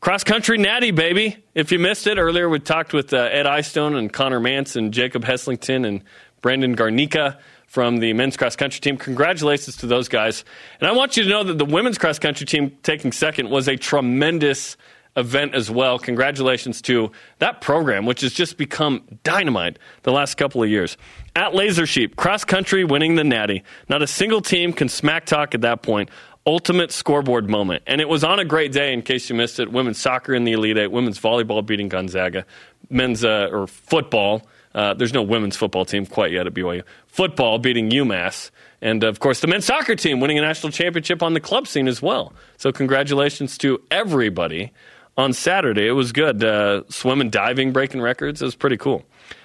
Cross 0.00 0.24
country 0.24 0.58
natty, 0.58 0.92
baby. 0.92 1.44
If 1.54 1.72
you 1.72 1.80
missed 1.80 2.06
it 2.06 2.18
earlier, 2.18 2.48
we 2.48 2.60
talked 2.60 2.92
with 2.92 3.12
uh, 3.12 3.16
Ed 3.16 3.46
Eyestone 3.46 3.96
and 3.96 4.12
Conner 4.12 4.38
Mantz 4.38 4.76
and 4.76 4.94
Jacob 4.94 5.24
Heslington 5.24 5.84
and 5.84 6.04
Brandon 6.48 6.74
Garnica 6.74 7.36
from 7.66 7.98
the 7.98 8.14
men's 8.14 8.38
cross 8.38 8.56
country 8.56 8.80
team. 8.80 8.96
Congratulations 8.96 9.76
to 9.76 9.86
those 9.86 10.08
guys. 10.08 10.46
And 10.80 10.88
I 10.88 10.92
want 10.92 11.18
you 11.18 11.24
to 11.24 11.28
know 11.28 11.44
that 11.44 11.58
the 11.58 11.66
women's 11.66 11.98
cross 11.98 12.18
country 12.18 12.46
team 12.46 12.74
taking 12.82 13.12
second 13.12 13.50
was 13.50 13.68
a 13.68 13.76
tremendous 13.76 14.78
event 15.14 15.54
as 15.54 15.70
well. 15.70 15.98
Congratulations 15.98 16.80
to 16.80 17.12
that 17.40 17.60
program, 17.60 18.06
which 18.06 18.22
has 18.22 18.32
just 18.32 18.56
become 18.56 19.02
dynamite 19.24 19.78
the 20.04 20.10
last 20.10 20.38
couple 20.38 20.62
of 20.62 20.70
years. 20.70 20.96
At 21.36 21.54
Laser 21.54 21.84
Sheep, 21.84 22.16
cross 22.16 22.44
country 22.44 22.82
winning 22.82 23.16
the 23.16 23.24
Natty. 23.24 23.62
Not 23.90 24.00
a 24.00 24.06
single 24.06 24.40
team 24.40 24.72
can 24.72 24.88
smack 24.88 25.26
talk 25.26 25.54
at 25.54 25.60
that 25.60 25.82
point. 25.82 26.08
Ultimate 26.46 26.92
scoreboard 26.92 27.50
moment. 27.50 27.82
And 27.86 28.00
it 28.00 28.08
was 28.08 28.24
on 28.24 28.38
a 28.38 28.44
great 28.46 28.72
day, 28.72 28.94
in 28.94 29.02
case 29.02 29.28
you 29.28 29.36
missed 29.36 29.60
it. 29.60 29.70
Women's 29.70 29.98
soccer 29.98 30.34
in 30.34 30.44
the 30.44 30.52
Elite 30.52 30.78
Eight, 30.78 30.90
women's 30.90 31.20
volleyball 31.20 31.66
beating 31.66 31.90
Gonzaga, 31.90 32.46
men's 32.88 33.22
uh, 33.22 33.50
or 33.52 33.66
football. 33.66 34.48
Uh, 34.74 34.94
there's 34.94 35.12
no 35.12 35.22
women's 35.22 35.56
football 35.56 35.84
team 35.84 36.06
quite 36.06 36.32
yet 36.32 36.46
at 36.46 36.54
BYU. 36.54 36.82
Football 37.06 37.58
beating 37.58 37.90
UMass. 37.90 38.50
And 38.80 39.02
of 39.02 39.18
course, 39.18 39.40
the 39.40 39.46
men's 39.46 39.64
soccer 39.64 39.96
team 39.96 40.20
winning 40.20 40.38
a 40.38 40.42
national 40.42 40.72
championship 40.72 41.22
on 41.22 41.34
the 41.34 41.40
club 41.40 41.66
scene 41.66 41.88
as 41.88 42.00
well. 42.00 42.32
So, 42.58 42.70
congratulations 42.70 43.58
to 43.58 43.80
everybody 43.90 44.72
on 45.16 45.32
Saturday. 45.32 45.88
It 45.88 45.92
was 45.92 46.12
good. 46.12 46.42
Uh, 46.44 46.82
swim 46.88 47.20
and 47.20 47.32
diving 47.32 47.72
breaking 47.72 48.00
records. 48.00 48.40
It 48.40 48.44
was 48.44 48.54
pretty 48.54 48.76
cool. 48.76 49.04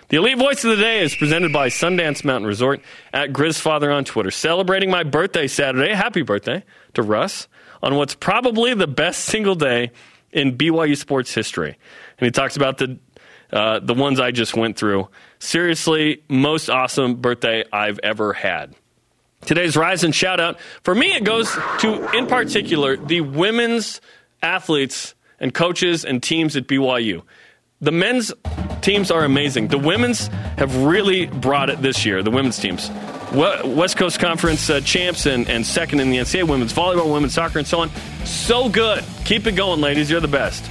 The 0.10 0.18
Elite 0.18 0.38
Voice 0.38 0.64
of 0.64 0.70
the 0.70 0.84
Day 0.84 1.00
is 1.00 1.16
presented 1.16 1.52
by 1.52 1.70
Sundance 1.70 2.24
Mountain 2.24 2.48
Resort 2.48 2.82
at 3.14 3.34
Grizzfather 3.34 3.92
on 3.96 4.06
Twitter. 4.06 4.30
Celebrating 4.30 4.92
my 4.92 5.02
birthday 5.02 5.48
Saturday. 5.48 5.94
Happy 5.94 6.22
birthday 6.22 6.64
to 6.94 7.02
Russ. 7.02 7.48
on 7.82 7.96
what's 7.96 8.14
probably 8.16 8.74
the 8.74 8.88
best 8.88 9.26
single 9.26 9.56
day 9.56 9.92
in 10.32 10.58
BYU 10.58 10.96
sports 10.96 11.34
history. 11.34 11.78
And 12.18 12.26
he 12.26 12.32
talks 12.32 12.56
about 12.56 12.78
the 12.78 13.00
uh, 13.54 13.80
the 13.80 13.94
ones 13.94 14.20
I 14.20 14.32
just 14.32 14.56
went 14.56 14.78
through. 14.78 15.08
Seriously, 15.38 16.24
most 16.28 16.70
awesome 16.70 17.16
birthday 17.16 17.64
I've 17.72 18.00
ever 18.02 18.34
had. 18.34 18.74
Today's 19.46 19.78
rise 19.78 20.04
and 20.04 20.16
shout 20.16 20.40
out 20.40 20.60
for 20.82 20.96
me, 20.96 21.14
it 21.14 21.24
goes 21.24 21.54
to, 21.80 22.10
in 22.18 22.28
particular, 22.28 22.98
the 22.98 23.22
women's 23.22 24.02
athletes 24.42 25.14
and 25.40 25.54
coaches 25.54 26.04
and 26.04 26.24
teams 26.24 26.56
at 26.56 26.68
BYU. 26.68 27.22
The 27.80 27.92
men's 27.92 28.34
teams 28.82 29.12
are 29.12 29.24
amazing. 29.24 29.68
The 29.68 29.78
women's 29.78 30.28
have 30.58 30.76
really 30.78 31.28
brought 31.28 31.70
it 31.70 31.82
this 31.82 32.06
year, 32.06 32.24
the 32.24 32.32
women's 32.32 32.58
teams. 32.58 32.90
West 33.34 33.98
Coast 33.98 34.20
Conference 34.20 34.70
uh, 34.70 34.80
champs 34.82 35.26
and, 35.26 35.50
and 35.50 35.66
second 35.66 36.00
in 36.00 36.10
the 36.10 36.18
NCAA, 36.18 36.48
women's 36.48 36.74
volleyball, 36.74 37.12
women's 37.12 37.34
soccer, 37.34 37.60
and 37.60 37.68
so 37.68 37.82
on. 37.82 37.90
So 38.26 38.70
good. 38.70 39.04
Keep 39.26 39.48
it 39.48 39.54
going, 39.54 39.82
ladies. 39.82 40.10
You're 40.10 40.22
the 40.22 40.28
best. 40.28 40.64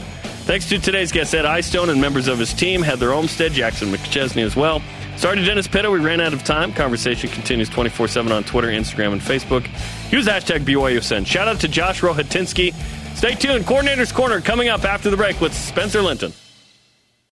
Thanks 0.44 0.68
to 0.70 0.78
today's 0.78 1.12
guest, 1.12 1.34
Ed 1.34 1.46
Eyestone, 1.46 1.88
and 1.88 2.00
members 2.00 2.26
of 2.26 2.38
his 2.38 2.52
team, 2.52 2.82
Heather 2.82 3.12
Olmstead, 3.12 3.52
Jackson 3.52 3.92
McChesney 3.92 4.44
as 4.44 4.56
well. 4.56 4.82
Sorry 5.16 5.36
to 5.36 5.44
Dennis 5.44 5.68
Pitta, 5.68 5.88
we 5.88 6.00
ran 6.00 6.20
out 6.20 6.32
of 6.32 6.42
time. 6.42 6.72
Conversation 6.72 7.30
continues 7.30 7.68
24 7.68 8.08
7 8.08 8.32
on 8.32 8.42
Twitter, 8.42 8.68
Instagram, 8.68 9.12
and 9.12 9.20
Facebook. 9.20 9.68
Use 10.10 10.26
hashtag 10.26 10.64
BYUSN. 10.64 11.26
Shout 11.26 11.46
out 11.46 11.60
to 11.60 11.68
Josh 11.68 12.00
Rohatinsky. 12.00 12.74
Stay 13.16 13.34
tuned. 13.34 13.66
Coordinator's 13.66 14.10
Corner 14.10 14.40
coming 14.40 14.68
up 14.68 14.84
after 14.84 15.10
the 15.10 15.16
break 15.16 15.40
with 15.40 15.54
Spencer 15.54 16.02
Linton. 16.02 16.32